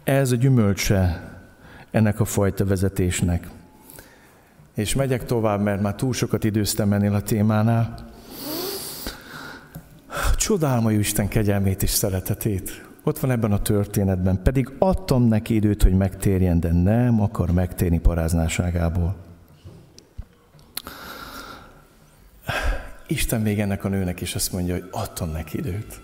Ez 0.05 0.33
a 0.33 0.37
gyümölcse 0.37 1.31
ennek 1.91 2.21
a 2.21 2.25
fajta 2.25 2.65
vezetésnek. 2.65 3.49
És 4.77 4.95
megyek 4.95 5.25
tovább, 5.25 5.61
mert 5.61 5.83
már 5.83 5.95
túl 5.95 6.13
sokat 6.13 6.45
időztem 6.45 6.93
ennél 6.93 7.15
a 7.15 7.21
témánál. 7.21 7.95
Csodálom 10.37 10.91
Isten 10.91 11.29
kegyelmét 11.29 11.83
és 11.83 11.91
szeretetét. 11.91 12.89
Ott 13.05 13.19
van 13.19 13.31
ebben 13.31 13.53
a 13.53 13.63
történetben. 13.63 14.43
Pedig 14.43 14.73
adtam 14.79 15.23
neki 15.23 15.55
időt, 15.55 15.83
hogy 15.83 15.93
megtérjen, 15.93 16.61
de 16.61 16.73
nem 16.73 17.21
akar 17.21 17.51
megtérni 17.51 17.99
paráznáságából. 17.99 19.17
Isten 23.07 23.41
még 23.41 23.61
ennek 23.61 23.85
a 23.85 23.89
nőnek 23.89 24.21
is 24.21 24.35
azt 24.35 24.53
mondja, 24.53 24.75
hogy 24.75 24.89
adtam 24.91 25.31
neki 25.31 25.59
időt. 25.59 26.01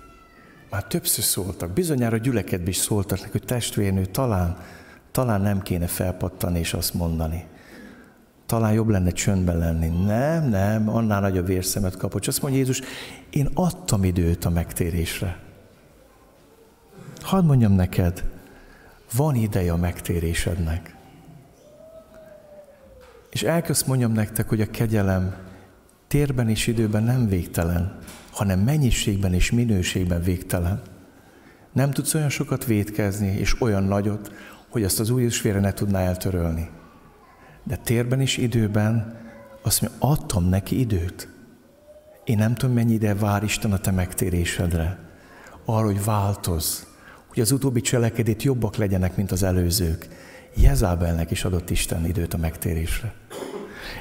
Már 0.70 0.84
többször 0.84 1.24
szóltak, 1.24 1.70
bizonyára 1.70 2.16
gyülekedbe 2.16 2.68
is 2.68 2.76
szóltak 2.76 3.18
neki, 3.18 3.30
hogy 3.32 3.44
testvérnő, 3.44 4.04
talán, 4.04 4.56
talán 5.10 5.40
nem 5.40 5.62
kéne 5.62 5.86
felpattani 5.86 6.58
és 6.58 6.74
azt 6.74 6.94
mondani 6.94 7.50
talán 8.52 8.72
jobb 8.72 8.88
lenne 8.88 9.10
csöndben 9.10 9.58
lenni. 9.58 9.88
Nem, 9.88 10.48
nem, 10.48 10.88
annál 10.88 11.20
nagyobb 11.20 11.46
vérszemet 11.46 11.96
kapott. 11.96 12.20
És 12.20 12.28
azt 12.28 12.42
mondja 12.42 12.60
Jézus, 12.60 12.80
én 13.30 13.48
adtam 13.54 14.04
időt 14.04 14.44
a 14.44 14.50
megtérésre. 14.50 15.38
Hadd 17.20 17.44
mondjam 17.44 17.72
neked, 17.72 18.24
van 19.14 19.34
ideje 19.34 19.72
a 19.72 19.76
megtérésednek. 19.76 20.96
És 23.30 23.42
elközt 23.42 23.86
mondjam 23.86 24.12
nektek, 24.12 24.48
hogy 24.48 24.60
a 24.60 24.70
kegyelem 24.70 25.34
térben 26.08 26.48
és 26.48 26.66
időben 26.66 27.02
nem 27.02 27.28
végtelen, 27.28 27.98
hanem 28.30 28.60
mennyiségben 28.60 29.34
és 29.34 29.50
minőségben 29.50 30.22
végtelen. 30.22 30.82
Nem 31.72 31.90
tudsz 31.90 32.14
olyan 32.14 32.30
sokat 32.30 32.64
védkezni, 32.64 33.28
és 33.28 33.60
olyan 33.60 33.82
nagyot, 33.82 34.32
hogy 34.68 34.84
azt 34.84 35.00
az 35.00 35.10
új 35.10 35.28
félre 35.28 35.60
ne 35.60 35.72
tudná 35.72 36.00
eltörölni. 36.00 36.80
De 37.62 37.76
térben 37.76 38.20
és 38.20 38.36
időben 38.36 39.20
azt 39.62 39.80
mondja, 39.80 40.00
adtam 40.08 40.48
neki 40.48 40.78
időt. 40.78 41.28
Én 42.24 42.36
nem 42.36 42.54
tudom, 42.54 42.74
mennyi 42.74 42.92
ide 42.92 43.14
vár 43.14 43.42
Isten 43.42 43.72
a 43.72 43.78
te 43.78 43.90
megtérésedre. 43.90 44.98
Arra, 45.64 45.86
hogy 45.86 46.04
változ, 46.04 46.86
hogy 47.26 47.40
az 47.40 47.52
utóbbi 47.52 47.80
cselekedét 47.80 48.42
jobbak 48.42 48.76
legyenek, 48.76 49.16
mint 49.16 49.32
az 49.32 49.42
előzők. 49.42 50.08
Jezábelnek 50.54 51.30
is 51.30 51.44
adott 51.44 51.70
Isten 51.70 52.06
időt 52.06 52.34
a 52.34 52.36
megtérésre. 52.36 53.14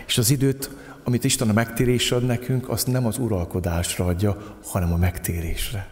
És 0.08 0.18
az 0.18 0.30
időt, 0.30 0.70
amit 1.04 1.24
Isten 1.24 1.50
a 1.50 1.54
megtérésre 1.54 2.16
ad 2.16 2.26
nekünk, 2.26 2.70
azt 2.70 2.88
nem 2.88 3.06
az 3.06 3.18
uralkodásra 3.18 4.06
adja, 4.06 4.58
hanem 4.64 4.94
a 4.94 4.98
megtérésre. 4.98 5.88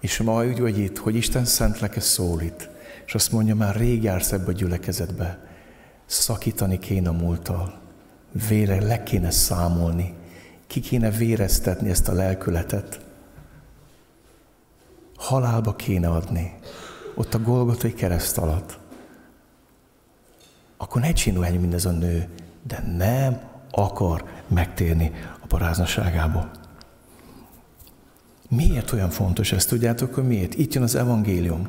És 0.00 0.18
ma 0.18 0.44
úgy 0.44 0.60
vagy 0.60 0.78
itt, 0.78 0.98
hogy 0.98 1.14
Isten 1.14 1.44
szent 1.44 1.80
leke 1.80 2.00
szólít, 2.00 2.70
és 3.06 3.14
azt 3.14 3.32
mondja, 3.32 3.54
már 3.54 3.76
rég 3.76 4.02
jársz 4.02 4.32
ebbe 4.32 4.46
a 4.46 4.52
gyülekezetbe, 4.52 5.51
szakítani 6.12 6.78
kéne 6.78 7.08
a 7.08 7.12
múlttal, 7.12 7.80
vére 8.48 8.80
le 8.80 9.02
kéne 9.02 9.30
számolni, 9.30 10.14
ki 10.66 10.80
kéne 10.80 11.10
véreztetni 11.10 11.90
ezt 11.90 12.08
a 12.08 12.12
lelkületet, 12.12 13.00
halálba 15.16 15.76
kéne 15.76 16.08
adni, 16.08 16.54
ott 17.14 17.34
a 17.34 17.38
Golgotai 17.38 17.94
kereszt 17.94 18.38
alatt. 18.38 18.78
Akkor 20.76 21.00
ne 21.00 21.12
csinálj, 21.12 21.56
mint 21.56 21.74
ez 21.74 21.84
a 21.84 21.90
nő, 21.90 22.28
de 22.62 22.84
nem 22.96 23.40
akar 23.70 24.24
megtérni 24.48 25.12
a 25.42 25.46
paráznaságából. 25.46 26.50
Miért 28.48 28.92
olyan 28.92 29.10
fontos 29.10 29.52
ezt? 29.52 29.68
Tudjátok, 29.68 30.14
hogy 30.14 30.26
miért? 30.26 30.54
Itt 30.54 30.74
jön 30.74 30.82
az 30.82 30.94
evangélium. 30.94 31.68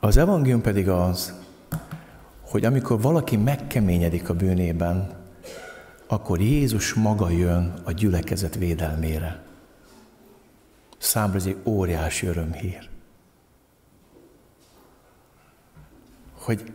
Az 0.00 0.16
evangélium 0.16 0.60
pedig 0.60 0.88
az, 0.88 1.39
hogy 2.50 2.64
amikor 2.64 3.00
valaki 3.00 3.36
megkeményedik 3.36 4.28
a 4.28 4.34
bűnében, 4.34 5.18
akkor 6.06 6.40
Jézus 6.40 6.94
maga 6.94 7.30
jön 7.30 7.74
a 7.84 7.92
gyülekezet 7.92 8.54
védelmére. 8.54 9.42
Számra 10.98 11.36
ez 11.36 11.46
egy 11.46 11.56
óriási 11.64 12.26
örömhír. 12.26 12.88
Hogy 16.32 16.72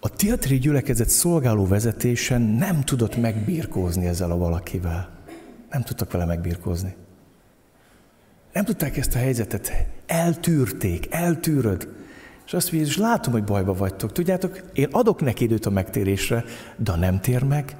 a 0.00 0.08
teatri 0.08 0.58
gyülekezet 0.58 1.08
szolgáló 1.08 1.66
vezetésen 1.66 2.40
nem 2.40 2.80
tudott 2.80 3.16
megbírkózni 3.16 4.06
ezzel 4.06 4.30
a 4.30 4.36
valakivel. 4.36 5.18
Nem 5.70 5.82
tudtak 5.82 6.12
vele 6.12 6.24
megbírkózni. 6.24 6.94
Nem 8.52 8.64
tudták 8.64 8.96
ezt 8.96 9.14
a 9.14 9.18
helyzetet. 9.18 9.72
Eltűrték, 10.06 11.06
eltűröd. 11.10 12.05
És 12.46 12.54
azt 12.54 12.72
mondja, 12.72 12.90
és 12.90 12.96
látom, 12.96 13.32
hogy 13.32 13.44
bajba 13.44 13.74
vagytok. 13.74 14.12
Tudjátok, 14.12 14.60
én 14.72 14.88
adok 14.90 15.20
neki 15.20 15.44
időt 15.44 15.66
a 15.66 15.70
megtérésre, 15.70 16.44
de 16.76 16.90
ha 16.90 16.96
nem 16.96 17.20
tér 17.20 17.42
meg, 17.42 17.76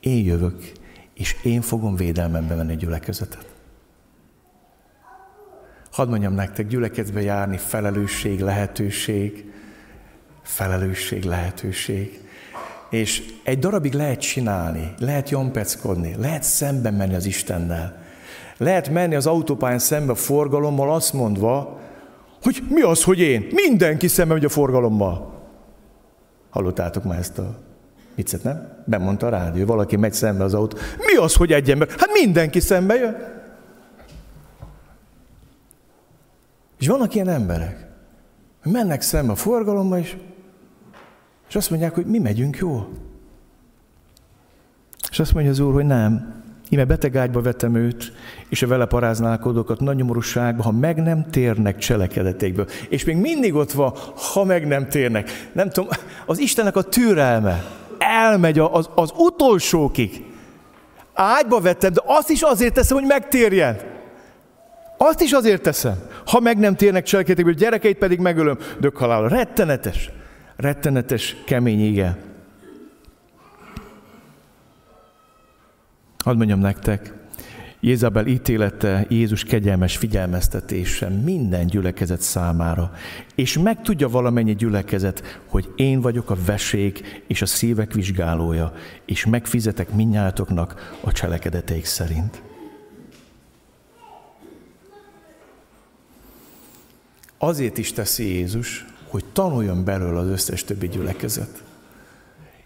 én 0.00 0.24
jövök, 0.24 0.72
és 1.14 1.36
én 1.42 1.60
fogom 1.60 1.96
védelmembe 1.96 2.54
venni 2.54 2.72
a 2.72 2.76
gyülekezetet. 2.76 3.46
Hadd 5.90 6.08
mondjam 6.08 6.34
nektek, 6.34 6.66
gyülekezetbe 6.66 7.20
járni 7.20 7.56
felelősség, 7.56 8.40
lehetőség, 8.40 9.52
felelősség, 10.42 11.24
lehetőség. 11.24 12.20
És 12.90 13.22
egy 13.42 13.58
darabig 13.58 13.92
lehet 13.92 14.20
csinálni, 14.20 14.94
lehet 14.98 15.30
jompeckodni, 15.30 16.14
lehet 16.18 16.42
szemben 16.42 16.94
menni 16.94 17.14
az 17.14 17.26
Istennel. 17.26 18.02
Lehet 18.56 18.88
menni 18.88 19.14
az 19.14 19.26
autópályán 19.26 19.78
szembe 19.78 20.12
a 20.12 20.14
forgalommal, 20.14 20.94
azt 20.94 21.12
mondva, 21.12 21.80
hogy 22.42 22.62
mi 22.68 22.80
az, 22.80 23.04
hogy 23.04 23.18
én? 23.18 23.46
Mindenki 23.50 24.08
szembe 24.08 24.34
megy 24.34 24.44
a 24.44 24.48
forgalommal. 24.48 25.40
Hallottátok 26.50 27.04
már 27.04 27.18
ezt 27.18 27.38
a 27.38 27.58
viccet, 28.14 28.42
nem? 28.42 28.82
Bemondta 28.86 29.26
a 29.26 29.30
rádió, 29.30 29.66
valaki 29.66 29.96
megy 29.96 30.12
szembe 30.12 30.44
az 30.44 30.54
autó. 30.54 30.76
Mi 30.96 31.16
az, 31.16 31.34
hogy 31.34 31.52
egy 31.52 31.70
ember? 31.70 31.88
Hát 31.88 32.10
mindenki 32.12 32.60
szembe 32.60 32.94
jön. 32.94 33.16
És 36.78 36.86
vannak 36.86 37.14
ilyen 37.14 37.28
emberek, 37.28 37.88
hogy 38.62 38.72
mennek 38.72 39.02
szembe 39.02 39.32
a 39.32 39.36
forgalomba, 39.36 39.98
és, 39.98 40.16
és 41.48 41.56
azt 41.56 41.70
mondják, 41.70 41.94
hogy 41.94 42.06
mi 42.06 42.18
megyünk 42.18 42.56
jól. 42.56 42.88
És 45.10 45.18
azt 45.18 45.32
mondja 45.32 45.52
az 45.52 45.58
Úr, 45.58 45.72
hogy 45.72 45.86
nem. 45.86 46.42
Íme 46.72 46.84
beteg 46.84 47.16
ágyba 47.16 47.40
vetem 47.40 47.74
őt, 47.74 48.12
és 48.48 48.62
a 48.62 48.66
vele 48.66 48.86
paráználkodókat 48.86 49.80
nagy 49.80 49.96
nyomorúságba, 49.96 50.62
ha 50.62 50.70
meg 50.70 51.02
nem 51.02 51.30
térnek 51.30 51.78
cselekedetékből. 51.78 52.66
És 52.88 53.04
még 53.04 53.16
mindig 53.16 53.54
ott 53.54 53.72
van, 53.72 53.92
ha 54.32 54.44
meg 54.44 54.66
nem 54.66 54.88
térnek. 54.88 55.48
Nem 55.52 55.70
tudom, 55.70 55.90
az 56.26 56.38
Istennek 56.38 56.76
a 56.76 56.82
türelme 56.82 57.64
elmegy 57.98 58.58
az, 58.58 58.88
az 58.94 59.12
utolsókig. 59.16 60.24
Ágyba 61.14 61.60
vettem, 61.60 61.92
de 61.92 62.00
azt 62.04 62.30
is 62.30 62.42
azért 62.42 62.74
teszem, 62.74 62.96
hogy 62.96 63.06
megtérjen. 63.06 63.76
Azt 64.96 65.20
is 65.20 65.32
azért 65.32 65.62
teszem. 65.62 65.96
Ha 66.26 66.40
meg 66.40 66.58
nem 66.58 66.76
térnek 66.76 67.04
cselekedetékből, 67.04 67.54
gyerekeit 67.54 67.98
pedig 67.98 68.18
megölöm, 68.18 68.58
dök 68.80 68.96
halál. 68.96 69.28
Rettenetes, 69.28 70.10
rettenetes, 70.56 71.36
kemény 71.46 71.84
igen. 71.84 72.29
Hadd 76.24 76.36
mondjam 76.36 76.60
nektek, 76.60 77.12
Jézabel 77.82 78.26
ítélete, 78.26 79.06
Jézus 79.08 79.44
kegyelmes 79.44 79.96
figyelmeztetése 79.96 81.08
minden 81.08 81.66
gyülekezet 81.66 82.20
számára. 82.20 82.92
És 83.34 83.58
meg 83.58 83.82
tudja 83.82 84.08
valamennyi 84.08 84.54
gyülekezet, 84.54 85.40
hogy 85.46 85.72
én 85.76 86.00
vagyok 86.00 86.30
a 86.30 86.36
vesék 86.44 87.22
és 87.26 87.42
a 87.42 87.46
szívek 87.46 87.92
vizsgálója, 87.92 88.72
és 89.04 89.26
megfizetek 89.26 89.90
minnyátoknak 89.90 90.98
a 91.00 91.12
cselekedeteik 91.12 91.84
szerint. 91.84 92.42
Azért 97.38 97.78
is 97.78 97.92
teszi 97.92 98.24
Jézus, 98.24 98.84
hogy 99.08 99.24
tanuljon 99.32 99.84
belőle 99.84 100.18
az 100.18 100.28
összes 100.28 100.64
többi 100.64 100.88
gyülekezet. 100.88 101.62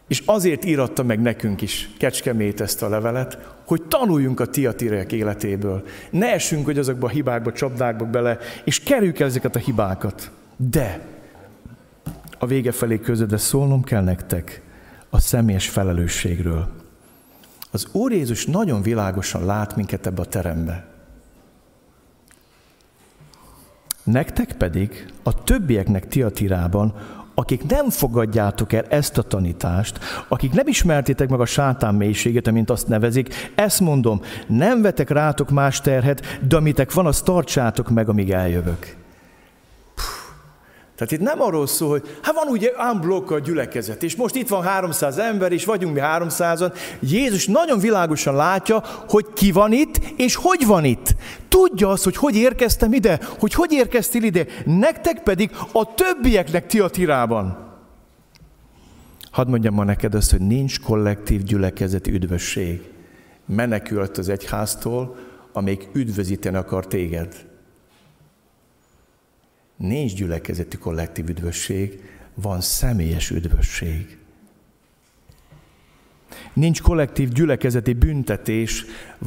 És 0.08 0.22
azért 0.24 0.64
íratta 0.64 1.02
meg 1.02 1.20
nekünk 1.20 1.60
is 1.60 1.90
Kecskemét 1.98 2.60
ezt 2.60 2.82
a 2.82 2.88
levelet, 2.88 3.38
hogy 3.66 3.82
tanuljunk 3.82 4.40
a 4.40 4.46
tiatirek 4.46 5.12
életéből. 5.12 5.84
Ne 6.10 6.32
essünk, 6.32 6.64
hogy 6.64 6.78
azokba 6.78 7.06
a 7.06 7.10
hibákba, 7.10 7.52
csapdákba 7.52 8.04
bele, 8.04 8.38
és 8.64 8.80
kerüljük 8.80 9.18
el 9.18 9.26
ezeket 9.26 9.56
a 9.56 9.58
hibákat. 9.58 10.30
De 10.56 11.00
a 12.38 12.46
vége 12.46 12.72
felé 12.72 12.98
közöde 12.98 13.36
szólnom 13.36 13.82
kell 13.82 14.02
nektek 14.02 14.62
a 15.10 15.20
személyes 15.20 15.68
felelősségről. 15.68 16.68
Az 17.70 17.88
Úr 17.92 18.12
Jézus 18.12 18.46
nagyon 18.46 18.82
világosan 18.82 19.44
lát 19.44 19.76
minket 19.76 20.06
ebbe 20.06 20.20
a 20.20 20.24
terembe. 20.26 20.86
Nektek 24.02 24.52
pedig, 24.52 25.12
a 25.22 25.44
többieknek 25.44 26.08
Tiatirában 26.08 26.94
akik 27.34 27.66
nem 27.68 27.90
fogadjátok 27.90 28.72
el 28.72 28.84
ezt 28.88 29.18
a 29.18 29.22
tanítást, 29.22 29.98
akik 30.28 30.52
nem 30.52 30.66
ismertétek 30.66 31.28
meg 31.28 31.40
a 31.40 31.46
sátán 31.46 31.94
mélységét, 31.94 32.46
amint 32.46 32.70
azt 32.70 32.88
nevezik, 32.88 33.52
ezt 33.54 33.80
mondom, 33.80 34.20
nem 34.46 34.82
vetek 34.82 35.10
rátok 35.10 35.50
más 35.50 35.80
terhet, 35.80 36.38
de 36.48 36.56
amitek 36.56 36.92
van, 36.92 37.06
azt 37.06 37.24
tartsátok 37.24 37.90
meg, 37.90 38.08
amíg 38.08 38.30
eljövök. 38.30 39.03
Tehát 40.96 41.12
itt 41.12 41.20
nem 41.20 41.40
arról 41.40 41.66
szól, 41.66 41.88
hogy 41.88 42.18
hát 42.22 42.34
van 42.34 42.48
ugye 42.48 42.70
unblock 42.92 43.30
a 43.30 43.38
gyülekezet, 43.38 44.02
és 44.02 44.16
most 44.16 44.34
itt 44.34 44.48
van 44.48 44.62
300 44.62 45.18
ember, 45.18 45.52
és 45.52 45.64
vagyunk 45.64 45.94
mi 45.94 46.00
300-an. 46.02 46.74
Jézus 47.00 47.46
nagyon 47.46 47.78
világosan 47.78 48.34
látja, 48.34 48.82
hogy 49.08 49.26
ki 49.34 49.52
van 49.52 49.72
itt, 49.72 50.00
és 50.16 50.34
hogy 50.34 50.66
van 50.66 50.84
itt. 50.84 51.14
Tudja 51.48 51.88
azt, 51.88 52.04
hogy 52.04 52.16
hogy 52.16 52.36
érkeztem 52.36 52.92
ide, 52.92 53.20
hogy 53.38 53.54
hogy 53.54 53.72
érkeztél 53.72 54.22
ide. 54.22 54.46
Nektek 54.64 55.22
pedig 55.22 55.50
a 55.72 55.94
többieknek 55.94 56.66
tirában. 56.66 57.72
Hadd 59.30 59.48
mondjam 59.48 59.74
ma 59.74 59.84
neked 59.84 60.14
azt, 60.14 60.30
hogy 60.30 60.40
nincs 60.40 60.80
kollektív 60.80 61.42
gyülekezeti 61.42 62.12
üdvösség. 62.12 62.80
Menekült 63.46 64.18
az 64.18 64.28
egyháztól, 64.28 65.16
amelyik 65.52 65.88
üdvözíteni 65.92 66.56
akar 66.56 66.86
téged. 66.86 67.53
Nincs 69.76 70.14
gyülekezeti 70.14 70.76
kollektív 70.76 71.28
üdvösség, 71.28 72.00
van 72.34 72.60
személyes 72.60 73.30
üdvösség. 73.30 74.18
nincs 76.52 76.82
kollektív 76.82 77.28
gyülekezeti 77.28 77.92
büntetés, 77.92 78.84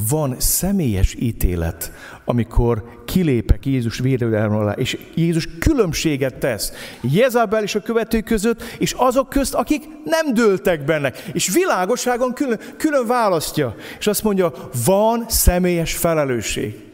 van 0.09 0.35
személyes 0.39 1.15
ítélet, 1.19 1.91
amikor 2.25 3.03
kilépek 3.05 3.65
Jézus 3.65 3.99
védelem 3.99 4.55
alá, 4.55 4.71
és 4.71 4.97
Jézus 5.15 5.47
különbséget 5.59 6.35
tesz 6.35 6.71
Jezabel 7.01 7.63
és 7.63 7.75
a 7.75 7.81
követők 7.81 8.23
között, 8.23 8.63
és 8.79 8.91
azok 8.91 9.29
közt, 9.29 9.53
akik 9.53 9.83
nem 10.03 10.33
dőltek 10.33 10.85
benne. 10.85 11.13
És 11.33 11.53
világosságon 11.53 12.33
külön, 12.33 12.59
külön 12.77 13.07
választja. 13.07 13.75
És 13.99 14.07
azt 14.07 14.23
mondja, 14.23 14.53
van 14.85 15.25
személyes 15.27 15.95
felelősség. 15.95 16.86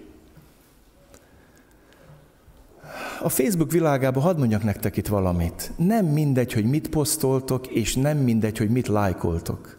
A 3.23 3.29
Facebook 3.29 3.71
világában 3.71 4.23
hadd 4.23 4.37
mondjak 4.37 4.63
nektek 4.63 4.97
itt 4.97 5.07
valamit. 5.07 5.71
Nem 5.75 6.05
mindegy, 6.05 6.53
hogy 6.53 6.65
mit 6.65 6.89
posztoltok, 6.89 7.67
és 7.67 7.95
nem 7.95 8.17
mindegy, 8.17 8.57
hogy 8.57 8.69
mit 8.69 8.87
lájkoltok. 8.87 9.77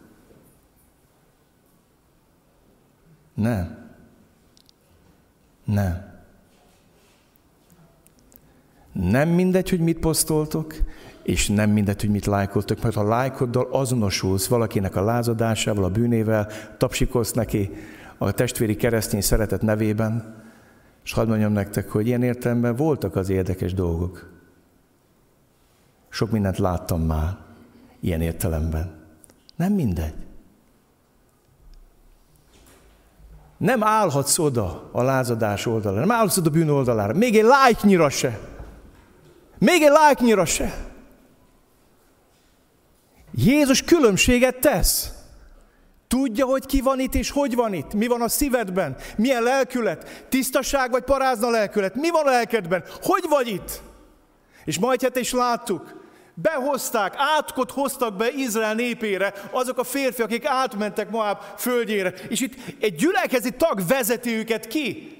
Nem. 3.33 3.77
Nem. 5.63 6.13
Nem 8.91 9.29
mindegy, 9.29 9.69
hogy 9.69 9.79
mit 9.79 9.99
posztoltok, 9.99 10.75
és 11.23 11.47
nem 11.47 11.69
mindegy, 11.69 12.01
hogy 12.01 12.09
mit 12.09 12.25
lájkoltok, 12.25 12.81
mert 12.81 12.95
ha 12.95 13.07
lájkoddal 13.07 13.67
azonosulsz 13.71 14.47
valakinek 14.47 14.95
a 14.95 15.03
lázadásával, 15.03 15.83
a 15.83 15.89
bűnével, 15.89 16.47
tapsikolsz 16.77 17.31
neki 17.31 17.69
a 18.17 18.31
testvéri 18.31 18.75
keresztény 18.75 19.21
szeretet 19.21 19.61
nevében, 19.61 20.43
és 21.05 21.13
hadd 21.13 21.27
mondjam 21.27 21.51
nektek, 21.51 21.89
hogy 21.89 22.07
ilyen 22.07 22.23
értelemben 22.23 22.75
voltak 22.75 23.15
az 23.15 23.29
érdekes 23.29 23.73
dolgok. 23.73 24.29
Sok 26.09 26.31
mindent 26.31 26.57
láttam 26.57 27.01
már 27.01 27.37
ilyen 27.99 28.21
értelemben. 28.21 29.03
Nem 29.55 29.73
mindegy. 29.73 30.13
Nem 33.57 33.83
állhatsz 33.83 34.37
oda 34.39 34.89
a 34.91 35.01
lázadás 35.01 35.65
oldalára, 35.65 35.99
nem 35.99 36.11
állhatsz 36.11 36.37
oda 36.37 36.49
a 36.49 36.51
bűn 36.51 36.69
oldalára, 36.69 37.13
még 37.13 37.37
egy 37.37 37.43
lájknyira 37.43 38.09
se. 38.09 38.39
Még 39.57 39.81
egy 39.81 39.91
lájknyira 39.91 40.45
se. 40.45 40.73
Jézus 43.31 43.81
különbséget 43.81 44.59
tesz. 44.59 45.14
Tudja, 46.15 46.45
hogy 46.45 46.65
ki 46.65 46.81
van 46.81 46.99
itt 46.99 47.15
és 47.15 47.29
hogy 47.29 47.55
van 47.55 47.73
itt, 47.73 47.93
mi 47.93 48.07
van 48.07 48.21
a 48.21 48.27
szívedben, 48.27 48.95
milyen 49.17 49.43
lelkület, 49.43 50.25
tisztaság 50.29 50.91
vagy 50.91 51.03
parázna 51.03 51.49
lelkület, 51.49 51.95
mi 51.95 52.09
van 52.09 52.27
a 52.27 52.29
lelkedben, 52.29 52.83
hogy 53.01 53.25
vagy 53.29 53.47
itt. 53.47 53.81
És 54.65 54.79
majd 54.79 55.01
hát 55.01 55.15
is 55.15 55.31
láttuk, 55.31 56.03
behozták, 56.33 57.13
átkot 57.17 57.71
hoztak 57.71 58.15
be 58.15 58.31
Izrael 58.31 58.73
népére 58.73 59.33
azok 59.51 59.77
a 59.77 59.83
férfiak, 59.83 60.27
akik 60.27 60.45
átmentek 60.45 61.09
Moab 61.09 61.41
földjére, 61.57 62.13
és 62.29 62.41
itt 62.41 62.55
egy 62.79 62.95
gyülekezeti 62.95 63.55
tag 63.57 63.87
vezeti 63.87 64.31
őket 64.31 64.67
ki. 64.67 65.17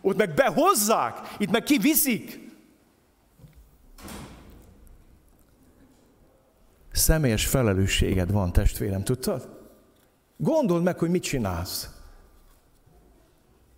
Ott 0.00 0.16
meg 0.16 0.34
behozzák, 0.34 1.18
itt 1.38 1.50
meg 1.50 1.62
kiviszik. 1.62 2.40
Személyes 6.92 7.46
felelősséged 7.46 8.32
van, 8.32 8.52
testvérem, 8.52 9.04
tudtad? 9.04 9.59
Gondold 10.42 10.82
meg, 10.82 10.98
hogy 10.98 11.10
mit 11.10 11.22
csinálsz. 11.22 11.88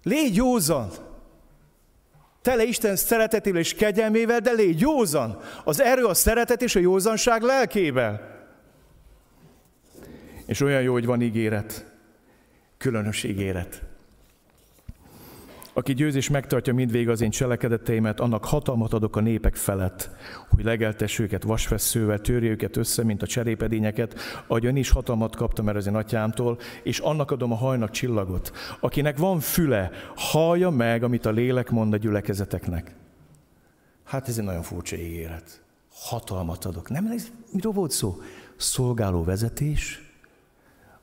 Légy 0.03 0.35
józan. 0.35 0.91
Tele 2.43 2.65
Isten 2.65 2.97
szeretetével 2.97 3.61
és 3.61 3.75
kegyelmével, 3.75 4.41
de 4.41 4.53
légy 4.53 4.81
józan. 4.81 5.41
Az 5.65 5.81
erő, 5.81 6.05
a 6.05 6.15
szeretet 6.15 6.63
és 6.63 6.77
a 6.77 6.81
józanság 6.81 7.43
lelkével. 7.43 8.41
És 10.47 10.61
olyan 10.61 10.83
jó, 10.83 10.93
hogy 10.93 11.07
van 11.07 11.23
ígéret. 11.23 11.93
Különös 12.79 13.23
ígéret. 13.23 13.83
Aki 15.75 15.95
győz 15.95 16.15
és 16.15 16.29
megtartja 16.29 16.75
mindvég 16.75 17.09
az 17.09 17.21
én 17.21 17.31
cselekedeteimet, 17.31 18.21
annak 18.21 18.45
hatalmat 18.45 18.93
adok 18.93 19.17
a 19.17 19.21
népek 19.21 19.57
felett, 19.57 20.11
hogy 20.49 20.65
legeltess 20.65 21.19
őket 21.19 21.43
vasfeszővel, 21.43 22.21
törje 22.21 22.51
őket 22.51 22.77
össze, 22.77 23.05
mint 23.05 23.23
a 23.23 23.27
cserépedényeket, 23.27 24.15
ahogy 24.47 24.67
ön 24.67 24.77
is 24.77 24.91
hatalmat 24.91 25.37
kaptam 25.37 25.69
el 25.69 25.77
az 25.77 25.87
én 25.87 25.95
atyámtól, 25.95 26.59
és 26.83 26.99
annak 26.99 27.31
adom 27.31 27.53
a 27.53 27.57
hajnak 27.57 27.91
csillagot. 27.91 28.53
Akinek 28.81 29.19
van 29.19 29.41
füle, 29.41 29.91
hallja 30.17 30.71
meg, 30.71 31.03
amit 31.03 31.27
a 31.27 31.31
lélek 31.31 31.71
mond 31.71 31.93
a 31.93 31.97
gyülekezeteknek. 31.97 32.95
Hát 34.05 34.29
ez 34.29 34.39
egy 34.39 34.45
nagyon 34.45 34.63
furcsa 34.63 34.97
ígéret. 34.97 35.63
Hatalmat 35.93 36.65
adok. 36.65 36.91
Nem, 36.91 37.07
ez 37.07 37.27
miről 37.53 37.73
volt 37.73 37.91
szó? 37.91 38.17
Szolgáló 38.57 39.25
vezetés, 39.25 40.13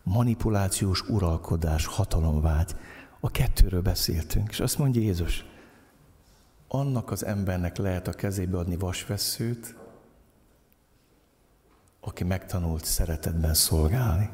manipulációs 0.04 1.02
uralkodás, 1.10 1.86
hatalomvágy. 1.86 2.76
A 3.20 3.32
kettőről 3.32 3.82
beszéltünk, 3.82 4.50
és 4.50 4.60
azt 4.60 4.78
mondja 4.78 5.02
Jézus, 5.02 5.46
annak 6.68 7.12
az 7.12 7.26
embernek 7.26 7.78
lehet 7.78 8.08
a 8.08 8.14
kezébe 8.14 8.58
adni 8.58 8.78
vasveszőt, 8.78 9.76
aki 12.00 12.24
megtanult 12.24 12.86
szeretetben 12.86 13.54
szolgálni. 13.54 14.30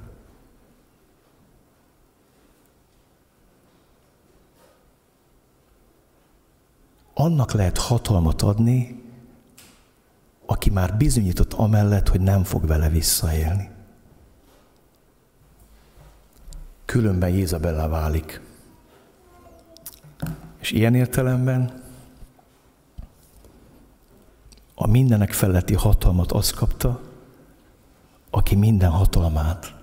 Annak 7.13 7.51
lehet 7.51 7.77
hatalmat 7.77 8.41
adni, 8.41 9.03
aki 10.45 10.69
már 10.69 10.97
bizonyított 10.97 11.53
amellett, 11.53 12.07
hogy 12.07 12.21
nem 12.21 12.43
fog 12.43 12.67
vele 12.67 12.89
visszaélni. 12.89 13.69
Különben 16.85 17.29
Jézabella 17.29 17.87
válik. 17.87 18.41
És 20.65 20.71
ilyen 20.71 20.95
értelemben 20.95 21.81
a 24.75 24.87
mindenek 24.87 25.33
feletti 25.33 25.73
hatalmat 25.73 26.31
az 26.31 26.51
kapta, 26.51 27.01
aki 28.29 28.55
minden 28.55 28.89
hatalmát 28.89 29.73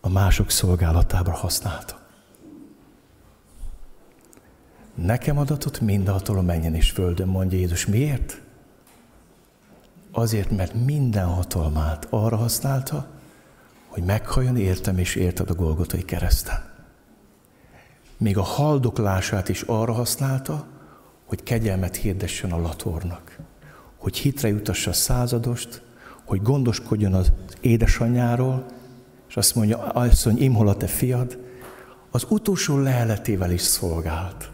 a 0.00 0.08
mások 0.08 0.50
szolgálatára 0.50 1.32
használta. 1.32 1.98
Nekem 4.94 5.38
adatot 5.38 5.80
mind 5.80 6.08
a 6.08 6.12
hatalom 6.12 6.44
menjen 6.44 6.74
és 6.74 6.90
földön, 6.90 7.28
mondja 7.28 7.58
Jézus. 7.58 7.86
Miért? 7.86 8.40
Azért, 10.12 10.50
mert 10.50 10.74
minden 10.74 11.26
hatalmát 11.26 12.06
arra 12.10 12.36
használta, 12.36 13.06
hogy 13.86 14.02
meghalljon 14.02 14.56
értem 14.56 14.98
és 14.98 15.14
érted 15.14 15.50
a 15.50 15.54
Golgotai 15.54 16.04
kereszten 16.04 16.69
még 18.20 18.38
a 18.38 18.42
haldoklását 18.42 19.48
is 19.48 19.62
arra 19.62 19.92
használta, 19.92 20.66
hogy 21.24 21.42
kegyelmet 21.42 21.96
hirdessen 21.96 22.52
a 22.52 22.60
latornak, 22.60 23.38
hogy 23.96 24.16
hitre 24.16 24.48
jutassa 24.48 24.90
a 24.90 24.92
századost, 24.92 25.82
hogy 26.24 26.42
gondoskodjon 26.42 27.14
az 27.14 27.32
édesanyjáról, 27.60 28.66
és 29.28 29.36
azt 29.36 29.54
mondja, 29.54 29.78
asszony, 29.78 30.42
imhol 30.42 30.68
a 30.68 30.76
te 30.76 30.86
fiad, 30.86 31.38
az 32.10 32.26
utolsó 32.28 32.78
leheletével 32.78 33.50
is 33.50 33.60
szolgált. 33.60 34.50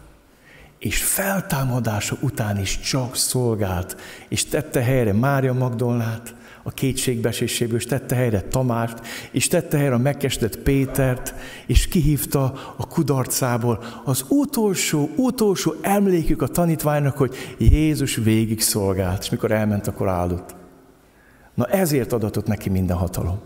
És 0.79 1.03
feltámadása 1.03 2.17
után 2.21 2.57
is 2.59 2.79
csak 2.79 3.15
szolgált, 3.15 3.95
és 4.27 4.45
tette 4.45 4.81
helyre 4.81 5.13
Mária 5.13 5.53
Magdolnát, 5.53 6.35
a 6.67 6.71
kétségbeséséből, 6.71 7.77
és 7.77 7.85
tette 7.85 8.15
helyre 8.15 8.41
Tamást, 8.41 9.01
és 9.31 9.47
tette 9.47 9.77
helyre 9.77 9.93
a 9.93 9.97
megkesdett 9.97 10.57
Pétert, 10.59 11.33
és 11.65 11.87
kihívta 11.87 12.73
a 12.77 12.87
kudarcából 12.87 13.83
az 14.03 14.25
utolsó, 14.27 15.09
utolsó 15.15 15.73
emlékük 15.81 16.41
a 16.41 16.47
tanítványnak, 16.47 17.17
hogy 17.17 17.35
Jézus 17.57 18.15
végig 18.15 18.61
szolgált, 18.61 19.21
és 19.21 19.29
mikor 19.29 19.51
elment, 19.51 19.87
akkor 19.87 20.07
áldott. 20.07 20.55
Na 21.53 21.65
ezért 21.65 22.13
adatott 22.13 22.47
neki 22.47 22.69
minden 22.69 22.97
hatalom. 22.97 23.39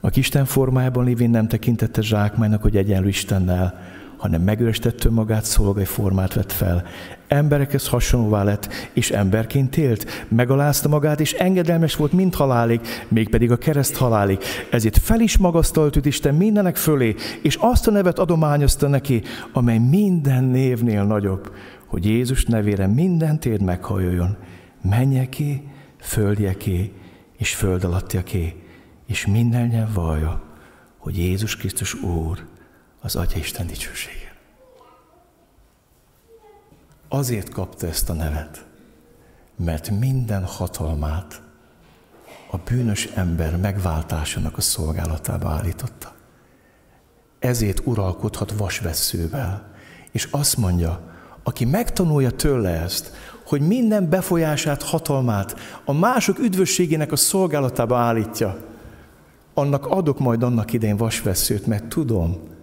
A 0.00 0.10
Isten 0.14 0.44
formájában 0.44 1.04
lévén 1.04 1.30
nem 1.30 1.48
tekintette 1.48 2.02
zsákmánynak, 2.02 2.62
hogy 2.62 2.76
egyenlő 2.76 3.08
Istennel, 3.08 3.80
hanem 4.18 4.42
megörestett 4.42 5.10
magát, 5.10 5.44
szolgai 5.44 5.84
formát 5.84 6.34
vett 6.34 6.52
fel. 6.52 6.86
Emberekhez 7.28 7.88
hasonlóvá 7.88 8.42
lett, 8.42 8.68
és 8.92 9.10
emberként 9.10 9.76
élt. 9.76 10.26
Megalázta 10.28 10.88
magát, 10.88 11.20
és 11.20 11.32
engedelmes 11.32 11.96
volt 11.96 12.12
mind 12.12 12.34
halálig, 12.34 12.80
mégpedig 13.08 13.50
a 13.50 13.56
kereszt 13.56 13.96
halálig. 13.96 14.38
Ezért 14.70 14.98
fel 14.98 15.20
is 15.20 15.36
magasztalt 15.36 15.96
őt 15.96 16.06
Isten 16.06 16.34
mindenek 16.34 16.76
fölé, 16.76 17.14
és 17.42 17.56
azt 17.60 17.86
a 17.86 17.90
nevet 17.90 18.18
adományozta 18.18 18.88
neki, 18.88 19.22
amely 19.52 19.78
minden 19.78 20.44
névnél 20.44 21.04
nagyobb, 21.04 21.52
hogy 21.86 22.04
Jézus 22.04 22.44
nevére 22.44 22.86
minden 22.86 23.40
térd 23.40 23.62
meghajoljon. 23.62 24.36
Mennyeké, 24.82 25.62
földjeké 26.00 26.92
és 27.36 27.54
föld 27.54 27.84
alattiaké, 27.84 28.54
és 29.06 29.26
minden 29.26 29.66
nyelv 29.66 29.94
vallja, 29.94 30.42
hogy 30.98 31.18
Jézus 31.18 31.56
Krisztus 31.56 31.94
Úr, 32.02 32.46
az 33.00 33.16
Atya 33.16 33.38
Isten 33.38 33.66
dicsősége. 33.66 34.36
Azért 37.08 37.48
kapta 37.48 37.86
ezt 37.86 38.10
a 38.10 38.12
nevet, 38.12 38.66
mert 39.56 39.90
minden 39.90 40.44
hatalmát 40.44 41.42
a 42.50 42.56
bűnös 42.56 43.06
ember 43.14 43.56
megváltásának 43.56 44.56
a 44.56 44.60
szolgálatába 44.60 45.48
állította. 45.48 46.14
Ezért 47.38 47.80
uralkodhat 47.84 48.52
vasvesszővel. 48.52 49.72
És 50.10 50.28
azt 50.30 50.56
mondja, 50.56 51.00
aki 51.42 51.64
megtanulja 51.64 52.30
tőle 52.30 52.70
ezt, 52.70 53.12
hogy 53.46 53.60
minden 53.60 54.08
befolyását, 54.08 54.82
hatalmát 54.82 55.56
a 55.84 55.92
mások 55.92 56.38
üdvösségének 56.38 57.12
a 57.12 57.16
szolgálatába 57.16 57.96
állítja, 57.96 58.58
annak 59.54 59.86
adok 59.86 60.18
majd 60.18 60.42
annak 60.42 60.72
idején 60.72 60.96
vasveszőt, 60.96 61.66
mert 61.66 61.84
tudom, 61.84 62.57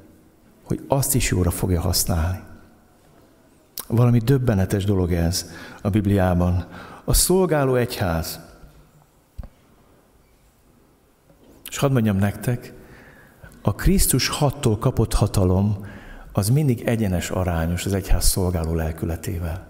hogy 0.66 0.86
azt 0.88 1.16
is 1.16 1.30
jóra 1.30 1.52
fogja 1.52 1.82
használni. 1.82 2.40
Valami 3.88 4.20
döbbenetes 4.20 4.86
dolog 4.86 5.12
ez 5.14 5.50
a 5.82 5.90
Bibliában. 5.90 6.66
A 7.04 7.14
szolgáló 7.14 7.76
egyház. 7.76 8.40
És 11.70 11.78
hadd 11.78 11.92
mondjam 11.92 12.18
nektek, 12.18 12.74
a 13.62 13.76
Krisztus 13.76 14.28
hattól 14.28 14.78
kapott 14.78 15.14
hatalom 15.14 15.86
az 16.32 16.50
mindig 16.50 16.82
egyenes 16.82 17.30
arányos 17.30 17.86
az 17.86 17.94
egyház 17.94 18.26
szolgáló 18.26 18.74
lelkületével. 18.74 19.68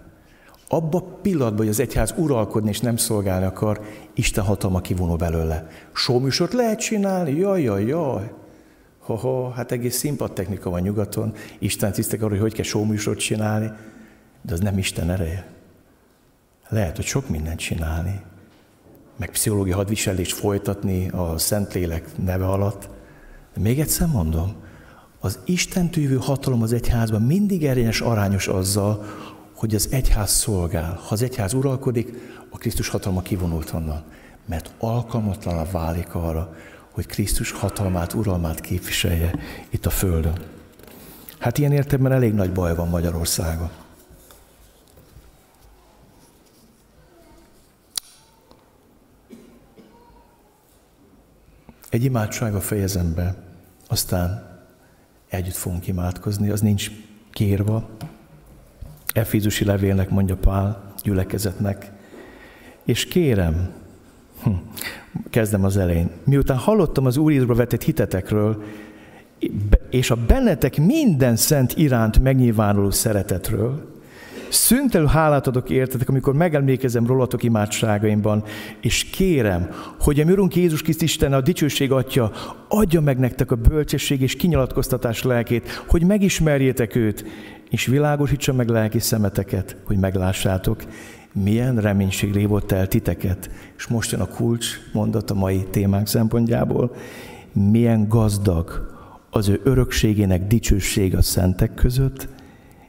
Abba 0.68 0.98
a 0.98 1.18
pillanatban, 1.22 1.58
hogy 1.58 1.68
az 1.68 1.80
egyház 1.80 2.14
uralkodni 2.16 2.68
és 2.68 2.80
nem 2.80 2.96
szolgálni 2.96 3.44
akar, 3.44 3.80
Isten 4.14 4.44
hatalma 4.44 4.80
kivonul 4.80 5.16
belőle. 5.16 5.68
Sóműsort 5.92 6.52
lehet 6.52 6.78
csinálni? 6.78 7.38
Jaj, 7.38 7.62
jaj, 7.62 7.84
jaj. 7.84 8.32
Ha-ha, 9.06 9.50
hát 9.50 9.72
egész 9.72 10.06
technika 10.34 10.70
van 10.70 10.80
nyugaton. 10.80 11.34
Isten 11.58 11.92
tisztek 11.92 12.22
arra, 12.22 12.30
hogy 12.30 12.40
hogy 12.40 12.52
kell 12.52 12.64
sóműsort 12.64 13.18
csinálni, 13.18 13.70
de 14.42 14.52
az 14.52 14.60
nem 14.60 14.78
Isten 14.78 15.10
ereje. 15.10 15.46
Lehet, 16.68 16.96
hogy 16.96 17.04
sok 17.04 17.28
mindent 17.28 17.58
csinálni, 17.58 18.20
meg 19.16 19.30
pszichológiai 19.30 19.76
hadviselést 19.76 20.32
folytatni 20.32 21.08
a 21.08 21.38
Szentlélek 21.38 22.16
neve 22.24 22.46
alatt. 22.46 22.88
De 23.54 23.60
még 23.60 23.80
egyszer 23.80 24.06
mondom, 24.06 24.54
az 25.20 25.38
Isten 25.44 25.90
tűvő 25.90 26.16
hatalom 26.16 26.62
az 26.62 26.72
egyházban 26.72 27.22
mindig 27.22 27.64
erényes 27.64 28.00
arányos 28.00 28.48
azzal, 28.48 29.04
hogy 29.54 29.74
az 29.74 29.88
egyház 29.90 30.30
szolgál. 30.30 31.00
Ha 31.06 31.08
az 31.10 31.22
egyház 31.22 31.52
uralkodik, 31.52 32.12
a 32.50 32.58
Krisztus 32.58 32.88
hatalma 32.88 33.22
kivonult 33.22 33.72
onnan. 33.72 34.02
Mert 34.46 34.70
alkalmatlan 34.78 35.66
válik 35.72 36.14
arra, 36.14 36.54
hogy 36.96 37.06
Krisztus 37.06 37.50
hatalmát, 37.50 38.12
uralmát 38.12 38.60
képviselje 38.60 39.34
itt 39.70 39.86
a 39.86 39.90
Földön. 39.90 40.38
Hát 41.38 41.58
ilyen 41.58 41.72
értelemben 41.72 42.12
elég 42.12 42.34
nagy 42.34 42.52
baj 42.52 42.74
van 42.74 42.88
Magyarországon. 42.88 43.70
Egy 51.88 52.04
imádsága 52.04 52.60
fejezem 52.60 53.14
be, 53.14 53.34
aztán 53.88 54.58
együtt 55.28 55.54
fogunk 55.54 55.86
imádkozni, 55.86 56.50
az 56.50 56.60
nincs 56.60 56.90
kérva. 57.30 57.88
Efézusi 59.12 59.64
levélnek 59.64 60.10
mondja 60.10 60.36
Pál 60.36 60.94
gyülekezetnek. 61.02 61.92
És 62.84 63.06
kérem, 63.06 63.72
hm, 64.42 64.50
kezdem 65.30 65.64
az 65.64 65.76
elején, 65.76 66.10
miután 66.24 66.56
hallottam 66.56 67.06
az 67.06 67.16
Úr 67.16 67.32
Jézusba 67.32 67.54
vetett 67.54 67.82
hitetekről, 67.82 68.62
és 69.90 70.10
a 70.10 70.16
bennetek 70.26 70.78
minden 70.78 71.36
szent 71.36 71.76
iránt 71.76 72.18
megnyilvánuló 72.18 72.90
szeretetről, 72.90 73.94
Szüntelő 74.48 75.06
hálát 75.06 75.46
adok 75.46 75.70
értetek, 75.70 76.08
amikor 76.08 76.34
megemlékezem 76.34 77.06
rólatok 77.06 77.42
imádságaimban, 77.42 78.44
és 78.80 79.04
kérem, 79.04 79.70
hogy 80.00 80.20
a 80.20 80.24
mi 80.24 80.32
Urunk 80.32 80.56
Jézus 80.56 80.82
Krisztus 80.82 81.08
Isten, 81.08 81.32
a 81.32 81.40
dicsőség 81.40 81.92
Atya, 81.92 82.32
adja 82.68 83.00
meg 83.00 83.18
nektek 83.18 83.50
a 83.50 83.56
bölcsesség 83.56 84.20
és 84.20 84.36
kinyilatkoztatás 84.36 85.22
lelkét, 85.22 85.82
hogy 85.86 86.02
megismerjétek 86.02 86.94
őt, 86.94 87.24
és 87.70 87.86
világosítsa 87.86 88.52
meg 88.52 88.68
lelki 88.68 88.98
szemeteket, 88.98 89.76
hogy 89.84 89.96
meglássátok, 89.96 90.82
milyen 91.42 91.80
reménység 91.80 92.32
révott 92.32 92.72
el 92.72 92.88
titeket. 92.88 93.50
És 93.76 93.86
most 93.86 94.10
jön 94.10 94.20
a 94.20 94.26
kulcs 94.26 94.66
mondat 94.92 95.30
a 95.30 95.34
mai 95.34 95.66
témánk 95.70 96.06
szempontjából. 96.06 96.94
Milyen 97.52 98.08
gazdag 98.08 98.94
az 99.30 99.48
ő 99.48 99.60
örökségének 99.64 100.46
dicsőség 100.46 101.16
a 101.16 101.22
szentek 101.22 101.74
között, 101.74 102.28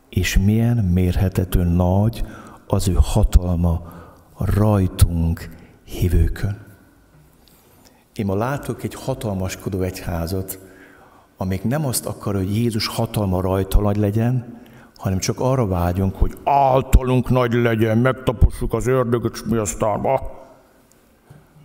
és 0.10 0.38
milyen 0.38 0.78
mérhetető 0.78 1.64
nagy 1.64 2.24
az 2.68 2.88
ő 2.88 2.98
hatalma 3.02 3.94
rajtunk 4.38 5.50
hívőkön. 5.84 6.66
Én 8.14 8.26
ma 8.26 8.36
látok 8.36 8.84
egy 8.84 8.94
hatalmaskodó 8.94 9.82
egyházat, 9.82 10.60
amik 11.38 11.64
nem 11.64 11.86
azt 11.86 12.06
akar, 12.06 12.36
hogy 12.36 12.56
Jézus 12.56 12.88
hatalma 12.88 13.42
rajta 13.42 13.82
nagy 13.82 13.98
legyen, 13.98 14.62
hanem 14.98 15.18
csak 15.18 15.40
arra 15.40 15.68
vágyunk, 15.68 16.16
hogy 16.16 16.38
általunk 16.44 17.30
nagy 17.30 17.54
legyen, 17.54 17.98
megtapossuk 17.98 18.74
az 18.74 18.88
ördögöt, 18.88 19.34
és 19.34 19.44
mi 19.44 19.58
aztán 19.58 20.00
ma. 20.00 20.22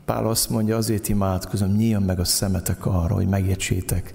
Pál 0.04 0.26
azt 0.26 0.50
mondja, 0.50 0.76
azért 0.76 1.09
imádkozom, 1.09 1.70
nyíljon 1.70 2.02
meg 2.02 2.18
a 2.18 2.24
szemetek 2.24 2.86
arra, 2.86 3.14
hogy 3.14 3.28
megértsétek, 3.28 4.14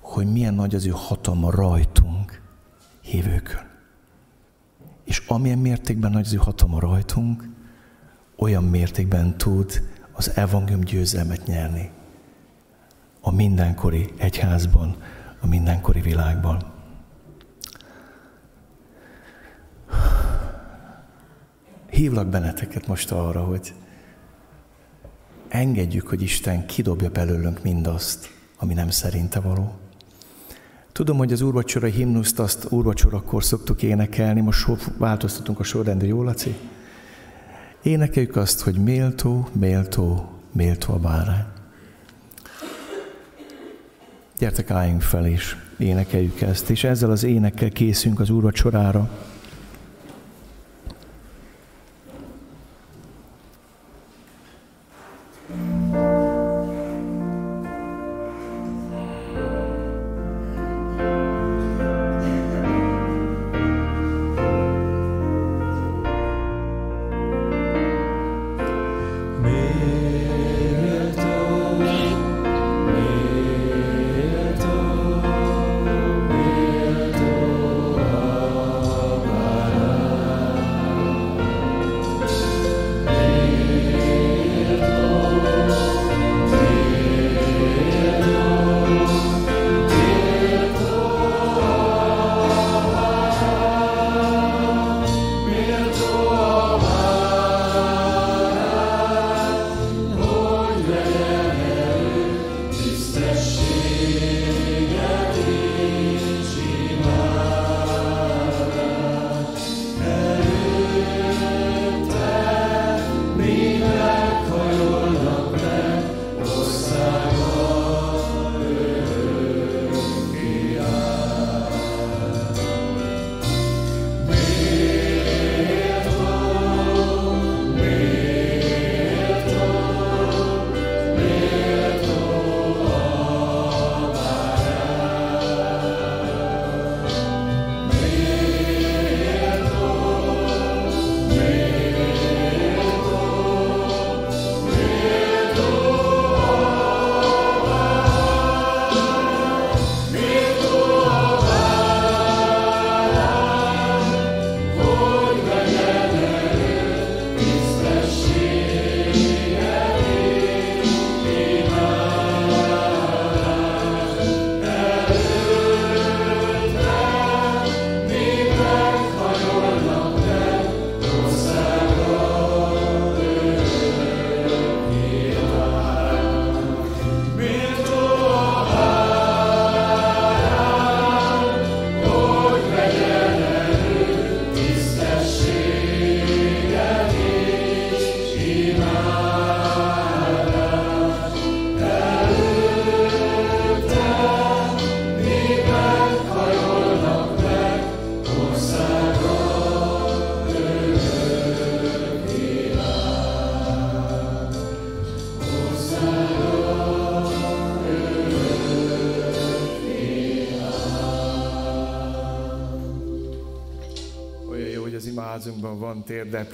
hogy 0.00 0.32
milyen 0.32 0.54
nagy 0.54 0.74
az 0.74 0.86
ő 0.86 0.92
hatalma 0.94 1.50
rajtunk 1.50 2.42
hívőkön. 3.00 3.60
És 5.04 5.22
amilyen 5.26 5.58
mértékben 5.58 6.10
nagy 6.10 6.24
az 6.24 6.34
ő 6.34 6.36
hatalma 6.36 6.80
rajtunk, 6.80 7.48
olyan 8.36 8.64
mértékben 8.64 9.36
tud 9.36 9.82
az 10.12 10.32
evangélium 10.36 10.80
győzelmet 10.80 11.46
nyerni 11.46 11.90
a 13.20 13.32
mindenkori 13.32 14.12
egyházban, 14.16 14.96
a 15.40 15.46
mindenkori 15.46 16.00
világban. 16.00 16.75
Hívlak 21.90 22.26
benneteket 22.26 22.86
most 22.86 23.10
arra, 23.10 23.40
hogy 23.40 23.74
engedjük, 25.48 26.08
hogy 26.08 26.22
Isten 26.22 26.66
kidobja 26.66 27.10
belőlünk 27.10 27.62
mindazt, 27.62 28.30
ami 28.58 28.74
nem 28.74 28.90
szerinte 28.90 29.40
való. 29.40 29.74
Tudom, 30.92 31.16
hogy 31.16 31.32
az 31.32 31.40
úrvacsora 31.40 31.86
himnuszt 31.86 32.38
azt 32.38 32.66
úrvacsorakor 32.70 33.44
szoktuk 33.44 33.82
énekelni, 33.82 34.40
most 34.40 34.58
so, 34.58 34.76
változtatunk 34.98 35.60
a 35.60 35.62
sorrendű, 35.62 36.06
jó 36.06 36.22
Laci? 36.22 36.56
Énekeljük 37.82 38.36
azt, 38.36 38.60
hogy 38.60 38.74
méltó, 38.74 39.48
méltó, 39.52 40.30
méltó 40.52 40.92
a 40.92 40.98
bárány. 40.98 41.44
Gyertek, 44.38 44.70
álljunk 44.70 45.02
fel 45.02 45.26
és 45.26 45.56
énekeljük 45.78 46.40
ezt, 46.40 46.70
és 46.70 46.84
ezzel 46.84 47.10
az 47.10 47.24
énekkel 47.24 47.70
készünk 47.70 48.20
az 48.20 48.30
úrvacsorára. 48.30 49.10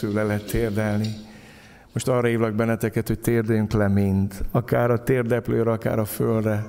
Térdeplő, 0.03 0.13
le 0.13 0.23
lehet 0.23 0.51
térdelni. 0.51 1.15
Most 1.93 2.09
arra 2.09 2.29
hívlak 2.29 2.55
benneteket, 2.55 3.07
hogy 3.07 3.19
térdeljünk 3.19 3.73
le 3.73 3.89
mind, 3.89 4.35
akár 4.51 4.91
a 4.91 5.03
térdeplőre, 5.03 5.71
akár 5.71 5.99
a 5.99 6.05
földre. 6.05 6.67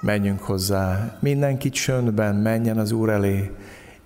Menjünk 0.00 0.40
hozzá. 0.40 1.16
Mindenki 1.20 1.70
csöndben 1.70 2.34
menjen 2.34 2.78
az 2.78 2.92
Úr 2.92 3.08
elé, 3.08 3.50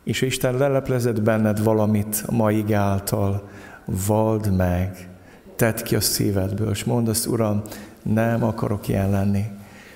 és 0.04 0.22
Isten 0.22 0.56
leleplezett 0.56 1.22
benned 1.22 1.62
valamit 1.62 2.22
a 2.26 2.32
mai 2.32 2.72
által. 2.72 3.48
Vald 3.84 4.56
meg, 4.56 5.08
tedd 5.56 5.82
ki 5.82 5.94
a 5.94 6.00
szívedből, 6.00 6.70
és 6.70 6.84
mondd 6.84 7.08
azt, 7.08 7.26
Uram, 7.26 7.62
nem 8.02 8.44
akarok 8.44 8.88
ilyen 8.88 9.10
lenni. 9.10 9.44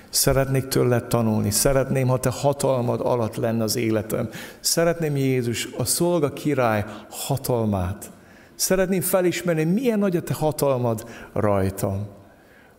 Szeretnék 0.09 0.67
tőled 0.67 1.03
tanulni, 1.03 1.51
szeretném, 1.51 2.07
ha 2.07 2.19
te 2.19 2.29
hatalmad 2.29 3.01
alatt 3.03 3.35
lenne 3.35 3.63
az 3.63 3.75
életem. 3.75 4.29
Szeretném 4.59 5.15
Jézus, 5.15 5.67
a 5.77 5.85
szolga 5.85 6.33
király 6.33 6.85
hatalmát. 7.09 8.11
Szeretném 8.61 9.01
felismerni, 9.01 9.63
milyen 9.63 9.99
nagy 9.99 10.15
a 10.15 10.21
te 10.21 10.33
hatalmad 10.33 11.05
rajtam. 11.33 12.07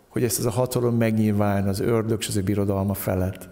Hogy 0.09 0.25
ezt 0.25 0.39
az 0.39 0.47
a 0.47 0.51
hatalom 0.51 0.97
megnyilván 0.97 1.69
az 1.69 1.81
ördög 1.81 2.17
és 2.21 2.29
az 2.29 2.37
ő 2.37 2.43
birodalma 2.43 2.95
felett. 2.95 3.49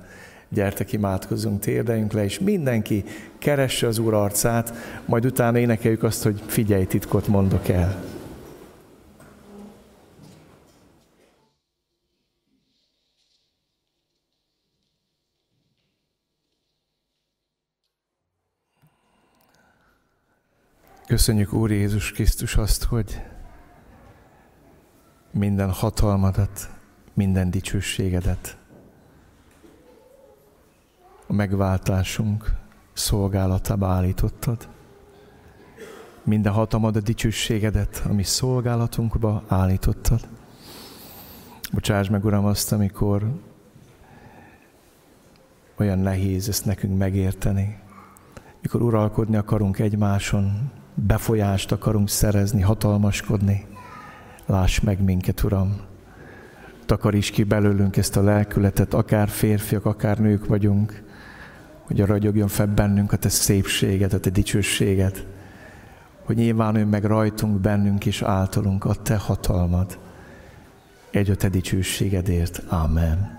Gyertek, 0.48 0.92
imádkozzunk, 0.92 1.60
térdeljünk 1.60 2.12
le, 2.12 2.24
és 2.24 2.38
mindenki 2.38 3.04
keresse 3.38 3.86
az 3.86 3.98
Úr 3.98 4.14
arcát, 4.14 4.74
majd 5.04 5.24
utána 5.24 5.58
énekeljük 5.58 6.02
azt, 6.02 6.22
hogy 6.22 6.42
figyelj, 6.46 6.84
titkot 6.84 7.26
mondok 7.26 7.68
el. 7.68 8.02
Köszönjük 21.10 21.52
Úr 21.52 21.70
Jézus 21.70 22.12
Krisztus 22.12 22.56
azt, 22.56 22.84
hogy 22.84 23.22
minden 25.30 25.70
hatalmadat, 25.70 26.70
minden 27.14 27.50
dicsőségedet 27.50 28.58
a 31.26 31.32
megváltásunk 31.32 32.54
szolgálatába 32.92 33.86
állítottad. 33.86 34.68
Minden 36.22 36.52
hatalmad 36.52 36.96
a 36.96 37.00
dicsőségedet, 37.00 38.02
ami 38.08 38.22
szolgálatunkba 38.22 39.42
állítottad. 39.48 40.28
Bocsáss 41.72 42.08
meg, 42.08 42.24
Uram, 42.24 42.44
azt, 42.44 42.72
amikor 42.72 43.40
olyan 45.76 45.98
nehéz 45.98 46.48
ezt 46.48 46.64
nekünk 46.64 46.98
megérteni, 46.98 47.78
mikor 48.60 48.82
uralkodni 48.82 49.36
akarunk 49.36 49.78
egymáson, 49.78 50.78
befolyást 51.06 51.72
akarunk 51.72 52.08
szerezni, 52.08 52.60
hatalmaskodni. 52.60 53.66
Láss 54.46 54.80
meg 54.80 55.02
minket, 55.02 55.42
Uram. 55.42 55.76
Takaríts 56.86 57.30
ki 57.30 57.42
belőlünk 57.44 57.96
ezt 57.96 58.16
a 58.16 58.22
lelkületet, 58.22 58.94
akár 58.94 59.28
férfiak, 59.28 59.84
akár 59.84 60.18
nők 60.18 60.46
vagyunk, 60.46 61.02
hogy 61.86 62.00
ragyogjon 62.00 62.48
fel 62.48 62.66
bennünk 62.66 63.12
a 63.12 63.16
Te 63.16 63.28
szépséget, 63.28 64.12
a 64.12 64.20
Te 64.20 64.30
dicsőséget, 64.30 65.26
hogy 66.24 66.36
nyilvánuljon 66.36 66.88
meg 66.88 67.04
rajtunk, 67.04 67.60
bennünk 67.60 68.06
és 68.06 68.22
általunk 68.22 68.84
a 68.84 68.94
Te 68.94 69.16
hatalmad. 69.16 69.98
Egy 71.10 71.30
a 71.30 71.34
Te 71.34 71.48
dicsőségedért. 71.48 72.62
Amen. 72.68 73.38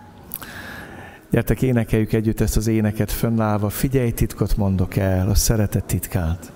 Gyertek, 1.30 1.62
énekeljük 1.62 2.14
együtt 2.14 2.40
ezt 2.40 2.58
az 2.58 2.68
éneket 2.68 3.12
fönnállva. 3.12 3.70
Figyelj, 3.70 4.12
titkot 4.12 4.58
mondok 4.58 4.96
el, 4.96 5.30
a 5.30 5.36
szeretet 5.36 5.86
titkát. 5.86 6.52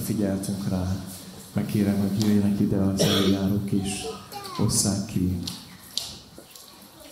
figyeltünk 0.02 0.68
rá. 0.68 1.04
Megkérem, 1.52 1.98
hogy 1.98 2.20
jöjjenek 2.20 2.60
ide 2.60 2.76
az 2.76 3.00
eljárók, 3.00 3.70
és 3.70 4.04
osszák 4.58 5.06
ki 5.06 5.38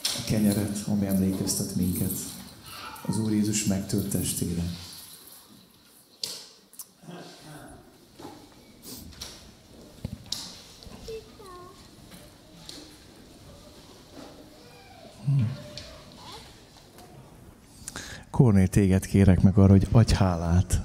a 0.02 0.24
kenyeret, 0.26 0.78
ami 0.86 1.06
emlékeztet 1.06 1.74
minket 1.74 2.12
az 3.06 3.18
Úr 3.18 3.32
Jézus 3.32 3.64
megtölt 3.64 4.08
testére. 4.08 4.62
Kornél, 18.30 18.68
téged 18.68 19.06
kérek 19.06 19.42
meg 19.42 19.58
arra, 19.58 19.70
hogy 19.70 19.88
adj 19.90 20.14
hálát 20.14 20.80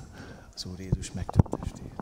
az 0.56 0.66
Úr 0.66 0.80
Jézus 0.80 1.12
megtölt 1.12 1.58
testére. 1.62 1.94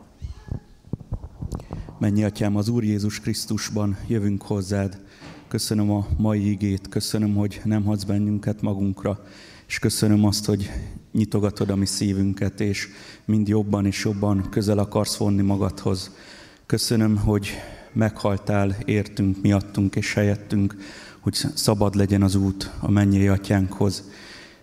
Mennyi 2.04 2.24
atyám, 2.24 2.56
az 2.56 2.68
Úr 2.68 2.84
Jézus 2.84 3.20
Krisztusban 3.20 3.96
jövünk 4.06 4.42
hozzád. 4.42 5.00
Köszönöm 5.48 5.90
a 5.90 6.06
mai 6.16 6.50
igét, 6.50 6.88
köszönöm, 6.88 7.34
hogy 7.34 7.60
nem 7.64 7.84
hagysz 7.84 8.04
bennünket 8.04 8.62
magunkra, 8.62 9.24
és 9.66 9.78
köszönöm 9.78 10.24
azt, 10.24 10.44
hogy 10.44 10.70
nyitogatod 11.12 11.70
a 11.70 11.76
mi 11.76 11.86
szívünket, 11.86 12.60
és 12.60 12.88
mind 13.24 13.48
jobban 13.48 13.86
és 13.86 14.04
jobban 14.04 14.46
közel 14.50 14.78
akarsz 14.78 15.16
vonni 15.16 15.42
magadhoz. 15.42 16.10
Köszönöm, 16.66 17.16
hogy 17.16 17.50
meghaltál, 17.92 18.76
értünk, 18.84 19.42
miattunk 19.42 19.96
és 19.96 20.14
helyettünk, 20.14 20.76
hogy 21.20 21.34
szabad 21.54 21.94
legyen 21.94 22.22
az 22.22 22.34
út 22.34 22.70
a 22.80 22.90
mennyei 22.90 23.28
atyánkhoz. 23.28 24.10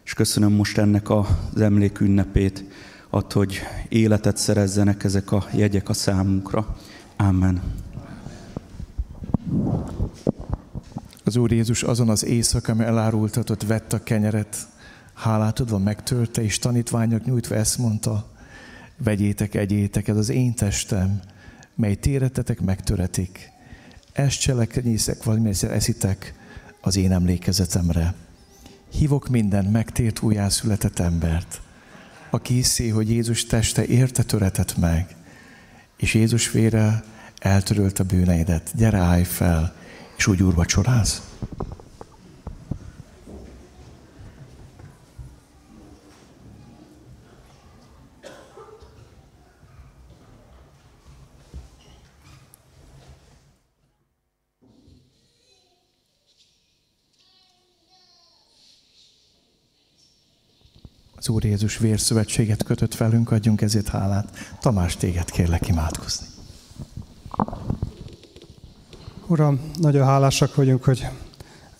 És 0.03 0.13
köszönöm 0.13 0.53
most 0.53 0.77
ennek 0.77 1.09
az 1.09 1.61
emlék 1.61 1.99
ünnepét, 1.99 2.63
att, 3.09 3.33
hogy 3.33 3.59
életet 3.89 4.37
szerezzenek 4.37 5.03
ezek 5.03 5.31
a 5.31 5.45
jegyek 5.53 5.89
a 5.89 5.93
számunkra. 5.93 6.75
Amen. 7.21 7.61
Az 11.23 11.35
Úr 11.35 11.51
Jézus 11.51 11.83
azon 11.83 12.09
az 12.09 12.25
éjszaka, 12.25 12.71
ami 12.71 12.83
elárultatott, 12.83 13.63
vett 13.63 13.93
a 13.93 14.03
kenyeret, 14.03 14.55
hálát 15.13 15.59
adva 15.59 15.77
megtörte, 15.77 16.43
és 16.43 16.59
tanítványok 16.59 17.25
nyújtva 17.25 17.55
ezt 17.55 17.77
mondta, 17.77 18.31
vegyétek, 18.97 19.55
egyétek, 19.55 20.07
ez 20.07 20.17
az 20.17 20.29
én 20.29 20.53
testem, 20.53 21.19
mely 21.75 21.95
téretetek 21.95 22.61
megtöretik. 22.61 23.51
Ezt 24.11 24.39
cselekedjétek, 24.39 25.23
valamilyen 25.23 25.71
eszitek 25.71 26.33
az 26.81 26.95
én 26.95 27.11
emlékezetemre. 27.11 28.13
Hívok 28.91 29.27
minden 29.27 29.65
megtért 29.65 30.21
újjászületett 30.21 30.99
embert, 30.99 31.61
aki 32.29 32.53
hiszi, 32.53 32.89
hogy 32.89 33.09
Jézus 33.09 33.45
teste 33.45 33.85
érte 33.85 34.23
töretett 34.23 34.77
meg, 34.77 35.15
és 35.97 36.13
Jézus 36.13 36.51
vére 36.51 37.03
eltörölt 37.41 37.99
a 37.99 38.03
bűneidet. 38.03 38.71
Gyere, 38.75 38.97
állj 38.97 39.23
fel, 39.23 39.73
és 40.17 40.27
úgy 40.27 40.43
úrvacsoráz. 40.43 41.21
Az 61.15 61.29
Úr 61.29 61.43
Jézus 61.43 61.77
vérszövetséget 61.77 62.63
kötött 62.63 62.95
velünk, 62.95 63.31
adjunk 63.31 63.61
ezért 63.61 63.87
hálát. 63.87 64.55
Tamás, 64.59 64.95
téged 64.95 65.31
kérlek 65.31 65.67
imádkozni. 65.67 66.30
Uram, 69.27 69.71
nagyon 69.79 70.05
hálásak 70.05 70.55
vagyunk, 70.55 70.83
hogy 70.83 71.07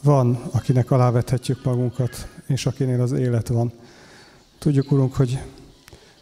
van, 0.04 0.36
akinek 0.52 0.92
alávethetjük 0.92 1.64
magunkat, 1.64 2.28
és 2.48 2.66
akinél 2.66 3.02
az 3.02 3.12
élet 3.12 3.48
van. 3.48 3.72
Tudjuk, 4.60 4.92
Urunk, 4.92 5.16
hogy 5.16 5.40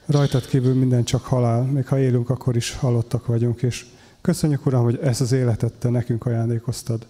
rajtad 0.05 0.45
kívül 0.45 0.73
minden 0.73 1.03
csak 1.03 1.25
halál, 1.25 1.61
még 1.61 1.87
ha 1.87 1.99
élünk, 1.99 2.29
akkor 2.29 2.55
is 2.55 2.75
halottak 2.75 3.25
vagyunk, 3.25 3.61
és 3.61 3.85
köszönjük, 4.21 4.65
Uram, 4.65 4.83
hogy 4.83 4.99
ezt 5.03 5.21
az 5.21 5.31
életet 5.31 5.73
Te 5.73 5.89
nekünk 5.89 6.25
ajándékoztad. 6.25 7.05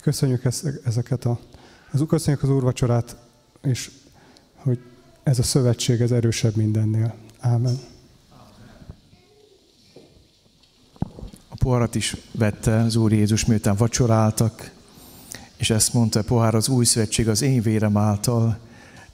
Köszönjük 0.00 0.44
ezeket 0.84 1.24
a, 1.24 1.38
az, 1.92 2.04
köszönjük 2.08 2.42
az 2.42 2.50
úrvacsorát, 2.50 3.16
és 3.62 3.90
hogy 4.54 4.78
ez 5.22 5.38
a 5.38 5.42
szövetség 5.42 6.00
ez 6.00 6.10
erősebb 6.10 6.56
mindennél. 6.56 7.14
Ámen. 7.40 7.91
Poharat 11.62 11.94
is 11.94 12.16
vette 12.30 12.76
az 12.76 12.96
Úr 12.96 13.12
Jézus, 13.12 13.44
miután 13.44 13.76
vacsoráltak, 13.76 14.70
és 15.56 15.70
ezt 15.70 15.94
mondta, 15.94 16.22
pohár 16.22 16.54
az 16.54 16.68
új 16.68 16.84
szövetség 16.84 17.28
az 17.28 17.42
én 17.42 17.62
vérem 17.62 17.96
által, 17.96 18.58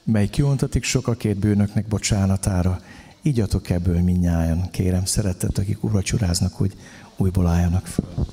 mely 0.03 0.29
kiontatik 0.29 0.85
sokakét 0.85 1.37
bűnöknek 1.37 1.87
bocsánatára. 1.87 2.81
Igyatok 3.23 3.71
ebből 3.71 4.01
minnyáján, 4.01 4.71
kérem, 4.71 5.05
szeretett, 5.05 5.59
akik 5.59 5.85
urvacsoráznak, 5.85 6.53
hogy 6.53 6.77
újból 7.17 7.47
álljanak 7.47 7.87
fel. 7.87 8.27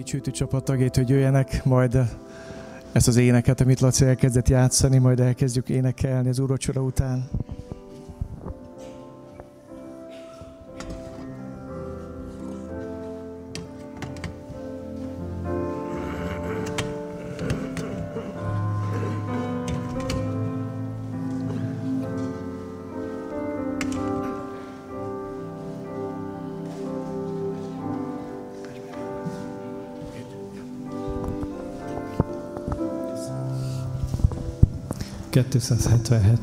Dicsőtű 0.00 0.30
csapat 0.30 0.64
tagjait, 0.64 0.96
hogy 0.96 1.08
jöjjenek 1.08 1.64
majd 1.64 1.98
ezt 2.92 3.08
az 3.08 3.16
éneket, 3.16 3.60
amit 3.60 3.80
Laci 3.80 4.04
elkezdett 4.04 4.48
játszani, 4.48 4.98
majd 4.98 5.20
elkezdjük 5.20 5.68
énekelni 5.68 6.28
az 6.28 6.38
úrocsora 6.38 6.80
után. 6.80 7.28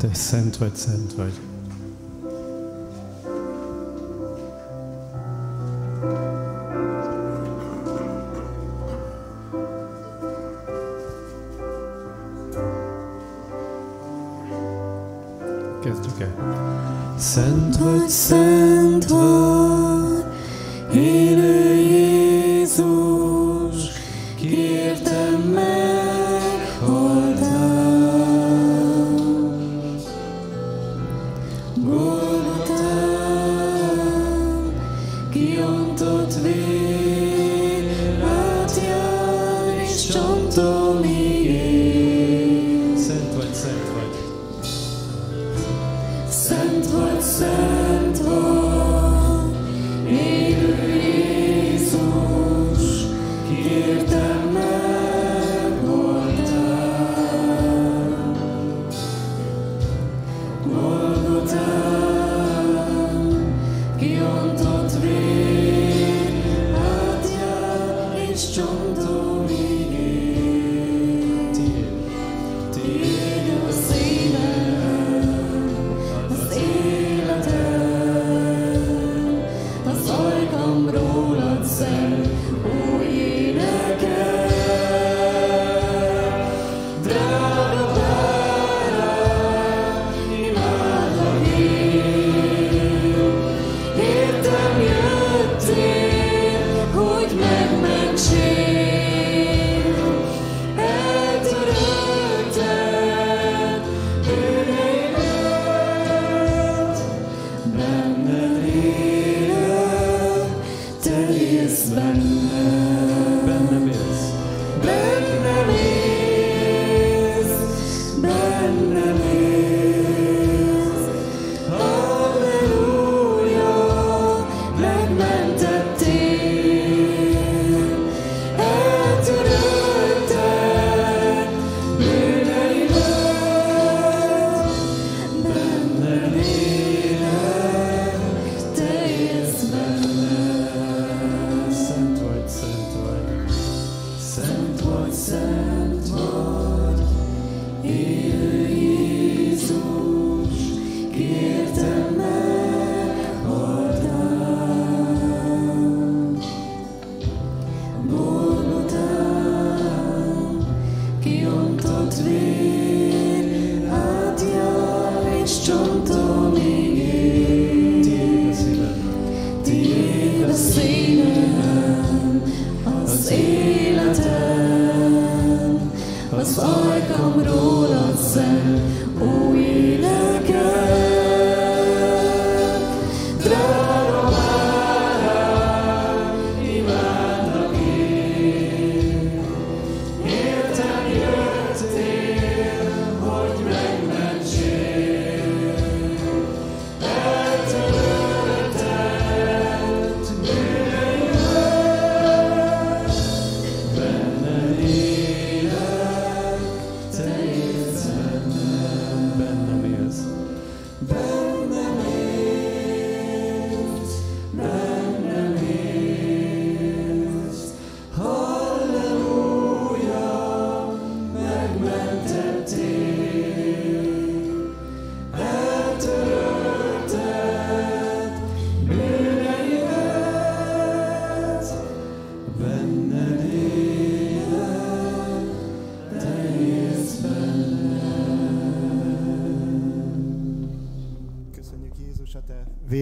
Es 0.04 0.18
Szent 0.18 0.58
vagy, 0.58 0.76
Szent 0.76 1.14
vagy. 1.14 1.57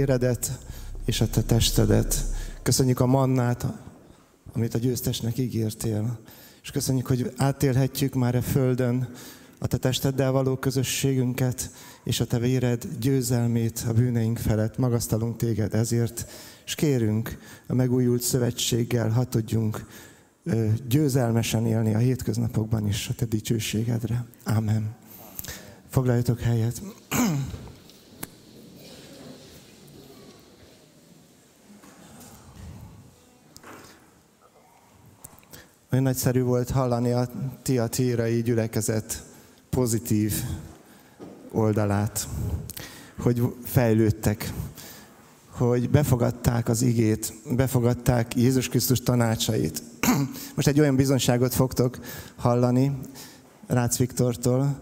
Véredet 0.06 0.60
és 1.06 1.22
a 1.22 1.27
te 1.27 1.41
testedet. 1.41 2.26
Köszönjük 2.64 2.99
a 2.99 3.06
mannát, 3.06 3.65
amit 4.53 4.73
a 4.73 4.77
győztesnek 4.77 5.38
ígértél. 5.38 6.19
És 6.61 6.72
köszönjük, 6.72 7.07
hogy 7.07 7.34
átélhetjük 7.38 8.14
már 8.14 8.36
a 8.36 8.41
földön 8.41 9.10
a 9.60 9.68
te 9.68 9.77
testeddel 9.77 10.32
való 10.32 10.56
közösségünket, 10.56 11.72
és 12.03 12.19
a 12.19 12.26
te 12.26 12.40
véred 12.40 12.88
győzelmét 12.99 13.86
a 13.88 13.94
bűneink 13.94 14.38
felett. 14.38 14.77
Magasztalunk 14.77 15.38
téged 15.38 15.73
ezért, 15.73 16.27
és 16.65 16.76
kérünk 16.76 17.38
a 17.68 17.73
megújult 17.73 18.22
szövetséggel, 18.22 19.10
ha 19.10 19.23
tudjunk 19.23 19.86
győzelmesen 20.88 21.65
élni 21.65 21.94
a 21.94 21.98
hétköznapokban 21.98 22.88
is 22.88 23.07
a 23.10 23.14
te 23.14 23.26
dicsőségedre. 23.26 24.26
Amen. 24.44 24.95
Foglaljatok 25.90 26.40
helyet. 26.40 26.82
Olyan 35.96 36.08
nagyszerű 36.08 36.42
volt 36.42 36.70
hallani 36.70 37.12
a 37.12 37.30
tiatírai 37.62 38.42
gyülekezet 38.42 39.24
pozitív 39.70 40.34
oldalát, 41.52 42.28
hogy 43.20 43.42
fejlődtek, 43.64 44.54
hogy 45.50 45.90
befogadták 45.90 46.70
az 46.70 46.82
igét, 46.82 47.34
befogadták 47.56 48.36
Jézus 48.36 48.70
Krisztus 48.70 49.02
tanácsait. 49.02 49.84
Most 50.56 50.68
egy 50.68 50.80
olyan 50.80 50.96
bizonságot 50.96 51.54
fogtok 51.54 52.00
hallani 52.36 52.98
Rácz 53.68 53.98
Viktortól, 53.98 54.80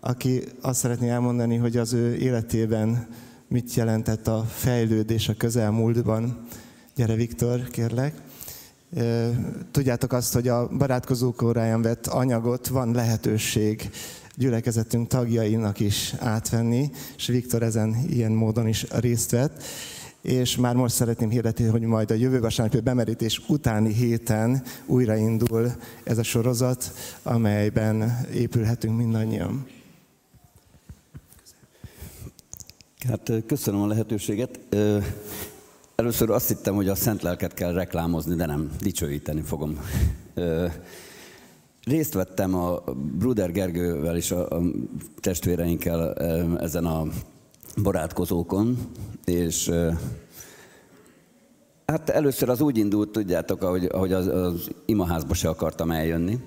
aki 0.00 0.42
azt 0.60 0.80
szeretné 0.80 1.08
elmondani, 1.08 1.56
hogy 1.56 1.76
az 1.76 1.92
ő 1.92 2.14
életében 2.14 3.08
mit 3.48 3.74
jelentett 3.74 4.28
a 4.28 4.44
fejlődés 4.48 5.28
a 5.28 5.34
közelmúltban. 5.36 6.46
Gyere 6.94 7.14
Viktor, 7.14 7.68
kérlek. 7.68 8.31
Tudjátok 9.70 10.12
azt, 10.12 10.32
hogy 10.32 10.48
a 10.48 10.68
barátkozók 10.68 11.42
óráján 11.42 11.82
vett 11.82 12.06
anyagot 12.06 12.66
van 12.66 12.92
lehetőség 12.92 13.90
gyülekezetünk 14.36 15.08
tagjainak 15.08 15.80
is 15.80 16.14
átvenni, 16.18 16.90
és 17.16 17.26
Viktor 17.26 17.62
ezen 17.62 17.96
ilyen 18.08 18.32
módon 18.32 18.68
is 18.68 18.86
részt 18.90 19.30
vett. 19.30 19.62
És 20.20 20.56
már 20.56 20.74
most 20.74 20.94
szeretném 20.94 21.30
hirdetni, 21.30 21.64
hogy 21.64 21.82
majd 21.82 22.10
a 22.10 22.14
jövő 22.14 22.40
vasárnapi 22.40 22.80
bemerítés 22.80 23.42
utáni 23.48 23.92
héten 23.92 24.62
újraindul 24.86 25.72
ez 26.04 26.18
a 26.18 26.22
sorozat, 26.22 26.92
amelyben 27.22 28.26
épülhetünk 28.34 28.96
mindannyian. 28.96 29.66
Hát 33.08 33.32
köszönöm 33.46 33.80
a 33.80 33.86
lehetőséget. 33.86 34.58
Először 35.96 36.30
azt 36.30 36.48
hittem, 36.48 36.74
hogy 36.74 36.88
a 36.88 36.94
szent 36.94 37.22
lelket 37.22 37.54
kell 37.54 37.72
reklámozni, 37.72 38.34
de 38.34 38.46
nem, 38.46 38.70
dicsőíteni 38.80 39.40
fogom. 39.40 39.78
Részt 41.84 42.14
vettem 42.14 42.54
a 42.54 42.80
Bruder 43.18 43.52
Gergővel 43.52 44.16
és 44.16 44.30
a, 44.30 44.60
testvéreinkkel 45.20 46.14
ezen 46.58 46.84
a 46.84 47.06
barátkozókon, 47.82 48.78
és 49.24 49.70
hát 51.86 52.10
először 52.10 52.48
az 52.48 52.60
úgy 52.60 52.78
indult, 52.78 53.10
tudjátok, 53.10 53.62
ahogy, 53.62 53.84
ahogy 53.84 54.12
az, 54.12 54.26
az 54.26 54.70
imaházba 54.86 55.34
se 55.34 55.48
akartam 55.48 55.90
eljönni, 55.90 56.38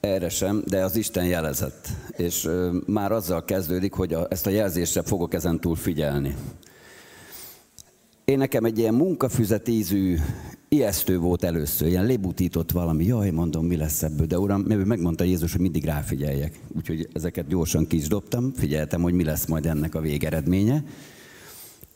erre 0.00 0.28
sem, 0.28 0.62
de 0.66 0.84
az 0.84 0.96
Isten 0.96 1.24
jelezett. 1.24 1.88
És 2.10 2.48
már 2.86 3.12
azzal 3.12 3.44
kezdődik, 3.44 3.92
hogy 3.92 4.14
a, 4.14 4.26
ezt 4.30 4.46
a 4.46 4.50
jelzésre 4.50 5.02
fogok 5.02 5.34
ezen 5.34 5.60
túl 5.60 5.76
figyelni. 5.76 6.36
Én 8.26 8.38
nekem 8.38 8.64
egy 8.64 8.78
ilyen 8.78 8.94
munkafüzet 8.94 9.68
ízű, 9.68 10.16
ijesztő 10.68 11.18
volt 11.18 11.44
először, 11.44 11.88
ilyen 11.88 12.06
lébutított 12.06 12.70
valami, 12.70 13.04
jaj, 13.04 13.30
mondom, 13.30 13.66
mi 13.66 13.76
lesz 13.76 14.02
ebből, 14.02 14.26
de 14.26 14.38
uram, 14.38 14.60
megmondta 14.60 15.24
Jézus, 15.24 15.52
hogy 15.52 15.60
mindig 15.60 15.84
ráfigyeljek. 15.84 16.60
Úgyhogy 16.76 17.08
ezeket 17.12 17.46
gyorsan 17.46 17.86
kis 17.86 18.08
dobtam, 18.08 18.52
figyeltem, 18.56 19.02
hogy 19.02 19.12
mi 19.12 19.24
lesz 19.24 19.46
majd 19.46 19.66
ennek 19.66 19.94
a 19.94 20.00
végeredménye. 20.00 20.84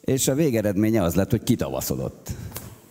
És 0.00 0.28
a 0.28 0.34
végeredménye 0.34 1.02
az 1.02 1.14
lett, 1.14 1.30
hogy 1.30 1.42
kitavaszodott. 1.42 2.30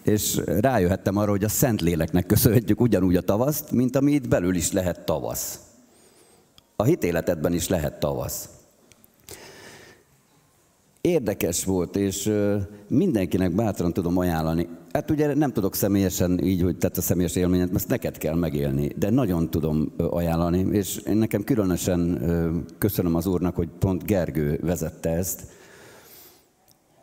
És 0.03 0.41
rájöhettem 0.45 1.17
arra, 1.17 1.31
hogy 1.31 1.43
a 1.43 1.49
Szentléleknek 1.49 2.25
köszönhetjük 2.25 2.81
ugyanúgy 2.81 3.15
a 3.15 3.21
tavaszt, 3.21 3.71
mint 3.71 3.95
ami 3.95 4.11
itt 4.11 4.27
belül 4.27 4.55
is 4.55 4.71
lehet 4.71 5.05
tavasz. 5.05 5.59
A 6.75 6.83
hitéletedben 6.83 7.53
is 7.53 7.67
lehet 7.67 7.99
tavasz 7.99 8.49
érdekes 11.01 11.65
volt, 11.65 11.95
és 11.95 12.31
mindenkinek 12.87 13.55
bátran 13.55 13.93
tudom 13.93 14.17
ajánlani. 14.17 14.67
Hát 14.91 15.11
ugye 15.11 15.33
nem 15.35 15.51
tudok 15.51 15.75
személyesen 15.75 16.43
így, 16.43 16.61
hogy 16.61 16.77
tett 16.77 16.97
a 16.97 17.01
személyes 17.01 17.35
élményet, 17.35 17.75
ezt 17.75 17.87
neked 17.87 18.17
kell 18.17 18.35
megélni, 18.35 18.87
de 18.97 19.09
nagyon 19.09 19.49
tudom 19.49 19.91
ajánlani, 19.97 20.67
és 20.71 20.97
én 20.97 21.17
nekem 21.17 21.43
különösen 21.43 22.21
köszönöm 22.77 23.15
az 23.15 23.25
úrnak, 23.25 23.55
hogy 23.55 23.69
pont 23.79 24.05
Gergő 24.05 24.59
vezette 24.61 25.09
ezt. 25.09 25.43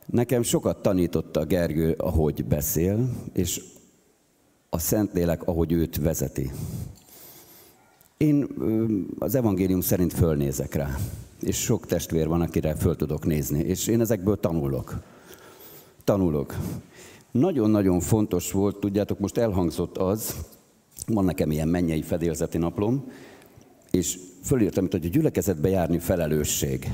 Nekem 0.07 0.43
sokat 0.43 0.83
tanította 0.83 1.45
Gergő, 1.45 1.95
ahogy 1.99 2.45
beszél, 2.45 3.09
és 3.33 3.63
a 4.71 4.79
Szentlélek, 4.79 5.43
ahogy 5.43 5.73
őt 5.73 5.97
vezeti. 5.97 6.51
Én 8.17 8.47
az 9.19 9.35
evangélium 9.35 9.81
szerint 9.81 10.13
fölnézek 10.13 10.75
rá 10.75 10.97
és 11.43 11.57
sok 11.57 11.87
testvér 11.87 12.29
van, 12.29 12.41
akire 12.41 12.75
föl 12.75 12.97
tudok 12.97 13.27
nézni, 13.27 13.59
és 13.59 13.87
én 13.87 14.01
ezekből 14.01 14.41
tanulok. 14.41 14.99
Tanulok. 16.05 16.57
Nagyon-nagyon 17.31 18.01
fontos 18.01 18.53
volt, 18.53 18.77
tudjátok, 18.77 19.19
most 19.19 19.39
elhangzott 19.39 19.99
az, 19.99 20.37
van 21.07 21.25
nekem 21.25 21.51
ilyen 21.51 21.69
mennyei 21.69 22.03
fedélzeti 22.03 22.59
naplom, 22.59 23.13
és 23.91 24.19
fölírtam 24.43 24.87
hogy 24.91 25.05
a 25.07 25.09
gyülekezetbe 25.09 25.69
járni 25.69 25.99
felelősség. 25.99 26.91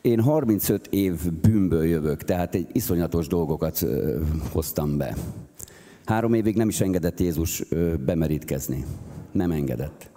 Én 0.00 0.20
35 0.20 0.86
év 0.90 1.32
bűnből 1.32 1.84
jövök, 1.84 2.24
tehát 2.24 2.54
egy 2.54 2.66
iszonyatos 2.72 3.26
dolgokat 3.26 3.86
hoztam 4.52 4.96
be. 4.96 5.16
Három 6.04 6.34
évig 6.34 6.56
nem 6.56 6.68
is 6.68 6.80
engedett 6.80 7.20
Jézus 7.20 7.62
bemerítkezni. 8.04 8.84
Nem 9.32 9.50
engedett 9.50 10.10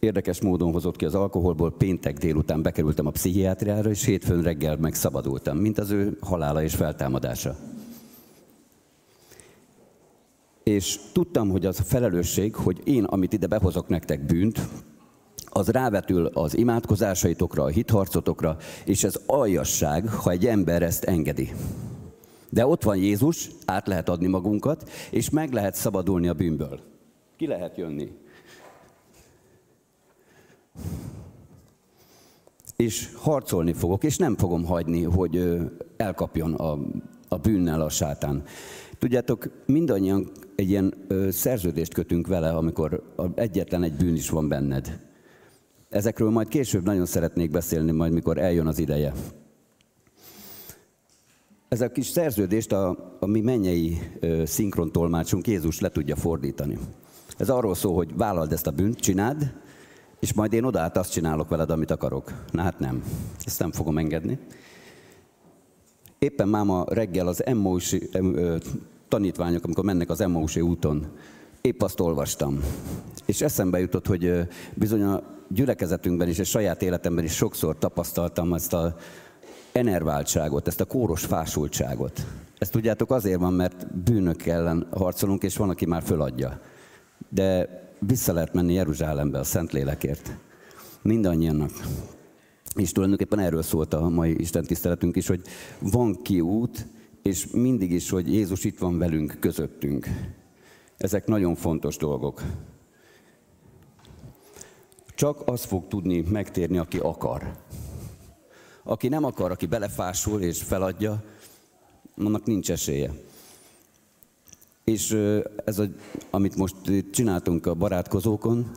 érdekes 0.00 0.40
módon 0.40 0.72
hozott 0.72 0.96
ki 0.96 1.04
az 1.04 1.14
alkoholból, 1.14 1.72
péntek 1.72 2.18
délután 2.18 2.62
bekerültem 2.62 3.06
a 3.06 3.10
pszichiátriára, 3.10 3.90
és 3.90 4.04
hétfőn 4.04 4.42
reggel 4.42 4.76
megszabadultam, 4.76 5.56
mint 5.56 5.78
az 5.78 5.90
ő 5.90 6.16
halála 6.20 6.62
és 6.62 6.74
feltámadása. 6.74 7.56
És 10.62 10.98
tudtam, 11.12 11.50
hogy 11.50 11.66
az 11.66 11.80
a 11.80 11.82
felelősség, 11.82 12.54
hogy 12.54 12.80
én, 12.84 13.04
amit 13.04 13.32
ide 13.32 13.46
behozok 13.46 13.88
nektek 13.88 14.26
bűnt, 14.26 14.60
az 15.52 15.68
rávetül 15.68 16.26
az 16.26 16.56
imádkozásaitokra, 16.56 17.62
a 17.62 17.68
hitharcotokra, 17.68 18.56
és 18.84 19.04
ez 19.04 19.20
aljasság, 19.26 20.08
ha 20.08 20.30
egy 20.30 20.46
ember 20.46 20.82
ezt 20.82 21.04
engedi. 21.04 21.52
De 22.50 22.66
ott 22.66 22.82
van 22.82 22.96
Jézus, 22.96 23.50
át 23.64 23.86
lehet 23.86 24.08
adni 24.08 24.26
magunkat, 24.26 24.90
és 25.10 25.30
meg 25.30 25.52
lehet 25.52 25.74
szabadulni 25.74 26.28
a 26.28 26.34
bűnből. 26.34 26.80
Ki 27.36 27.46
lehet 27.46 27.76
jönni? 27.76 28.12
És 32.76 33.12
harcolni 33.14 33.72
fogok, 33.72 34.04
és 34.04 34.16
nem 34.16 34.36
fogom 34.36 34.64
hagyni, 34.64 35.02
hogy 35.02 35.58
elkapjon 35.96 36.54
a, 36.54 36.78
a 37.28 37.36
bűnnel 37.36 37.80
a 37.80 37.88
sátán. 37.88 38.42
Tudjátok, 38.98 39.50
mindannyian 39.66 40.30
egy 40.56 40.70
ilyen 40.70 40.94
szerződést 41.30 41.94
kötünk 41.94 42.26
vele, 42.26 42.50
amikor 42.50 43.14
egyetlen 43.34 43.82
egy 43.82 43.96
bűn 43.96 44.14
is 44.14 44.30
van 44.30 44.48
benned. 44.48 45.00
Ezekről 45.88 46.30
majd 46.30 46.48
később 46.48 46.84
nagyon 46.84 47.06
szeretnék 47.06 47.50
beszélni, 47.50 47.90
majd 47.90 48.12
mikor 48.12 48.38
eljön 48.38 48.66
az 48.66 48.78
ideje. 48.78 49.12
Ez 51.68 51.80
a 51.80 51.90
kis 51.90 52.06
szerződést 52.06 52.72
a, 52.72 53.16
a 53.20 53.26
mi 53.26 53.40
mennyei 53.40 53.98
szinkrontolmácsunk 54.44 55.46
Jézus 55.46 55.80
le 55.80 55.88
tudja 55.88 56.16
fordítani. 56.16 56.78
Ez 57.38 57.50
arról 57.50 57.74
szól, 57.74 57.94
hogy 57.94 58.16
vállald 58.16 58.52
ezt 58.52 58.66
a 58.66 58.70
bűnt, 58.70 58.98
csináld, 59.00 59.52
és 60.20 60.32
majd 60.32 60.52
én 60.52 60.64
odaállt 60.64 60.96
azt 60.96 61.12
csinálok 61.12 61.48
veled, 61.48 61.70
amit 61.70 61.90
akarok. 61.90 62.32
Na 62.50 62.62
hát 62.62 62.78
nem, 62.78 63.02
ezt 63.44 63.58
nem 63.58 63.72
fogom 63.72 63.98
engedni. 63.98 64.38
Éppen 66.18 66.48
máma 66.48 66.84
reggel 66.88 67.26
az 67.26 67.44
Emmausi 67.44 68.08
tanítványok, 69.08 69.64
amikor 69.64 69.84
mennek 69.84 70.10
az 70.10 70.20
Emmausi 70.20 70.60
úton, 70.60 71.06
épp 71.60 71.82
azt 71.82 72.00
olvastam. 72.00 72.60
És 73.26 73.40
eszembe 73.40 73.80
jutott, 73.80 74.06
hogy 74.06 74.48
bizony 74.74 75.02
a 75.02 75.22
gyülekezetünkben 75.48 76.28
is, 76.28 76.38
és 76.38 76.48
saját 76.48 76.82
életemben 76.82 77.24
is 77.24 77.34
sokszor 77.34 77.78
tapasztaltam 77.78 78.52
ezt 78.52 78.72
a 78.72 78.96
enerváltságot, 79.72 80.66
ezt 80.66 80.80
a 80.80 80.84
kóros 80.84 81.24
fásultságot. 81.24 82.26
Ezt 82.58 82.72
tudjátok 82.72 83.10
azért 83.10 83.40
van, 83.40 83.52
mert 83.52 83.94
bűnök 83.94 84.46
ellen 84.46 84.86
harcolunk, 84.90 85.42
és 85.42 85.56
van, 85.56 85.70
aki 85.70 85.86
már 85.86 86.02
föladja. 86.02 86.60
De 87.28 87.68
vissza 88.00 88.32
lehet 88.32 88.54
menni 88.54 88.72
Jeruzsálembe 88.72 89.38
a 89.38 89.44
Szentlélekért. 89.44 90.36
Mindannyiannak. 91.02 91.70
És 92.74 92.92
tulajdonképpen 92.92 93.38
erről 93.38 93.62
szólt 93.62 93.94
a 93.94 94.08
mai 94.08 94.40
Isten 94.40 94.64
tiszteletünk 94.64 95.16
is, 95.16 95.26
hogy 95.26 95.42
van 95.78 96.22
kiút, 96.22 96.86
és 97.22 97.46
mindig 97.52 97.92
is, 97.92 98.10
hogy 98.10 98.32
Jézus 98.32 98.64
itt 98.64 98.78
van 98.78 98.98
velünk, 98.98 99.36
közöttünk. 99.40 100.08
Ezek 100.96 101.26
nagyon 101.26 101.54
fontos 101.54 101.96
dolgok. 101.96 102.42
Csak 105.14 105.42
az 105.44 105.64
fog 105.64 105.88
tudni 105.88 106.20
megtérni, 106.20 106.78
aki 106.78 106.98
akar. 106.98 107.56
Aki 108.82 109.08
nem 109.08 109.24
akar, 109.24 109.50
aki 109.50 109.66
belefásul 109.66 110.42
és 110.42 110.62
feladja, 110.62 111.22
annak 112.16 112.44
nincs 112.44 112.70
esélye. 112.70 113.10
És 114.84 115.16
ez, 115.64 115.78
a, 115.78 115.84
amit 116.30 116.56
most 116.56 116.76
csináltunk 117.10 117.66
a 117.66 117.74
barátkozókon, 117.74 118.70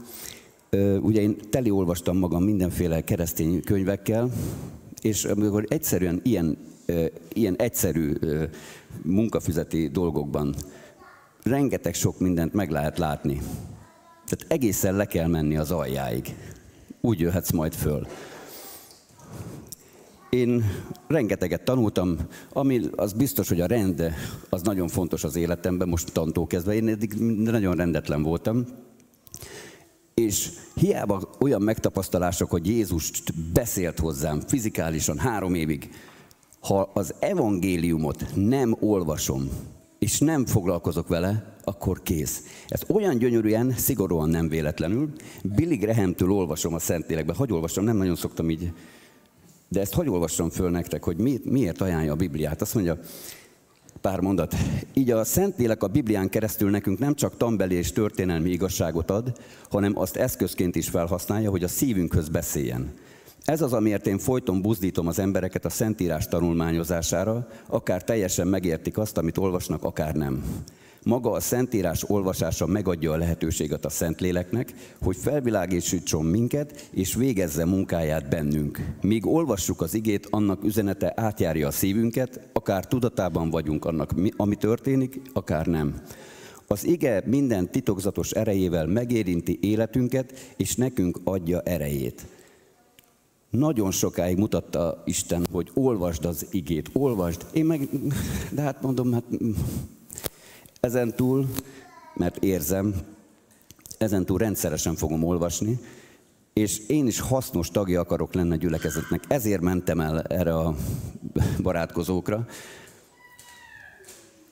ugye 1.02 1.22
én 1.22 1.38
teli 1.50 1.70
olvastam 1.70 2.18
magam 2.18 2.44
mindenféle 2.44 3.02
keresztény 3.02 3.64
könyvekkel, 3.64 4.32
és 5.02 5.26
amikor 5.26 5.66
egyszerűen 5.68 6.20
ilyen, 6.24 6.58
ilyen 7.34 7.56
egyszerű 7.56 8.14
munkafüzeti 9.02 9.88
dolgokban 9.88 10.56
rengeteg 11.44 11.94
sok 11.94 12.20
mindent 12.20 12.54
meg 12.54 12.70
lehet 12.70 12.98
látni. 12.98 13.42
Tehát 14.26 14.46
egészen 14.48 14.96
le 14.96 15.06
kell 15.06 15.28
menni 15.28 15.58
az 15.58 15.72
aljáig. 15.72 16.36
Úgy 17.02 17.20
jöhetsz 17.20 17.52
majd 17.52 17.74
föl. 17.74 18.08
Én 20.34 20.64
rengeteget 21.08 21.64
tanultam, 21.64 22.18
ami 22.54 22.82
az 22.96 23.14
biztos, 23.14 23.50
hogy 23.50 23.62
a 23.62 23.66
rend 23.66 24.14
az 24.50 24.62
nagyon 24.62 24.88
fontos 24.88 25.24
az 25.24 25.36
életemben, 25.36 25.88
most 25.88 26.12
tantól 26.12 26.48
kezdve. 26.48 26.74
Én 26.74 26.88
eddig 26.88 27.14
nagyon 27.38 27.76
rendetlen 27.76 28.24
voltam. 28.24 28.66
És 30.14 30.50
hiába 30.76 31.30
olyan 31.40 31.62
megtapasztalások, 31.62 32.50
hogy 32.50 32.68
Jézus 32.68 33.12
beszélt 33.54 34.00
hozzám 34.00 34.40
fizikálisan 34.40 35.18
három 35.18 35.56
évig, 35.56 35.90
ha 36.60 36.92
az 36.94 37.14
evangéliumot 37.20 38.26
nem 38.36 38.76
olvasom, 38.80 39.50
és 40.00 40.20
nem 40.20 40.46
foglalkozok 40.46 41.08
vele, 41.08 41.56
akkor 41.64 42.02
kész. 42.04 42.44
Ez 42.68 42.82
olyan 42.88 43.18
gyönyörűen, 43.18 43.72
szigorúan 43.72 44.30
nem 44.30 44.50
véletlenül. 44.50 45.10
Billy 45.44 45.76
Graham-től 45.76 46.32
olvasom 46.32 46.74
a 46.74 46.80
Szentlélekbe. 46.80 47.34
Hogy 47.34 47.52
olvasom? 47.52 47.84
Nem 47.84 47.98
nagyon 47.98 48.16
szoktam 48.16 48.50
így. 48.50 48.72
De 49.74 49.80
ezt 49.80 49.94
hogy 49.94 50.10
olvassam 50.10 50.50
föl 50.50 50.70
nektek, 50.70 51.04
hogy 51.04 51.18
mi, 51.18 51.40
miért 51.44 51.82
ajánlja 51.82 52.12
a 52.12 52.16
Bibliát? 52.16 52.62
Azt 52.62 52.74
mondja, 52.74 52.98
pár 54.02 54.20
mondat. 54.20 54.56
Így 54.94 55.12
a 55.12 55.24
Szentlélek 55.24 55.84
a 55.84 55.88
Biblián 55.88 56.30
keresztül 56.30 56.70
nekünk 56.70 57.00
nem 57.00 57.16
csak 57.16 57.38
tanbeli 57.38 57.76
és 57.76 57.92
történelmi 57.92 58.50
igazságot 58.50 59.12
ad, 59.12 59.38
hanem 59.70 59.98
azt 59.98 60.16
eszközként 60.16 60.76
is 60.76 60.90
felhasználja, 60.90 61.50
hogy 61.50 61.64
a 61.64 61.68
szívünkhöz 61.68 62.30
beszéljen. 62.30 62.94
Ez 63.46 63.62
az, 63.62 63.74
amiért 63.74 64.08
én 64.08 64.18
folyton 64.18 64.62
buzdítom 64.62 65.08
az 65.08 65.20
embereket 65.20 65.66
a 65.66 65.70
Szentírás 65.70 66.28
tanulmányozására, 66.28 67.48
akár 67.68 68.04
teljesen 68.04 68.48
megértik 68.48 68.98
azt, 68.98 69.18
amit 69.18 69.38
olvasnak, 69.38 69.84
akár 69.84 70.16
nem. 70.16 70.44
Maga 71.04 71.32
a 71.32 71.40
Szentírás 71.40 72.10
olvasása 72.10 72.66
megadja 72.66 73.12
a 73.12 73.18
lehetőséget 73.18 73.86
a 73.86 73.90
Szentléleknek, 73.90 74.74
hogy 75.02 75.16
felvilágítsítson 75.16 76.26
minket, 76.26 76.90
és 76.92 77.16
végezze 77.16 77.66
munkáját 77.66 78.30
bennünk. 78.30 78.86
Míg 79.02 79.28
olvassuk 79.28 79.82
az 79.82 79.94
igét, 79.94 80.28
annak 80.30 80.64
üzenete 80.64 81.14
átjárja 81.16 81.68
a 81.68 81.72
szívünket, 81.72 82.50
akár 82.54 82.88
tudatában 82.88 83.50
vagyunk 83.50 83.86
annak, 83.86 84.12
ami 84.36 84.56
történik, 84.56 85.22
akár 85.34 85.66
nem. 85.66 86.02
Az 86.68 86.86
ige 86.86 87.24
minden 87.26 87.72
titokzatos 87.72 88.32
erejével 88.32 88.88
megérinti 88.88 89.58
életünket, 89.62 90.54
és 90.58 90.76
nekünk 90.76 91.20
adja 91.24 91.62
erejét. 91.62 92.26
Nagyon 93.50 93.92
sokáig 93.92 94.38
mutatta 94.38 95.04
Isten, 95.06 95.46
hogy 95.52 95.72
olvasd 95.74 96.26
az 96.26 96.48
igét, 96.52 96.90
olvasd. 96.94 97.46
Én 97.54 97.66
meg, 97.66 97.90
de 98.52 98.62
hát 98.62 98.82
mondom, 98.82 99.14
hát 99.14 99.24
ezen 100.84 101.16
túl, 101.16 101.48
mert 102.14 102.44
érzem, 102.44 102.96
ezen 103.98 104.26
túl 104.26 104.38
rendszeresen 104.38 104.96
fogom 104.96 105.24
olvasni, 105.24 105.80
és 106.54 106.80
én 106.88 107.08
is 107.08 107.20
hasznos 107.20 107.70
tagja 107.70 108.00
akarok 108.00 108.34
lenni 108.34 108.52
a 108.52 108.56
gyülekezetnek. 108.56 109.24
Ezért 109.28 109.62
mentem 109.62 110.00
el 110.00 110.22
erre 110.22 110.58
a 110.58 110.76
barátkozókra, 111.62 112.48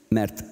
mert 0.07 0.43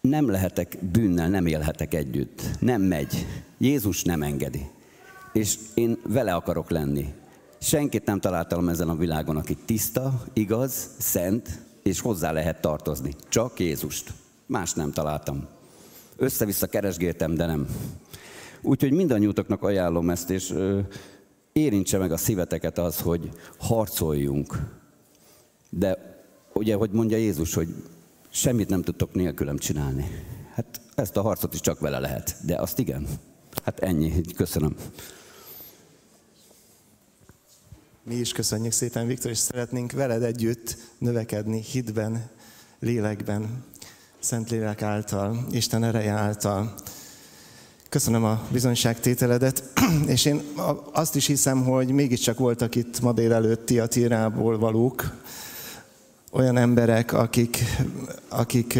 nem 0.00 0.30
lehetek 0.30 0.78
bűnnel, 0.92 1.28
nem 1.28 1.46
élhetek 1.46 1.94
együtt. 1.94 2.42
Nem 2.60 2.82
megy. 2.82 3.26
Jézus 3.58 4.02
nem 4.02 4.22
engedi. 4.22 4.66
És 5.32 5.58
én 5.74 5.98
vele 6.02 6.34
akarok 6.34 6.70
lenni. 6.70 7.14
Senkit 7.60 8.04
nem 8.04 8.20
találtam 8.20 8.68
ezen 8.68 8.88
a 8.88 8.96
világon, 8.96 9.36
aki 9.36 9.56
tiszta, 9.64 10.22
igaz, 10.32 10.90
szent, 10.98 11.60
és 11.82 12.00
hozzá 12.00 12.32
lehet 12.32 12.60
tartozni. 12.60 13.14
Csak 13.28 13.60
Jézust. 13.60 14.12
Más 14.48 14.72
nem 14.72 14.92
találtam. 14.92 15.46
Össze-vissza 16.16 16.66
keresgéltem, 16.66 17.34
de 17.34 17.46
nem. 17.46 17.68
Úgyhogy 18.62 18.92
mindannyiutaknak 18.92 19.62
ajánlom 19.62 20.10
ezt, 20.10 20.30
és 20.30 20.50
ö, 20.50 20.80
érintse 21.52 21.98
meg 21.98 22.12
a 22.12 22.16
szíveteket 22.16 22.78
az, 22.78 23.00
hogy 23.00 23.30
harcoljunk. 23.58 24.58
De 25.70 26.16
ugye, 26.52 26.74
hogy 26.74 26.90
mondja 26.90 27.16
Jézus, 27.16 27.54
hogy 27.54 27.68
semmit 28.30 28.68
nem 28.68 28.82
tudtok 28.82 29.14
nélkülem 29.14 29.58
csinálni. 29.58 30.06
Hát 30.54 30.80
ezt 30.94 31.16
a 31.16 31.22
harcot 31.22 31.54
is 31.54 31.60
csak 31.60 31.80
vele 31.80 31.98
lehet, 31.98 32.36
de 32.44 32.56
azt 32.56 32.78
igen. 32.78 33.06
Hát 33.64 33.78
ennyi, 33.78 34.20
köszönöm. 34.36 34.76
Mi 38.02 38.14
is 38.14 38.32
köszönjük 38.32 38.72
szépen, 38.72 39.06
Viktor, 39.06 39.30
és 39.30 39.38
szeretnénk 39.38 39.92
veled 39.92 40.22
együtt 40.22 40.76
növekedni 40.98 41.60
hitben, 41.62 42.30
lélekben, 42.78 43.64
Szentlélek 44.28 44.82
által, 44.82 45.46
Isten 45.50 45.84
ereje 45.84 46.12
által. 46.12 46.74
Köszönöm 47.88 48.24
a 48.24 48.46
bizonyságtételedet, 48.50 49.62
és 50.06 50.24
én 50.24 50.42
azt 50.92 51.16
is 51.16 51.26
hiszem, 51.26 51.64
hogy 51.64 51.88
mégiscsak 51.88 52.38
voltak 52.38 52.74
itt 52.74 53.00
ma 53.00 53.12
délelőtt 53.12 53.66
Tiatírából 53.66 54.58
valók, 54.58 55.16
olyan 56.30 56.56
emberek, 56.56 57.12
akik, 57.12 57.64
akik 58.28 58.78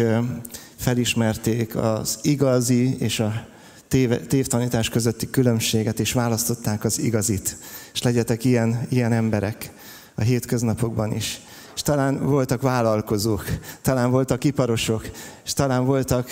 felismerték 0.75 1.75
az 1.75 2.19
igazi 2.21 2.95
és 2.99 3.19
a 3.19 3.47
tév, 3.87 4.27
tévtanítás 4.27 4.89
közötti 4.89 5.29
különbséget, 5.29 5.99
és 5.99 6.13
választották 6.13 6.83
az 6.83 6.99
igazit. 6.99 7.57
És 7.93 8.01
legyetek 8.01 8.43
ilyen, 8.43 8.87
ilyen 8.89 9.11
emberek 9.11 9.71
a 10.15 10.21
hétköznapokban 10.21 11.15
is. 11.15 11.41
És 11.79 11.85
talán 11.85 12.25
voltak 12.25 12.61
vállalkozók, 12.61 13.43
talán 13.81 14.11
voltak 14.11 14.43
iparosok, 14.43 15.09
és 15.45 15.53
talán 15.53 15.85
voltak 15.85 16.29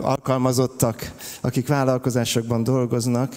alkalmazottak, 0.00 1.12
akik 1.40 1.68
vállalkozásokban 1.68 2.62
dolgoznak. 2.62 3.36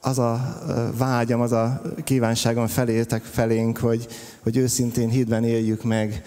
Az 0.00 0.18
a 0.18 0.60
vágyam, 0.96 1.40
az 1.40 1.52
a 1.52 1.82
kívánságom 2.04 2.66
felétek 2.66 3.22
felénk, 3.22 3.78
hogy, 3.78 4.06
hogy 4.42 4.56
őszintén 4.56 5.08
hídben 5.08 5.44
éljük 5.44 5.82
meg 5.84 6.22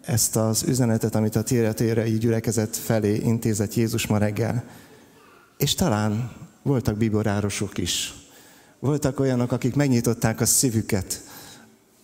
ezt 0.00 0.36
az 0.36 0.62
üzenetet, 0.62 1.14
amit 1.14 1.36
a 1.36 1.42
tére 1.42 2.06
így 2.06 2.18
gyülekezet 2.18 2.76
felé 2.76 3.14
intézett 3.16 3.74
Jézus 3.74 4.06
ma 4.06 4.18
reggel. 4.18 4.64
És 5.56 5.74
talán 5.74 6.30
voltak 6.62 6.96
biborárosok 6.96 7.78
is. 7.78 8.14
Voltak 8.78 9.20
olyanok, 9.20 9.52
akik 9.52 9.74
megnyitották 9.74 10.40
a 10.40 10.46
szívüket. 10.46 11.31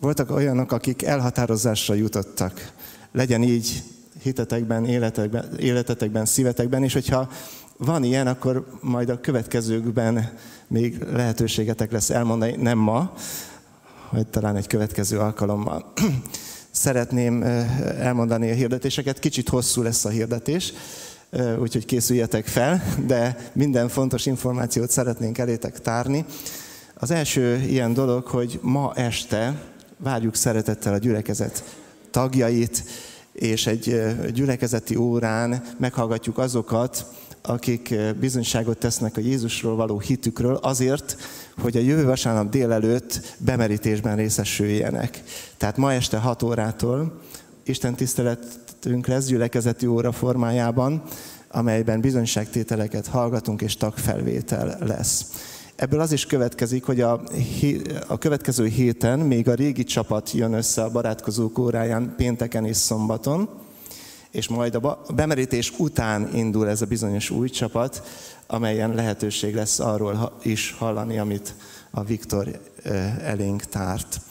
Voltak 0.01 0.31
olyanok, 0.31 0.71
akik 0.71 1.03
elhatározásra 1.03 1.93
jutottak. 1.93 2.71
Legyen 3.11 3.43
így 3.43 3.83
hitetekben, 4.21 4.85
életekben, 4.85 5.55
életetekben, 5.57 6.25
szívetekben, 6.25 6.83
és 6.83 6.93
hogyha 6.93 7.29
van 7.77 8.03
ilyen, 8.03 8.27
akkor 8.27 8.67
majd 8.81 9.09
a 9.09 9.19
következőkben 9.19 10.31
még 10.67 11.03
lehetőségetek 11.11 11.91
lesz 11.91 12.09
elmondani, 12.09 12.55
nem 12.55 12.77
ma, 12.77 13.13
vagy 14.11 14.27
talán 14.27 14.55
egy 14.55 14.67
következő 14.67 15.19
alkalommal. 15.19 15.93
Szeretném 16.71 17.43
elmondani 17.99 18.51
a 18.51 18.55
hirdetéseket, 18.55 19.19
kicsit 19.19 19.49
hosszú 19.49 19.81
lesz 19.81 20.05
a 20.05 20.09
hirdetés, 20.09 20.73
úgyhogy 21.59 21.85
készüljetek 21.85 22.47
fel, 22.47 22.83
de 23.05 23.51
minden 23.53 23.89
fontos 23.89 24.25
információt 24.25 24.89
szeretnénk 24.89 25.37
elétek 25.37 25.79
tárni. 25.79 26.25
Az 26.93 27.11
első 27.11 27.63
ilyen 27.67 27.93
dolog, 27.93 28.27
hogy 28.27 28.59
ma 28.61 28.93
este 28.95 29.69
várjuk 29.99 30.35
szeretettel 30.35 30.93
a 30.93 30.97
gyülekezet 30.97 31.63
tagjait, 32.11 32.83
és 33.31 33.67
egy 33.67 34.01
gyülekezeti 34.33 34.95
órán 34.95 35.63
meghallgatjuk 35.77 36.37
azokat, 36.37 37.05
akik 37.41 37.95
bizonyságot 38.19 38.77
tesznek 38.77 39.17
a 39.17 39.21
Jézusról 39.21 39.75
való 39.75 39.99
hitükről 39.99 40.55
azért, 40.55 41.17
hogy 41.61 41.77
a 41.77 41.81
jövő 41.81 42.05
vasárnap 42.05 42.49
délelőtt 42.49 43.35
bemerítésben 43.37 44.15
részesüljenek. 44.15 45.23
Tehát 45.57 45.77
ma 45.77 45.93
este 45.93 46.17
6 46.17 46.43
órától 46.43 47.21
Isten 47.63 47.95
tisztelet 47.95 48.59
beszélgetünk 48.79 49.07
lesz 49.07 49.25
gyülekezeti 49.25 49.85
óra 49.85 50.11
formájában, 50.11 51.01
amelyben 51.47 52.01
bizonyságtételeket 52.01 53.07
hallgatunk 53.07 53.61
és 53.61 53.77
tagfelvétel 53.77 54.77
lesz. 54.79 55.25
Ebből 55.79 55.99
az 55.99 56.11
is 56.11 56.25
következik, 56.25 56.83
hogy 56.83 57.01
a, 57.01 57.21
a 58.07 58.17
következő 58.17 58.67
héten 58.67 59.19
még 59.19 59.49
a 59.49 59.53
régi 59.53 59.83
csapat 59.83 60.31
jön 60.31 60.53
össze 60.53 60.83
a 60.83 60.91
barátkozók 60.91 61.57
óráján 61.57 62.13
pénteken 62.17 62.65
és 62.65 62.77
szombaton, 62.77 63.49
és 64.31 64.47
majd 64.47 64.75
a 64.75 65.03
bemerítés 65.15 65.73
után 65.77 66.29
indul 66.35 66.69
ez 66.69 66.81
a 66.81 66.85
bizonyos 66.85 67.29
új 67.29 67.49
csapat, 67.49 68.03
amelyen 68.47 68.93
lehetőség 68.93 69.55
lesz 69.55 69.79
arról 69.79 70.39
is 70.43 70.75
hallani, 70.77 71.17
amit 71.17 71.55
a 71.91 72.03
Viktor 72.03 72.61
elénk 73.23 73.63
tárt. 73.63 74.21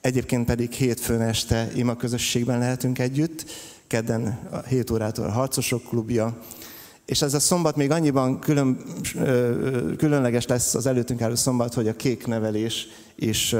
Egyébként 0.00 0.46
pedig 0.46 0.72
hétfőn 0.72 1.20
este 1.20 1.70
ima 1.74 1.96
közösségben 1.96 2.58
lehetünk 2.58 2.98
együtt, 2.98 3.44
kedden 3.86 4.48
a 4.50 4.58
7 4.58 4.90
órától 4.90 5.24
a 5.24 5.32
Harcosok 5.32 5.82
klubja, 5.82 6.38
és 7.06 7.22
ez 7.22 7.34
a 7.34 7.40
szombat 7.40 7.76
még 7.76 7.90
annyiban 7.90 8.38
külön, 8.38 8.78
különleges 9.96 10.46
lesz 10.46 10.74
az 10.74 10.86
előttünk 10.86 11.22
álló 11.22 11.34
szombat, 11.34 11.74
hogy 11.74 11.88
a 11.88 11.96
kék 11.96 12.26
nevelés 12.26 12.86
is 13.14 13.54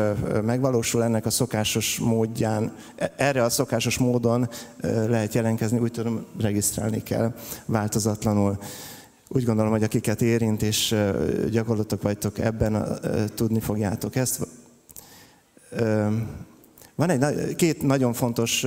megvalósul 0.44 1.02
ennek 1.02 1.26
a 1.26 1.30
szokásos 1.30 1.98
módján. 1.98 2.72
E, 2.96 3.12
erre 3.16 3.42
a 3.42 3.50
szokásos 3.50 3.98
módon 3.98 4.48
lehet 4.82 5.34
jelentkezni, 5.34 5.78
úgy 5.78 5.90
tudom, 5.90 6.24
regisztrálni 6.40 7.02
kell 7.02 7.34
változatlanul. 7.66 8.58
Úgy 9.28 9.44
gondolom, 9.44 9.70
hogy 9.70 9.82
akiket 9.82 10.22
érint 10.22 10.62
és 10.62 10.94
gyakorlatok 11.50 12.02
vagytok 12.02 12.38
ebben, 12.38 12.98
tudni 13.34 13.60
fogjátok 13.60 14.16
ezt. 14.16 14.46
Van 16.94 17.10
egy, 17.10 17.54
két 17.54 17.82
nagyon 17.82 18.12
fontos 18.12 18.66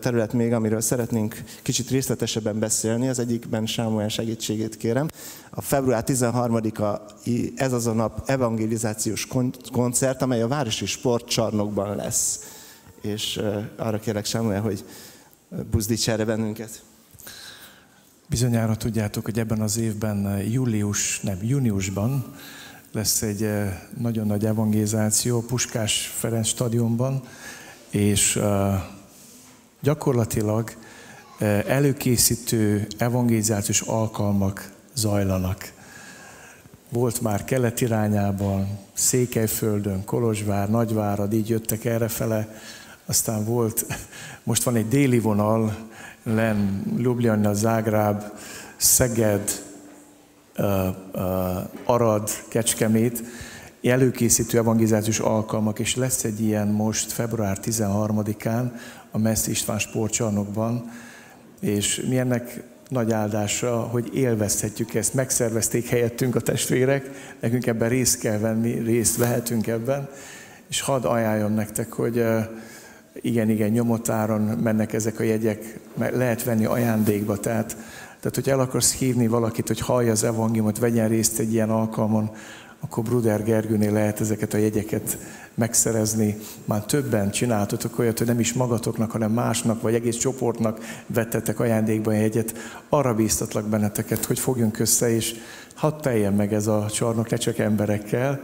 terület 0.00 0.32
még, 0.32 0.52
amiről 0.52 0.80
szeretnénk 0.80 1.42
kicsit 1.62 1.90
részletesebben 1.90 2.58
beszélni. 2.58 3.08
Az 3.08 3.18
egyikben 3.18 3.66
Sámuel 3.66 4.08
segítségét 4.08 4.76
kérem. 4.76 5.08
A 5.50 5.60
február 5.60 6.04
13-a 6.06 7.00
ez 7.56 7.72
az 7.72 7.86
a 7.86 7.92
nap 7.92 8.22
evangelizációs 8.26 9.28
koncert, 9.72 10.22
amely 10.22 10.42
a 10.42 10.48
Városi 10.48 10.86
Sportcsarnokban 10.86 11.96
lesz. 11.96 12.40
És 13.00 13.40
arra 13.76 13.98
kérlek 13.98 14.24
Sámuel, 14.24 14.60
hogy 14.60 14.84
buzdíts 15.70 16.08
erre 16.08 16.24
bennünket. 16.24 16.82
Bizonyára 18.26 18.76
tudjátok, 18.76 19.24
hogy 19.24 19.38
ebben 19.38 19.60
az 19.60 19.78
évben 19.78 20.42
július, 20.50 21.20
nem, 21.20 21.38
júniusban 21.42 22.34
lesz 22.92 23.22
egy 23.22 23.48
nagyon 23.98 24.26
nagy 24.26 24.44
evangelizáció 24.44 25.40
Puskás 25.40 26.12
Ferenc 26.18 26.46
stadionban, 26.46 27.22
és 27.94 28.40
gyakorlatilag 29.80 30.70
előkészítő 31.66 32.86
evangelizációs 32.98 33.80
alkalmak 33.80 34.72
zajlanak. 34.94 35.72
Volt 36.88 37.20
már 37.20 37.44
kelet 37.44 37.80
irányában, 37.80 38.78
Székelyföldön, 38.92 40.04
Kolozsvár, 40.04 40.70
Nagyvárad, 40.70 41.32
így 41.32 41.48
jöttek 41.48 41.84
errefele, 41.84 42.60
aztán 43.06 43.44
volt, 43.44 43.86
most 44.42 44.62
van 44.62 44.76
egy 44.76 44.88
déli 44.88 45.18
vonal, 45.18 45.76
Len, 46.22 46.82
Ljubljana, 46.98 47.54
Zágráb, 47.54 48.22
Szeged, 48.76 49.62
Arad, 51.84 52.30
Kecskemét, 52.48 53.22
előkészítő 53.90 54.58
evangelizációs 54.58 55.18
alkalmak, 55.18 55.78
és 55.78 55.96
lesz 55.96 56.24
egy 56.24 56.40
ilyen 56.40 56.68
most 56.68 57.12
február 57.12 57.58
13-án 57.62 58.70
a 59.10 59.18
Messz 59.18 59.46
István 59.46 59.78
sportcsarnokban, 59.78 60.90
és 61.60 62.04
mi 62.08 62.18
ennek 62.18 62.62
nagy 62.88 63.12
áldása, 63.12 63.80
hogy 63.80 64.10
élvezhetjük 64.14 64.94
ezt, 64.94 65.14
megszervezték 65.14 65.88
helyettünk 65.88 66.34
a 66.34 66.40
testvérek, 66.40 67.10
nekünk 67.40 67.66
ebben 67.66 67.88
részt 67.88 68.18
kell 68.18 68.38
venni, 68.38 68.72
részt 68.72 69.16
vehetünk 69.16 69.66
ebben, 69.66 70.08
és 70.68 70.80
hadd 70.80 71.04
ajánljam 71.04 71.52
nektek, 71.52 71.92
hogy 71.92 72.24
igen, 73.20 73.50
igen, 73.50 73.70
nyomotáron 73.70 74.40
mennek 74.40 74.92
ezek 74.92 75.20
a 75.20 75.22
jegyek, 75.22 75.78
mert 75.94 76.16
lehet 76.16 76.44
venni 76.44 76.64
ajándékba, 76.64 77.36
tehát, 77.36 77.76
tehát 78.20 78.34
hogy 78.34 78.48
el 78.48 78.60
akarsz 78.60 78.94
hívni 78.94 79.26
valakit, 79.26 79.68
hogy 79.68 79.80
hallja 79.80 80.10
az 80.10 80.24
evangéliumot, 80.24 80.78
vegyen 80.78 81.08
részt 81.08 81.38
egy 81.38 81.52
ilyen 81.52 81.70
alkalmon, 81.70 82.30
akkor 82.84 83.04
Bruder 83.04 83.44
Gergőnél 83.44 83.92
lehet 83.92 84.20
ezeket 84.20 84.54
a 84.54 84.56
jegyeket 84.56 85.18
megszerezni. 85.54 86.36
Már 86.64 86.84
többen 86.84 87.30
csináltatok 87.30 87.98
olyat, 87.98 88.18
hogy 88.18 88.26
nem 88.26 88.40
is 88.40 88.52
magatoknak, 88.52 89.10
hanem 89.10 89.32
másnak, 89.32 89.82
vagy 89.82 89.94
egész 89.94 90.16
csoportnak 90.16 90.80
vettetek 91.06 91.60
ajándékba 91.60 92.10
a 92.10 92.14
jegyet. 92.14 92.54
Arra 92.88 93.14
bíztatlak 93.14 93.68
benneteket, 93.68 94.24
hogy 94.24 94.38
fogjunk 94.38 94.78
össze, 94.78 95.10
és 95.10 95.34
hadd 95.74 96.00
teljen 96.00 96.32
meg 96.32 96.52
ez 96.52 96.66
a 96.66 96.86
csarnok, 96.92 97.30
ne 97.30 97.36
csak 97.36 97.58
emberekkel, 97.58 98.40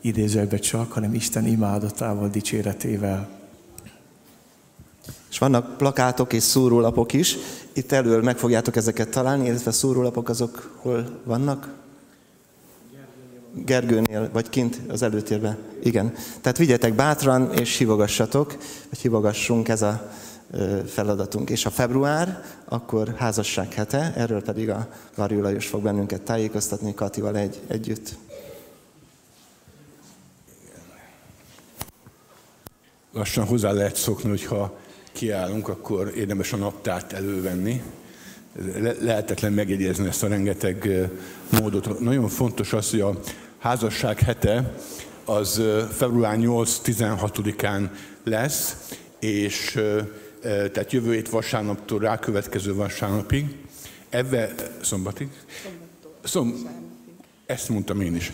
idézőbe 0.00 0.58
csak, 0.58 0.92
hanem 0.92 1.14
Isten 1.14 1.46
imádatával, 1.46 2.28
dicséretével. 2.28 3.28
És 5.30 5.38
vannak 5.38 5.76
plakátok 5.76 6.32
és 6.32 6.42
szórólapok 6.42 7.12
is. 7.12 7.36
Itt 7.72 7.92
elől 7.92 8.22
meg 8.22 8.38
fogjátok 8.38 8.76
ezeket 8.76 9.08
találni, 9.08 9.46
illetve 9.46 9.70
szórólapok 9.70 10.28
azok 10.28 10.78
hol 10.82 11.20
vannak? 11.24 11.78
Gergőnél, 13.54 14.30
vagy 14.32 14.48
kint 14.48 14.80
az 14.88 15.02
előtérben. 15.02 15.58
Igen. 15.82 16.14
Tehát 16.40 16.58
vigyetek 16.58 16.94
bátran, 16.94 17.52
és 17.52 17.76
hívogassatok, 17.76 18.56
vagy 18.90 18.98
hívogassunk, 18.98 19.68
ez 19.68 19.82
a 19.82 20.10
feladatunk. 20.86 21.50
És 21.50 21.66
a 21.66 21.70
február, 21.70 22.44
akkor 22.64 23.14
házasság 23.16 23.72
hete, 23.72 24.12
erről 24.16 24.42
pedig 24.42 24.70
a 24.70 24.88
Varjú 25.14 25.40
Lajos 25.40 25.66
fog 25.66 25.82
bennünket 25.82 26.22
tájékoztatni 26.22 26.94
Katival 26.94 27.36
egy, 27.36 27.60
együtt. 27.66 28.16
Lassan 33.12 33.46
hozzá 33.46 33.72
lehet 33.72 33.96
szokni, 33.96 34.28
hogyha 34.28 34.78
kiállunk, 35.12 35.68
akkor 35.68 36.12
érdemes 36.16 36.52
a 36.52 36.56
naptárt 36.56 37.12
elővenni, 37.12 37.82
le- 38.78 38.96
lehetetlen 39.00 39.52
megjegyezni 39.52 40.06
ezt 40.06 40.22
a 40.22 40.28
rengeteg 40.28 41.08
módot. 41.60 42.00
Nagyon 42.00 42.28
fontos 42.28 42.72
az, 42.72 42.90
hogy 42.90 43.00
a 43.00 43.20
házasság 43.58 44.18
hete 44.18 44.74
az 45.24 45.62
február 45.92 46.36
8-16-án 46.40 47.88
lesz, 48.24 48.76
és 49.18 49.78
tehát 50.42 50.92
jövő 50.92 51.12
hét 51.12 51.28
vasárnaptól 51.28 51.98
rákövetkező 51.98 52.74
vasárnapig, 52.74 53.56
ebbe 54.08 54.52
szombatig? 54.80 55.28
Szom, 56.24 56.54
ezt 57.46 57.68
mondtam 57.68 58.00
én 58.00 58.14
is. 58.14 58.32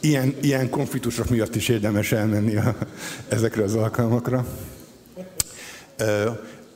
Ilyen, 0.00 0.36
ilyen 0.40 0.70
konfliktusok 0.70 1.28
miatt 1.28 1.54
is 1.54 1.68
érdemes 1.68 2.12
elmenni 2.12 2.56
a, 2.56 2.76
ezekre 3.28 3.62
az 3.62 3.74
alkalmakra. 3.74 4.46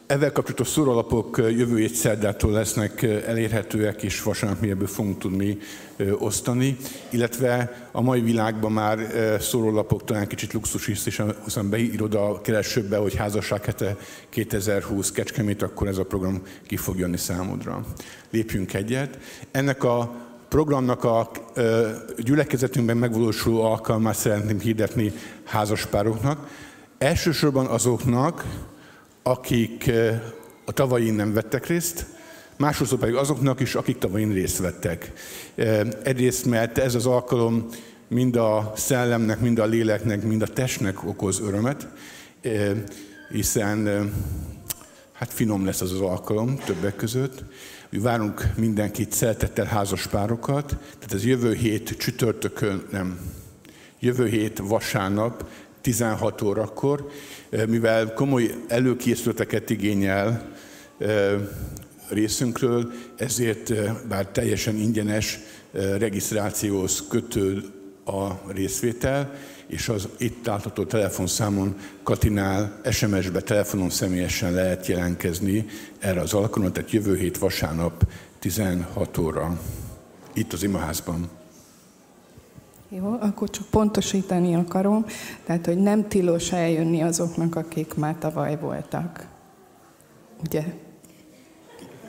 Ezzel 0.08 0.32
kapcsolatos 0.32 0.68
szórólapok 0.68 1.36
jövő 1.36 1.78
hét 1.78 1.94
szerdától 1.94 2.52
lesznek 2.52 3.02
elérhetőek, 3.02 4.02
és 4.02 4.22
vasárnap 4.22 4.60
mi 4.60 4.70
ebből 4.70 4.86
fogunk 4.86 5.18
tudni 5.18 5.58
osztani, 6.18 6.76
illetve 7.10 7.88
a 7.92 8.00
mai 8.00 8.20
világban 8.20 8.72
már 8.72 8.98
szórólapok 9.40 10.04
talán 10.04 10.26
kicsit 10.26 10.52
luxus 10.52 10.86
is, 10.86 11.06
és 11.06 11.22
aztán 11.44 11.70
beírod 11.70 12.14
a 12.14 12.40
keresőbe, 12.40 12.96
hogy 12.96 13.14
házasság 13.14 13.64
hete 13.64 13.96
2020 14.28 15.12
Kecskemét, 15.12 15.62
akkor 15.62 15.86
ez 15.86 15.98
a 15.98 16.04
program 16.04 16.42
ki 16.66 16.76
fog 16.76 16.98
jönni 16.98 17.16
számodra. 17.16 17.84
Lépjünk 18.30 18.74
egyet. 18.74 19.18
Ennek 19.50 19.84
a 19.84 20.14
programnak 20.48 21.04
a 21.04 21.30
gyülekezetünkben 22.18 22.96
megvalósuló 22.96 23.62
alkalmát 23.62 24.16
szeretném 24.16 24.60
hirdetni 24.60 25.12
házaspároknak. 25.44 26.48
Elsősorban 26.98 27.66
azoknak, 27.66 28.44
akik 29.30 29.90
a 30.64 30.72
tavain 30.72 31.14
nem 31.14 31.32
vettek 31.32 31.66
részt, 31.66 32.06
másodszor 32.56 32.98
pedig 32.98 33.14
azoknak 33.14 33.60
is, 33.60 33.74
akik 33.74 33.98
tavain 33.98 34.32
részt 34.32 34.58
vettek. 34.58 35.12
Egyrészt, 36.02 36.44
mert 36.44 36.78
ez 36.78 36.94
az 36.94 37.06
alkalom 37.06 37.68
mind 38.08 38.36
a 38.36 38.72
szellemnek, 38.76 39.40
mind 39.40 39.58
a 39.58 39.64
léleknek, 39.64 40.22
mind 40.22 40.42
a 40.42 40.46
testnek 40.46 41.06
okoz 41.06 41.40
örömet, 41.40 41.88
hiszen 43.30 44.10
hát 45.12 45.32
finom 45.32 45.64
lesz 45.64 45.80
az 45.80 45.92
az 45.92 46.00
alkalom 46.00 46.56
többek 46.56 46.96
között. 46.96 47.44
Várunk 47.90 48.42
mindenkit, 48.56 49.12
szeretettel 49.12 49.64
házaspárokat, 49.64 50.66
tehát 50.66 51.12
ez 51.12 51.24
jövő 51.24 51.54
hét 51.54 51.96
csütörtökön, 51.98 52.82
nem, 52.90 53.18
jövő 54.00 54.26
hét 54.26 54.58
vasárnap 54.58 55.44
16 55.80 56.42
órakor, 56.42 57.08
mivel 57.68 58.12
komoly 58.12 58.54
előkészületeket 58.68 59.70
igényel 59.70 60.52
részünkről, 62.08 62.92
ezért 63.16 63.72
bár 64.08 64.26
teljesen 64.26 64.76
ingyenes 64.76 65.38
regisztrációhoz 65.98 67.04
kötő 67.08 67.62
a 68.04 68.52
részvétel, 68.52 69.34
és 69.66 69.88
az 69.88 70.08
itt 70.18 70.46
látható 70.46 70.84
telefonszámon 70.84 71.76
Katinál 72.02 72.80
SMS-be, 72.90 73.40
telefonon 73.40 73.90
személyesen 73.90 74.52
lehet 74.52 74.86
jelentkezni 74.86 75.66
erre 75.98 76.20
az 76.20 76.32
alkalomra, 76.32 76.72
tehát 76.72 76.90
jövő 76.90 77.16
hét 77.16 77.38
vasárnap 77.38 78.06
16 78.38 79.18
óra, 79.18 79.60
itt 80.34 80.52
az 80.52 80.62
imaházban. 80.62 81.37
Jó, 82.90 83.16
akkor 83.20 83.50
csak 83.50 83.66
pontosítani 83.70 84.54
akarom, 84.54 85.04
tehát, 85.44 85.66
hogy 85.66 85.78
nem 85.78 86.08
tilos 86.08 86.52
eljönni 86.52 87.02
azoknak, 87.02 87.56
akik 87.56 87.94
már 87.94 88.14
tavaly 88.18 88.58
voltak. 88.60 89.26
Ugye? 90.44 90.64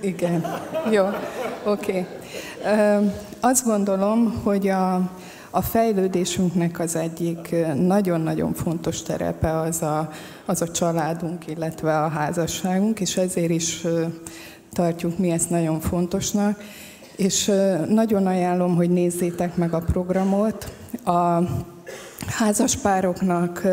Igen. 0.01 0.45
Jó, 0.91 1.05
oké. 1.65 2.05
Okay. 2.63 3.11
Azt 3.39 3.65
gondolom, 3.65 4.41
hogy 4.43 4.67
a, 4.67 4.95
a 5.49 5.61
fejlődésünknek 5.61 6.79
az 6.79 6.95
egyik 6.95 7.55
nagyon-nagyon 7.75 8.53
fontos 8.53 9.01
terepe 9.01 9.59
az 9.59 9.81
a, 9.81 10.09
az 10.45 10.61
a 10.61 10.71
családunk, 10.71 11.47
illetve 11.47 11.99
a 11.99 12.07
házasságunk, 12.07 12.99
és 12.99 13.17
ezért 13.17 13.51
is 13.51 13.85
tartjuk 14.73 15.17
mi 15.17 15.31
ezt 15.31 15.49
nagyon 15.49 15.79
fontosnak. 15.79 16.59
És 17.19 17.51
nagyon 17.87 18.27
ajánlom, 18.27 18.75
hogy 18.75 18.89
nézzétek 18.89 19.55
meg 19.55 19.73
a 19.73 19.79
programot. 19.79 20.71
A 21.05 21.39
házaspároknak 22.27 23.67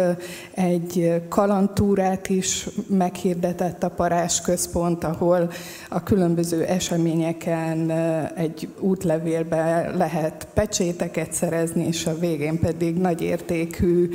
egy 0.54 1.22
kalantúrát 1.28 2.28
is 2.28 2.68
meghirdetett 2.86 3.82
a 3.82 3.88
Parás 3.88 4.40
Központ, 4.40 5.04
ahol 5.04 5.50
a 5.88 6.02
különböző 6.02 6.64
eseményeken 6.64 7.90
egy 8.34 8.68
útlevélbe 8.80 9.90
lehet 9.94 10.46
pecséteket 10.54 11.32
szerezni, 11.32 11.86
és 11.86 12.06
a 12.06 12.18
végén 12.18 12.58
pedig 12.58 12.96
nagyértékű 12.96 14.08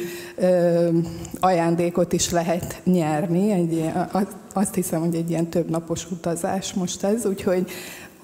ajándékot 1.40 2.14
is 2.14 2.30
lehet 2.30 2.82
nyerni. 2.84 3.52
Egy, 3.52 3.92
azt 4.54 4.76
hiszem, 4.76 5.00
hogy 5.00 5.16
egy 5.16 5.30
ilyen 5.30 5.50
többnapos 5.50 6.12
utazás 6.12 6.74
most 6.74 7.04
ez, 7.04 7.26
úgyhogy 7.26 7.72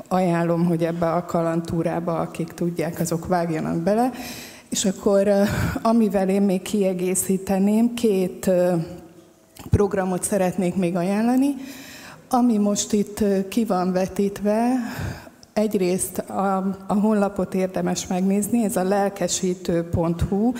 ajánlom, 0.08 0.66
hogy 0.66 0.84
ebbe 0.84 1.12
a 1.12 1.26
kalantúrába, 1.26 2.20
akik 2.20 2.48
tudják, 2.48 3.00
azok 3.00 3.28
vágjanak 3.28 3.78
bele. 3.78 4.12
És 4.70 4.86
akkor 4.86 5.30
amivel 5.82 6.30
én 6.30 6.42
még 6.42 6.62
kiegészíteném, 6.62 7.94
két 7.94 8.52
programot 9.70 10.24
szeretnék 10.24 10.76
még 10.76 10.96
ajánlani. 10.96 11.56
Ami 12.30 12.58
most 12.58 12.94
itt 12.94 13.24
ki 13.50 13.66
van 13.66 13.92
vetítve, 13.92 14.74
egyrészt 15.54 16.18
a, 16.18 16.58
a 16.88 16.94
honlapot 16.94 17.54
érdemes 17.54 18.08
megnézni, 18.08 18.64
ez 18.64 18.76
a 18.76 18.84
lelkesítő.hu. 18.84 20.52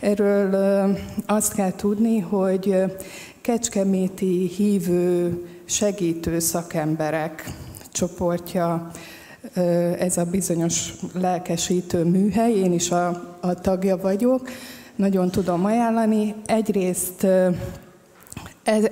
Erről 0.00 0.54
azt 1.26 1.54
kell 1.54 1.72
tudni, 1.72 2.18
hogy 2.18 2.82
kecskeméti 3.40 4.48
hívő 4.56 5.42
segítő 5.64 6.38
szakemberek 6.38 7.52
csoportja 7.94 8.90
ez 9.98 10.16
a 10.16 10.24
bizonyos 10.24 10.92
lelkesítő 11.12 12.04
műhely, 12.04 12.52
én 12.52 12.72
is 12.72 12.90
a, 12.90 13.36
a 13.40 13.54
tagja 13.54 13.96
vagyok, 13.96 14.48
nagyon 14.96 15.30
tudom 15.30 15.64
ajánlani. 15.64 16.34
Egyrészt 16.46 17.26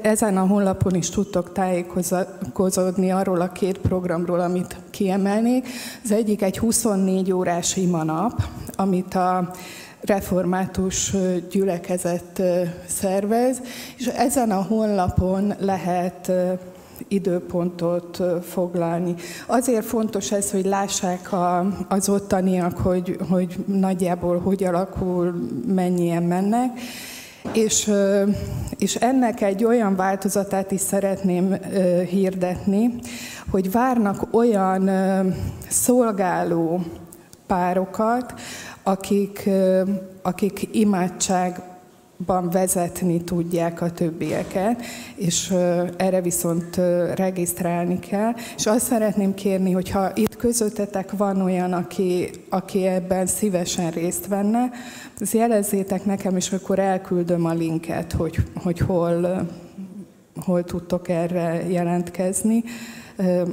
ezen 0.03 0.37
a 0.37 0.47
honlapon 0.47 0.95
is 0.95 1.11
tudtok 1.11 1.53
tájékozódni 1.53 3.11
arról 3.11 3.41
a 3.41 3.53
két 3.53 3.79
programról, 3.79 4.41
amit 4.41 4.77
kiemelnék. 4.91 5.67
Az 6.05 6.13
egyik 6.13 6.43
egy 6.43 6.59
24 6.59 7.33
órás 7.33 7.77
ima 7.77 8.03
nap, 8.03 8.43
amit 8.75 9.15
a 9.15 9.51
református 10.01 11.15
gyülekezet 11.51 12.43
szervez, 12.87 13.61
és 13.97 14.07
ezen 14.07 14.51
a 14.51 14.63
honlapon 14.63 15.55
lehet 15.59 16.33
időpontot 17.09 18.23
foglalni. 18.43 19.15
Azért 19.47 19.85
fontos 19.85 20.33
ez, 20.33 20.51
hogy 20.51 20.65
lássák 20.65 21.31
az 21.89 22.09
ottaniak, 22.09 22.79
hogy, 22.79 23.19
hogy 23.31 23.65
nagyjából 23.67 24.39
hogy 24.39 24.65
alakul, 24.65 25.49
mennyien 25.67 26.23
mennek. 26.23 26.71
És, 27.53 27.93
és 28.79 28.95
ennek 28.95 29.41
egy 29.41 29.65
olyan 29.65 29.97
változatát 29.97 30.71
is 30.71 30.81
szeretném 30.81 31.57
hirdetni, 32.09 32.95
hogy 33.51 33.71
várnak 33.71 34.35
olyan 34.35 34.91
szolgáló 35.69 36.81
párokat, 37.47 38.35
akik, 38.83 39.49
akik 40.23 40.69
imádság 40.73 41.72
ban 42.27 42.51
vezetni 42.51 43.23
tudják 43.25 43.81
a 43.81 43.91
többieket, 43.91 44.83
és 45.15 45.51
erre 45.97 46.21
viszont 46.21 46.77
regisztrálni 47.15 47.99
kell. 47.99 48.33
És 48.57 48.67
azt 48.67 48.87
szeretném 48.87 49.35
kérni, 49.35 49.73
hogyha 49.73 50.11
itt 50.15 50.37
közöttetek 50.37 51.13
van 51.17 51.41
olyan, 51.41 51.73
aki, 51.73 52.31
aki 52.49 52.87
ebben 52.87 53.27
szívesen 53.27 53.91
részt 53.91 54.27
venne, 54.27 54.71
az 55.21 55.35
jelezzétek 55.35 56.05
nekem, 56.05 56.37
és 56.37 56.53
akkor 56.53 56.79
elküldöm 56.79 57.45
a 57.45 57.53
linket, 57.53 58.13
hogy, 58.13 58.37
hogy 58.55 58.79
hol, 58.79 59.47
hol 60.45 60.65
tudtok 60.65 61.09
erre 61.09 61.69
jelentkezni. 61.69 62.65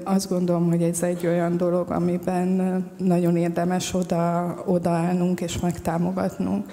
Azt 0.03 0.29
gondolom, 0.29 0.69
hogy 0.69 0.81
ez 0.81 1.03
egy 1.03 1.27
olyan 1.27 1.57
dolog, 1.57 1.91
amiben 1.91 2.83
nagyon 2.97 3.37
érdemes 3.37 3.93
oda, 3.93 4.55
odaállnunk 4.65 5.41
és 5.41 5.59
megtámogatnunk. 5.59 6.71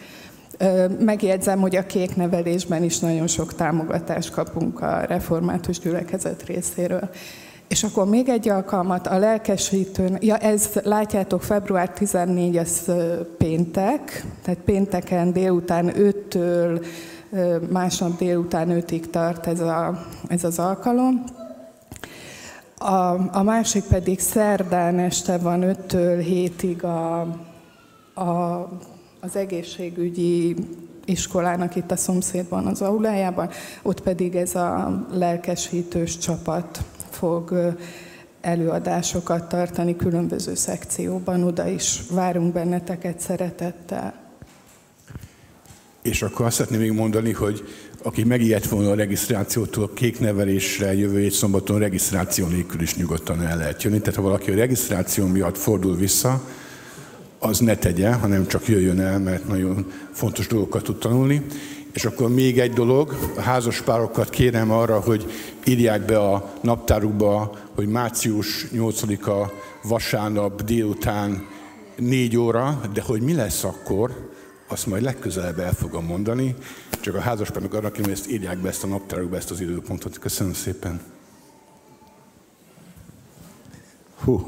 Megjegyzem, 0.98 1.60
hogy 1.60 1.76
a 1.76 1.86
kék 1.86 2.16
nevelésben 2.16 2.82
is 2.82 2.98
nagyon 2.98 3.26
sok 3.26 3.54
támogatást 3.54 4.30
kapunk 4.30 4.80
a 4.80 5.00
református 5.00 5.78
gyülekezet 5.78 6.42
részéről. 6.46 7.10
És 7.68 7.84
akkor 7.84 8.08
még 8.08 8.28
egy 8.28 8.48
alkalmat, 8.48 9.06
a 9.06 9.18
lelkesítőn, 9.18 10.16
ja 10.20 10.36
ez 10.36 10.70
látjátok, 10.84 11.42
február 11.42 11.90
14, 11.90 12.56
ez 12.56 12.84
péntek, 13.38 14.24
tehát 14.42 14.60
pénteken 14.60 15.32
délután 15.32 15.92
5-től 15.94 16.86
másnap 17.70 18.18
délután 18.18 18.68
5-ig 18.70 19.10
tart 19.10 19.46
ez, 19.46 19.60
a, 19.60 20.06
ez 20.28 20.44
az 20.44 20.58
alkalom. 20.58 21.24
A, 22.78 23.36
a 23.38 23.42
másik 23.42 23.84
pedig 23.84 24.20
szerdán 24.20 24.98
este 24.98 25.38
van 25.38 25.60
5-től 25.64 26.24
7-ig 26.28 26.82
a, 26.82 27.20
a 28.20 28.68
az 29.26 29.36
egészségügyi 29.36 30.56
iskolának 31.04 31.76
itt 31.76 31.90
a 31.90 31.96
szomszédban, 31.96 32.66
az 32.66 32.82
aulájában, 32.82 33.48
ott 33.82 34.00
pedig 34.00 34.34
ez 34.34 34.54
a 34.54 35.06
lelkesítős 35.12 36.18
csapat 36.18 36.84
fog 37.10 37.74
előadásokat 38.40 39.48
tartani 39.48 39.96
különböző 39.96 40.54
szekcióban, 40.54 41.42
oda 41.42 41.68
is 41.68 42.00
várunk 42.10 42.52
benneteket 42.52 43.20
szeretettel. 43.20 44.14
És 46.02 46.22
akkor 46.22 46.46
azt 46.46 46.56
szeretném 46.56 46.80
még 46.80 46.92
mondani, 46.92 47.32
hogy 47.32 47.64
aki 48.02 48.24
megijedt 48.24 48.68
volna 48.68 48.90
a 48.90 48.94
regisztrációtól, 48.94 49.90
kék 49.94 50.20
nevelésre 50.20 50.94
jövő 50.94 51.18
egy 51.18 51.32
szombaton 51.32 51.78
regisztráció 51.78 52.46
nélkül 52.46 52.80
is 52.80 52.96
nyugodtan 52.96 53.42
el 53.42 53.56
lehet 53.56 53.82
jönni. 53.82 53.98
Tehát 53.98 54.14
ha 54.14 54.22
valaki 54.22 54.50
a 54.50 54.54
regisztráció 54.54 55.26
miatt 55.26 55.58
fordul 55.58 55.96
vissza, 55.96 56.42
az 57.46 57.58
ne 57.58 57.76
tegye, 57.76 58.12
hanem 58.12 58.46
csak 58.46 58.68
jöjjön 58.68 59.00
el, 59.00 59.18
mert 59.18 59.48
nagyon 59.48 59.92
fontos 60.12 60.46
dolgokat 60.46 60.82
tud 60.82 60.98
tanulni. 60.98 61.42
És 61.92 62.04
akkor 62.04 62.28
még 62.28 62.58
egy 62.58 62.72
dolog, 62.72 63.16
a 63.36 63.40
házaspárokat 63.40 64.30
kérem 64.30 64.70
arra, 64.70 65.00
hogy 65.00 65.32
írják 65.64 66.04
be 66.04 66.18
a 66.18 66.52
naptárukba, 66.62 67.58
hogy 67.74 67.86
március 67.86 68.66
8-a 68.72 69.52
vasárnap 69.82 70.62
délután 70.62 71.46
4 71.96 72.36
óra, 72.36 72.80
de 72.92 73.02
hogy 73.02 73.20
mi 73.20 73.34
lesz 73.34 73.64
akkor, 73.64 74.30
azt 74.68 74.86
majd 74.86 75.02
legközelebb 75.02 75.58
el 75.58 75.72
fogom 75.72 76.04
mondani. 76.04 76.54
Csak 77.00 77.14
a 77.14 77.20
házaspárok 77.20 77.74
arra 77.74 77.90
kérem, 77.90 78.10
hogy 78.10 78.18
ezt 78.20 78.30
írják 78.30 78.58
be 78.58 78.68
ezt 78.68 78.84
a 78.84 78.86
naptárukba, 78.86 79.36
ezt 79.36 79.50
az 79.50 79.60
időpontot. 79.60 80.18
Köszönöm 80.18 80.52
szépen. 80.52 81.15
Hú, 84.24 84.46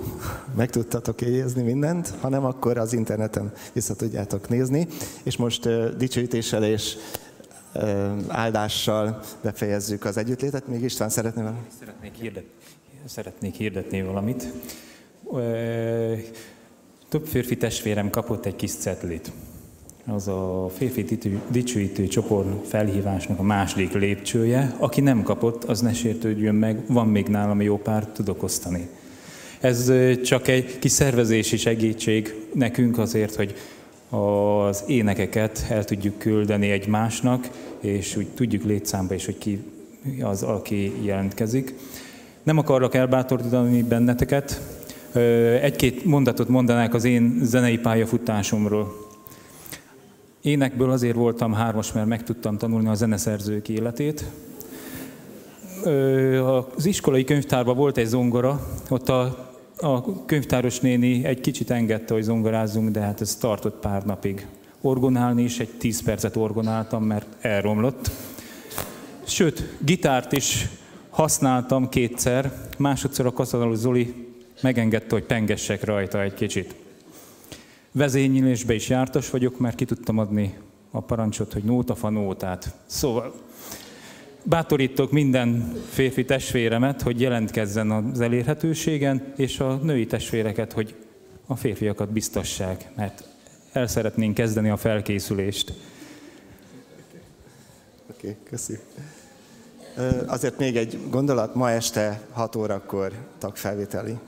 meg 0.56 0.70
tudtatok 0.70 1.20
jegyezni 1.20 1.62
mindent, 1.62 2.14
hanem 2.20 2.44
akkor 2.44 2.78
az 2.78 2.92
interneten 2.92 3.52
vissza 3.72 3.94
tudjátok 3.96 4.48
nézni. 4.48 4.86
És 5.22 5.36
most 5.36 5.66
uh, 5.66 5.88
dicsőítéssel 5.88 6.64
és 6.64 6.96
uh, 7.74 8.08
áldással 8.28 9.20
befejezzük 9.42 10.04
az 10.04 10.16
együttlétet. 10.16 10.68
Még 10.68 10.82
István 10.82 11.08
szeretné 11.08 11.42
valamit? 11.42 11.70
Szeretnék, 11.78 12.14
hirdet, 12.14 12.44
szeretnék 13.04 13.54
hirdetni 13.54 14.02
valamit. 14.02 14.52
Több 17.08 17.26
férfi 17.26 17.56
testvérem 17.56 18.10
kapott 18.10 18.46
egy 18.46 18.56
kis 18.56 18.72
cetlit. 18.72 19.32
Az 20.06 20.28
a 20.28 20.68
férfi 20.74 21.18
dicsőítő 21.50 22.06
csoport 22.06 22.66
felhívásnak 22.66 23.38
a 23.38 23.42
második 23.42 23.92
lépcsője. 23.92 24.76
Aki 24.78 25.00
nem 25.00 25.22
kapott, 25.22 25.64
az 25.64 25.80
ne 25.80 25.92
sértődjön 25.92 26.54
meg, 26.54 26.84
van 26.86 27.08
még 27.08 27.26
nálam 27.26 27.60
jó 27.60 27.78
pár, 27.78 28.06
tudok 28.06 28.42
osztani. 28.42 28.88
Ez 29.60 29.92
csak 30.22 30.48
egy 30.48 30.78
kis 30.78 30.92
szervezési 30.92 31.56
segítség 31.56 32.34
nekünk 32.54 32.98
azért, 32.98 33.34
hogy 33.34 33.54
az 34.10 34.84
énekeket 34.86 35.66
el 35.68 35.84
tudjuk 35.84 36.18
küldeni 36.18 36.70
egymásnak, 36.70 37.48
és 37.80 38.16
úgy 38.16 38.26
tudjuk 38.26 38.64
létszámba 38.64 39.14
is, 39.14 39.24
hogy 39.24 39.38
ki 39.38 39.64
az, 40.20 40.42
aki 40.42 40.92
jelentkezik. 41.04 41.74
Nem 42.42 42.58
akarok 42.58 42.94
elbátorítani 42.94 43.82
benneteket. 43.82 44.60
Egy-két 45.62 46.04
mondatot 46.04 46.48
mondanák 46.48 46.94
az 46.94 47.04
én 47.04 47.38
zenei 47.42 47.78
pályafutásomról. 47.78 49.06
Énekből 50.42 50.90
azért 50.90 51.16
voltam 51.16 51.52
hármas, 51.52 51.92
mert 51.92 52.06
meg 52.06 52.22
tudtam 52.22 52.58
tanulni 52.58 52.88
a 52.88 52.94
zeneszerzők 52.94 53.68
életét. 53.68 54.24
Az 56.76 56.86
iskolai 56.86 57.24
könyvtárban 57.24 57.76
volt 57.76 57.96
egy 57.96 58.06
zongora, 58.06 58.60
ott 58.88 59.08
a 59.08 59.48
a 59.80 60.24
könyvtáros 60.24 60.80
néni 60.80 61.24
egy 61.24 61.40
kicsit 61.40 61.70
engedte, 61.70 62.14
hogy 62.14 62.22
zongorázzunk, 62.22 62.90
de 62.90 63.00
hát 63.00 63.20
ez 63.20 63.36
tartott 63.36 63.80
pár 63.80 64.04
napig. 64.04 64.46
Orgonálni 64.80 65.42
is 65.42 65.58
egy 65.58 65.70
10 65.78 66.02
percet 66.02 66.36
orgonáltam, 66.36 67.04
mert 67.04 67.26
elromlott. 67.40 68.10
Sőt, 69.24 69.76
gitárt 69.78 70.32
is 70.32 70.68
használtam 71.10 71.88
kétszer, 71.88 72.52
másodszor 72.78 73.26
a 73.26 73.32
kaszadalú 73.32 73.74
Zoli 73.74 74.26
megengedte, 74.62 75.14
hogy 75.14 75.24
pengessek 75.24 75.84
rajta 75.84 76.22
egy 76.22 76.34
kicsit. 76.34 76.74
Vezényülésbe 77.92 78.74
is 78.74 78.88
jártas 78.88 79.30
vagyok, 79.30 79.58
mert 79.58 79.76
ki 79.76 79.84
tudtam 79.84 80.18
adni 80.18 80.54
a 80.90 81.00
parancsot, 81.00 81.52
hogy 81.52 81.64
nóta 81.64 82.10
nótát. 82.10 82.74
Szóval 82.86 83.34
bátorítok 84.42 85.10
minden 85.10 85.74
férfi 85.88 86.24
testvéremet, 86.24 87.02
hogy 87.02 87.20
jelentkezzen 87.20 87.90
az 87.90 88.20
elérhetőségen, 88.20 89.32
és 89.36 89.60
a 89.60 89.74
női 89.74 90.06
testvéreket, 90.06 90.72
hogy 90.72 90.94
a 91.46 91.56
férfiakat 91.56 92.12
biztassák, 92.12 92.88
mert 92.96 93.24
el 93.72 93.86
szeretnénk 93.86 94.34
kezdeni 94.34 94.68
a 94.68 94.76
felkészülést. 94.76 95.72
Oké, 98.10 98.28
okay, 98.28 98.36
köszi. 98.44 98.78
Azért 100.26 100.58
még 100.58 100.76
egy 100.76 100.98
gondolat, 101.10 101.54
ma 101.54 101.70
este 101.70 102.20
6 102.30 102.56
órakor 102.56 103.12
tagfelvételi. 103.38 104.18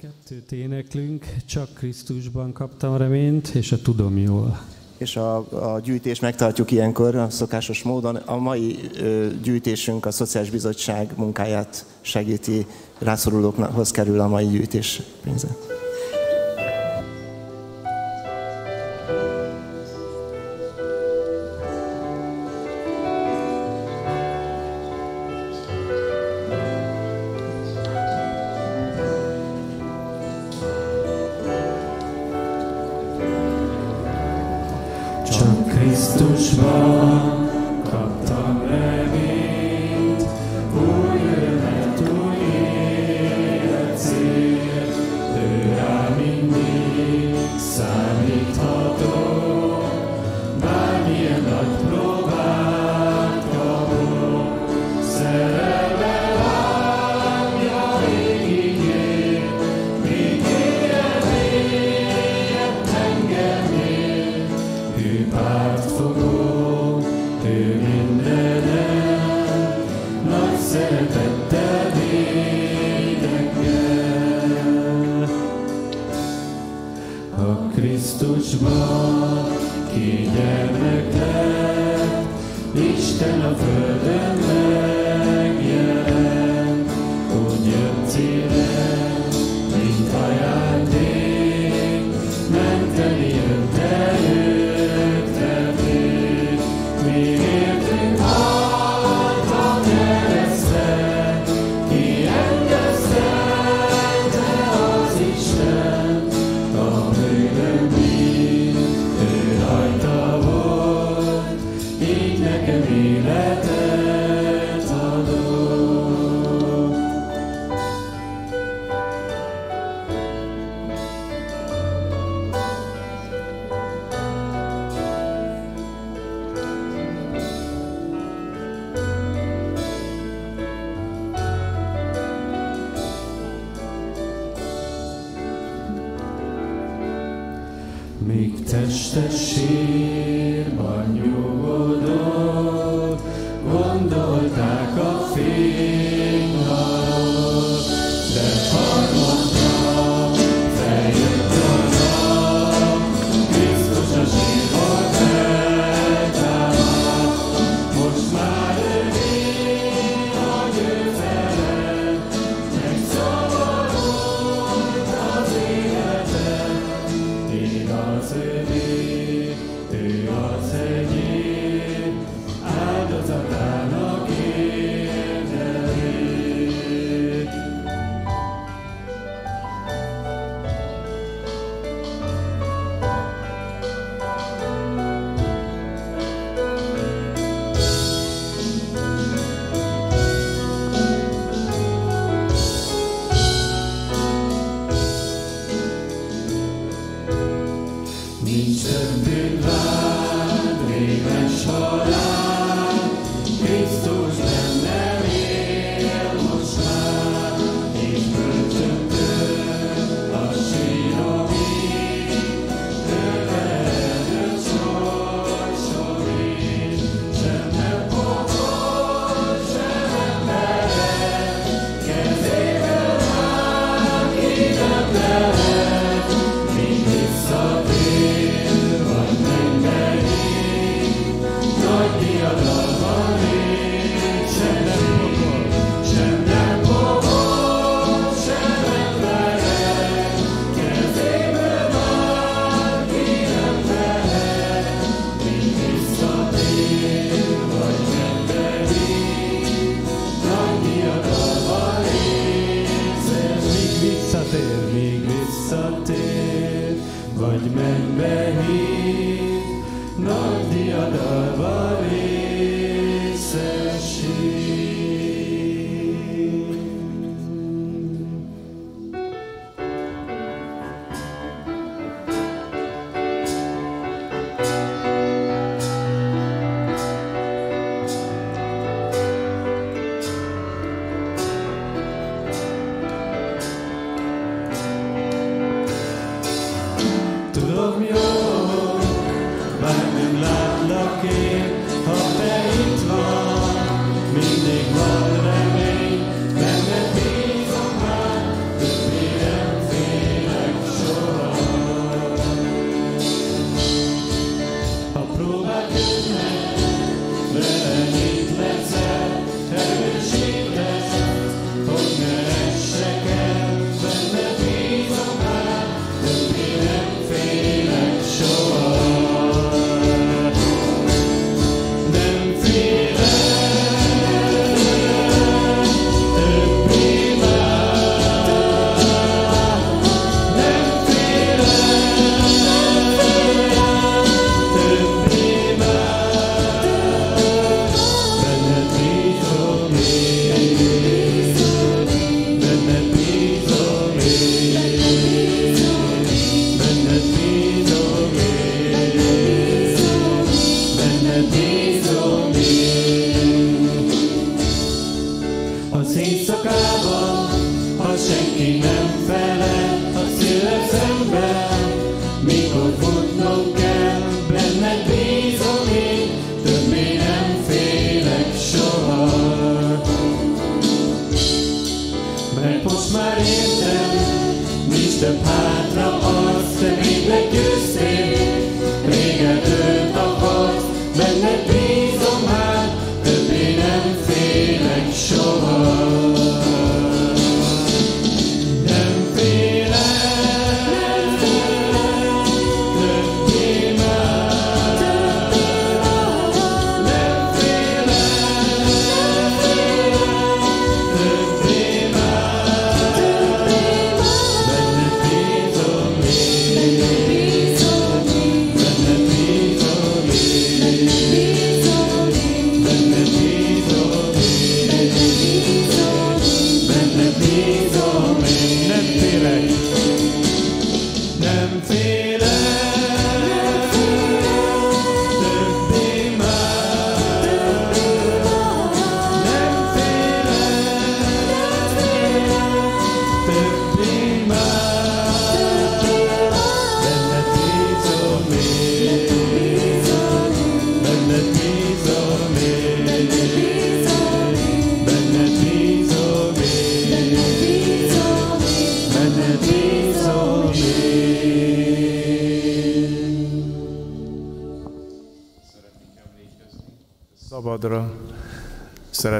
Kettőt 0.00 0.52
éneklünk, 0.52 1.26
csak 1.46 1.74
Krisztusban 1.74 2.52
kaptam 2.52 2.96
reményt, 2.96 3.48
és 3.48 3.72
a 3.72 3.82
tudom 3.82 4.18
jól. 4.18 4.60
És 5.02 5.16
a, 5.16 5.36
a 5.36 5.80
gyűjtés 5.80 6.20
megtartjuk 6.20 6.70
ilyenkor, 6.70 7.16
a 7.16 7.30
szokásos 7.30 7.82
módon. 7.82 8.16
A 8.16 8.36
mai 8.36 8.78
ö, 9.00 9.26
gyűjtésünk 9.42 10.06
a 10.06 10.10
Szociális 10.10 10.50
Bizottság 10.50 11.12
munkáját 11.16 11.84
segíti, 12.00 12.66
rászorulókhoz 12.98 13.90
kerül 13.90 14.20
a 14.20 14.28
mai 14.28 14.46
gyűjtés 14.46 15.02
pénze. 15.24 15.71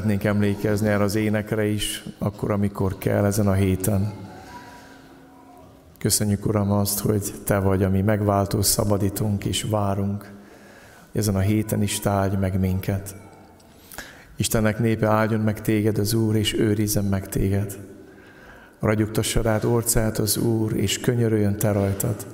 Szeretnénk 0.02 0.36
emlékezni 0.36 0.88
erre 0.88 1.02
az 1.02 1.14
énekre 1.14 1.64
is, 1.64 2.04
akkor, 2.18 2.50
amikor 2.50 2.98
kell 2.98 3.24
ezen 3.24 3.46
a 3.46 3.52
héten. 3.52 4.12
Köszönjük, 5.98 6.46
Uram, 6.46 6.70
azt, 6.70 7.00
hogy 7.00 7.32
Te 7.44 7.58
vagy, 7.58 7.82
ami 7.82 8.00
megváltó, 8.00 8.62
szabadítunk 8.62 9.44
és 9.44 9.62
várunk. 9.62 10.30
Ezen 11.12 11.34
a 11.34 11.40
héten 11.40 11.82
is 11.82 12.00
tárgy 12.00 12.38
meg 12.38 12.60
minket. 12.60 13.14
Istennek 14.36 14.78
népe 14.78 15.06
áldjon 15.06 15.40
meg 15.40 15.60
téged 15.60 15.98
az 15.98 16.14
Úr, 16.14 16.36
és 16.36 16.54
őrizzen 16.54 17.04
meg 17.04 17.28
téged. 17.28 17.78
Ragyogtassa 18.80 19.42
rád 19.42 19.64
orcát 19.64 20.18
az 20.18 20.36
Úr, 20.36 20.76
és 20.76 21.00
könyörüljön 21.00 21.56
te 21.56 21.72
rajtad. 21.72 22.26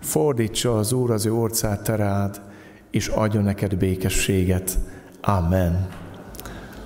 Fordítsa 0.00 0.78
az 0.78 0.92
Úr 0.92 1.10
az 1.10 1.26
ő 1.26 1.32
orcát 1.32 1.82
te 1.82 1.96
rád, 1.96 2.40
és 2.90 3.08
adjon 3.08 3.44
neked 3.44 3.76
békességet. 3.76 4.78
Amen. 5.20 5.97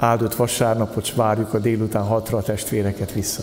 Áldott 0.03 0.35
vasárnapot, 0.35 1.05
s 1.05 1.15
várjuk 1.15 1.55
a 1.55 1.59
délután 1.59 2.05
hatra 2.05 2.39
a 2.39 2.43
testvéreket 2.43 3.13
vissza. 3.13 3.43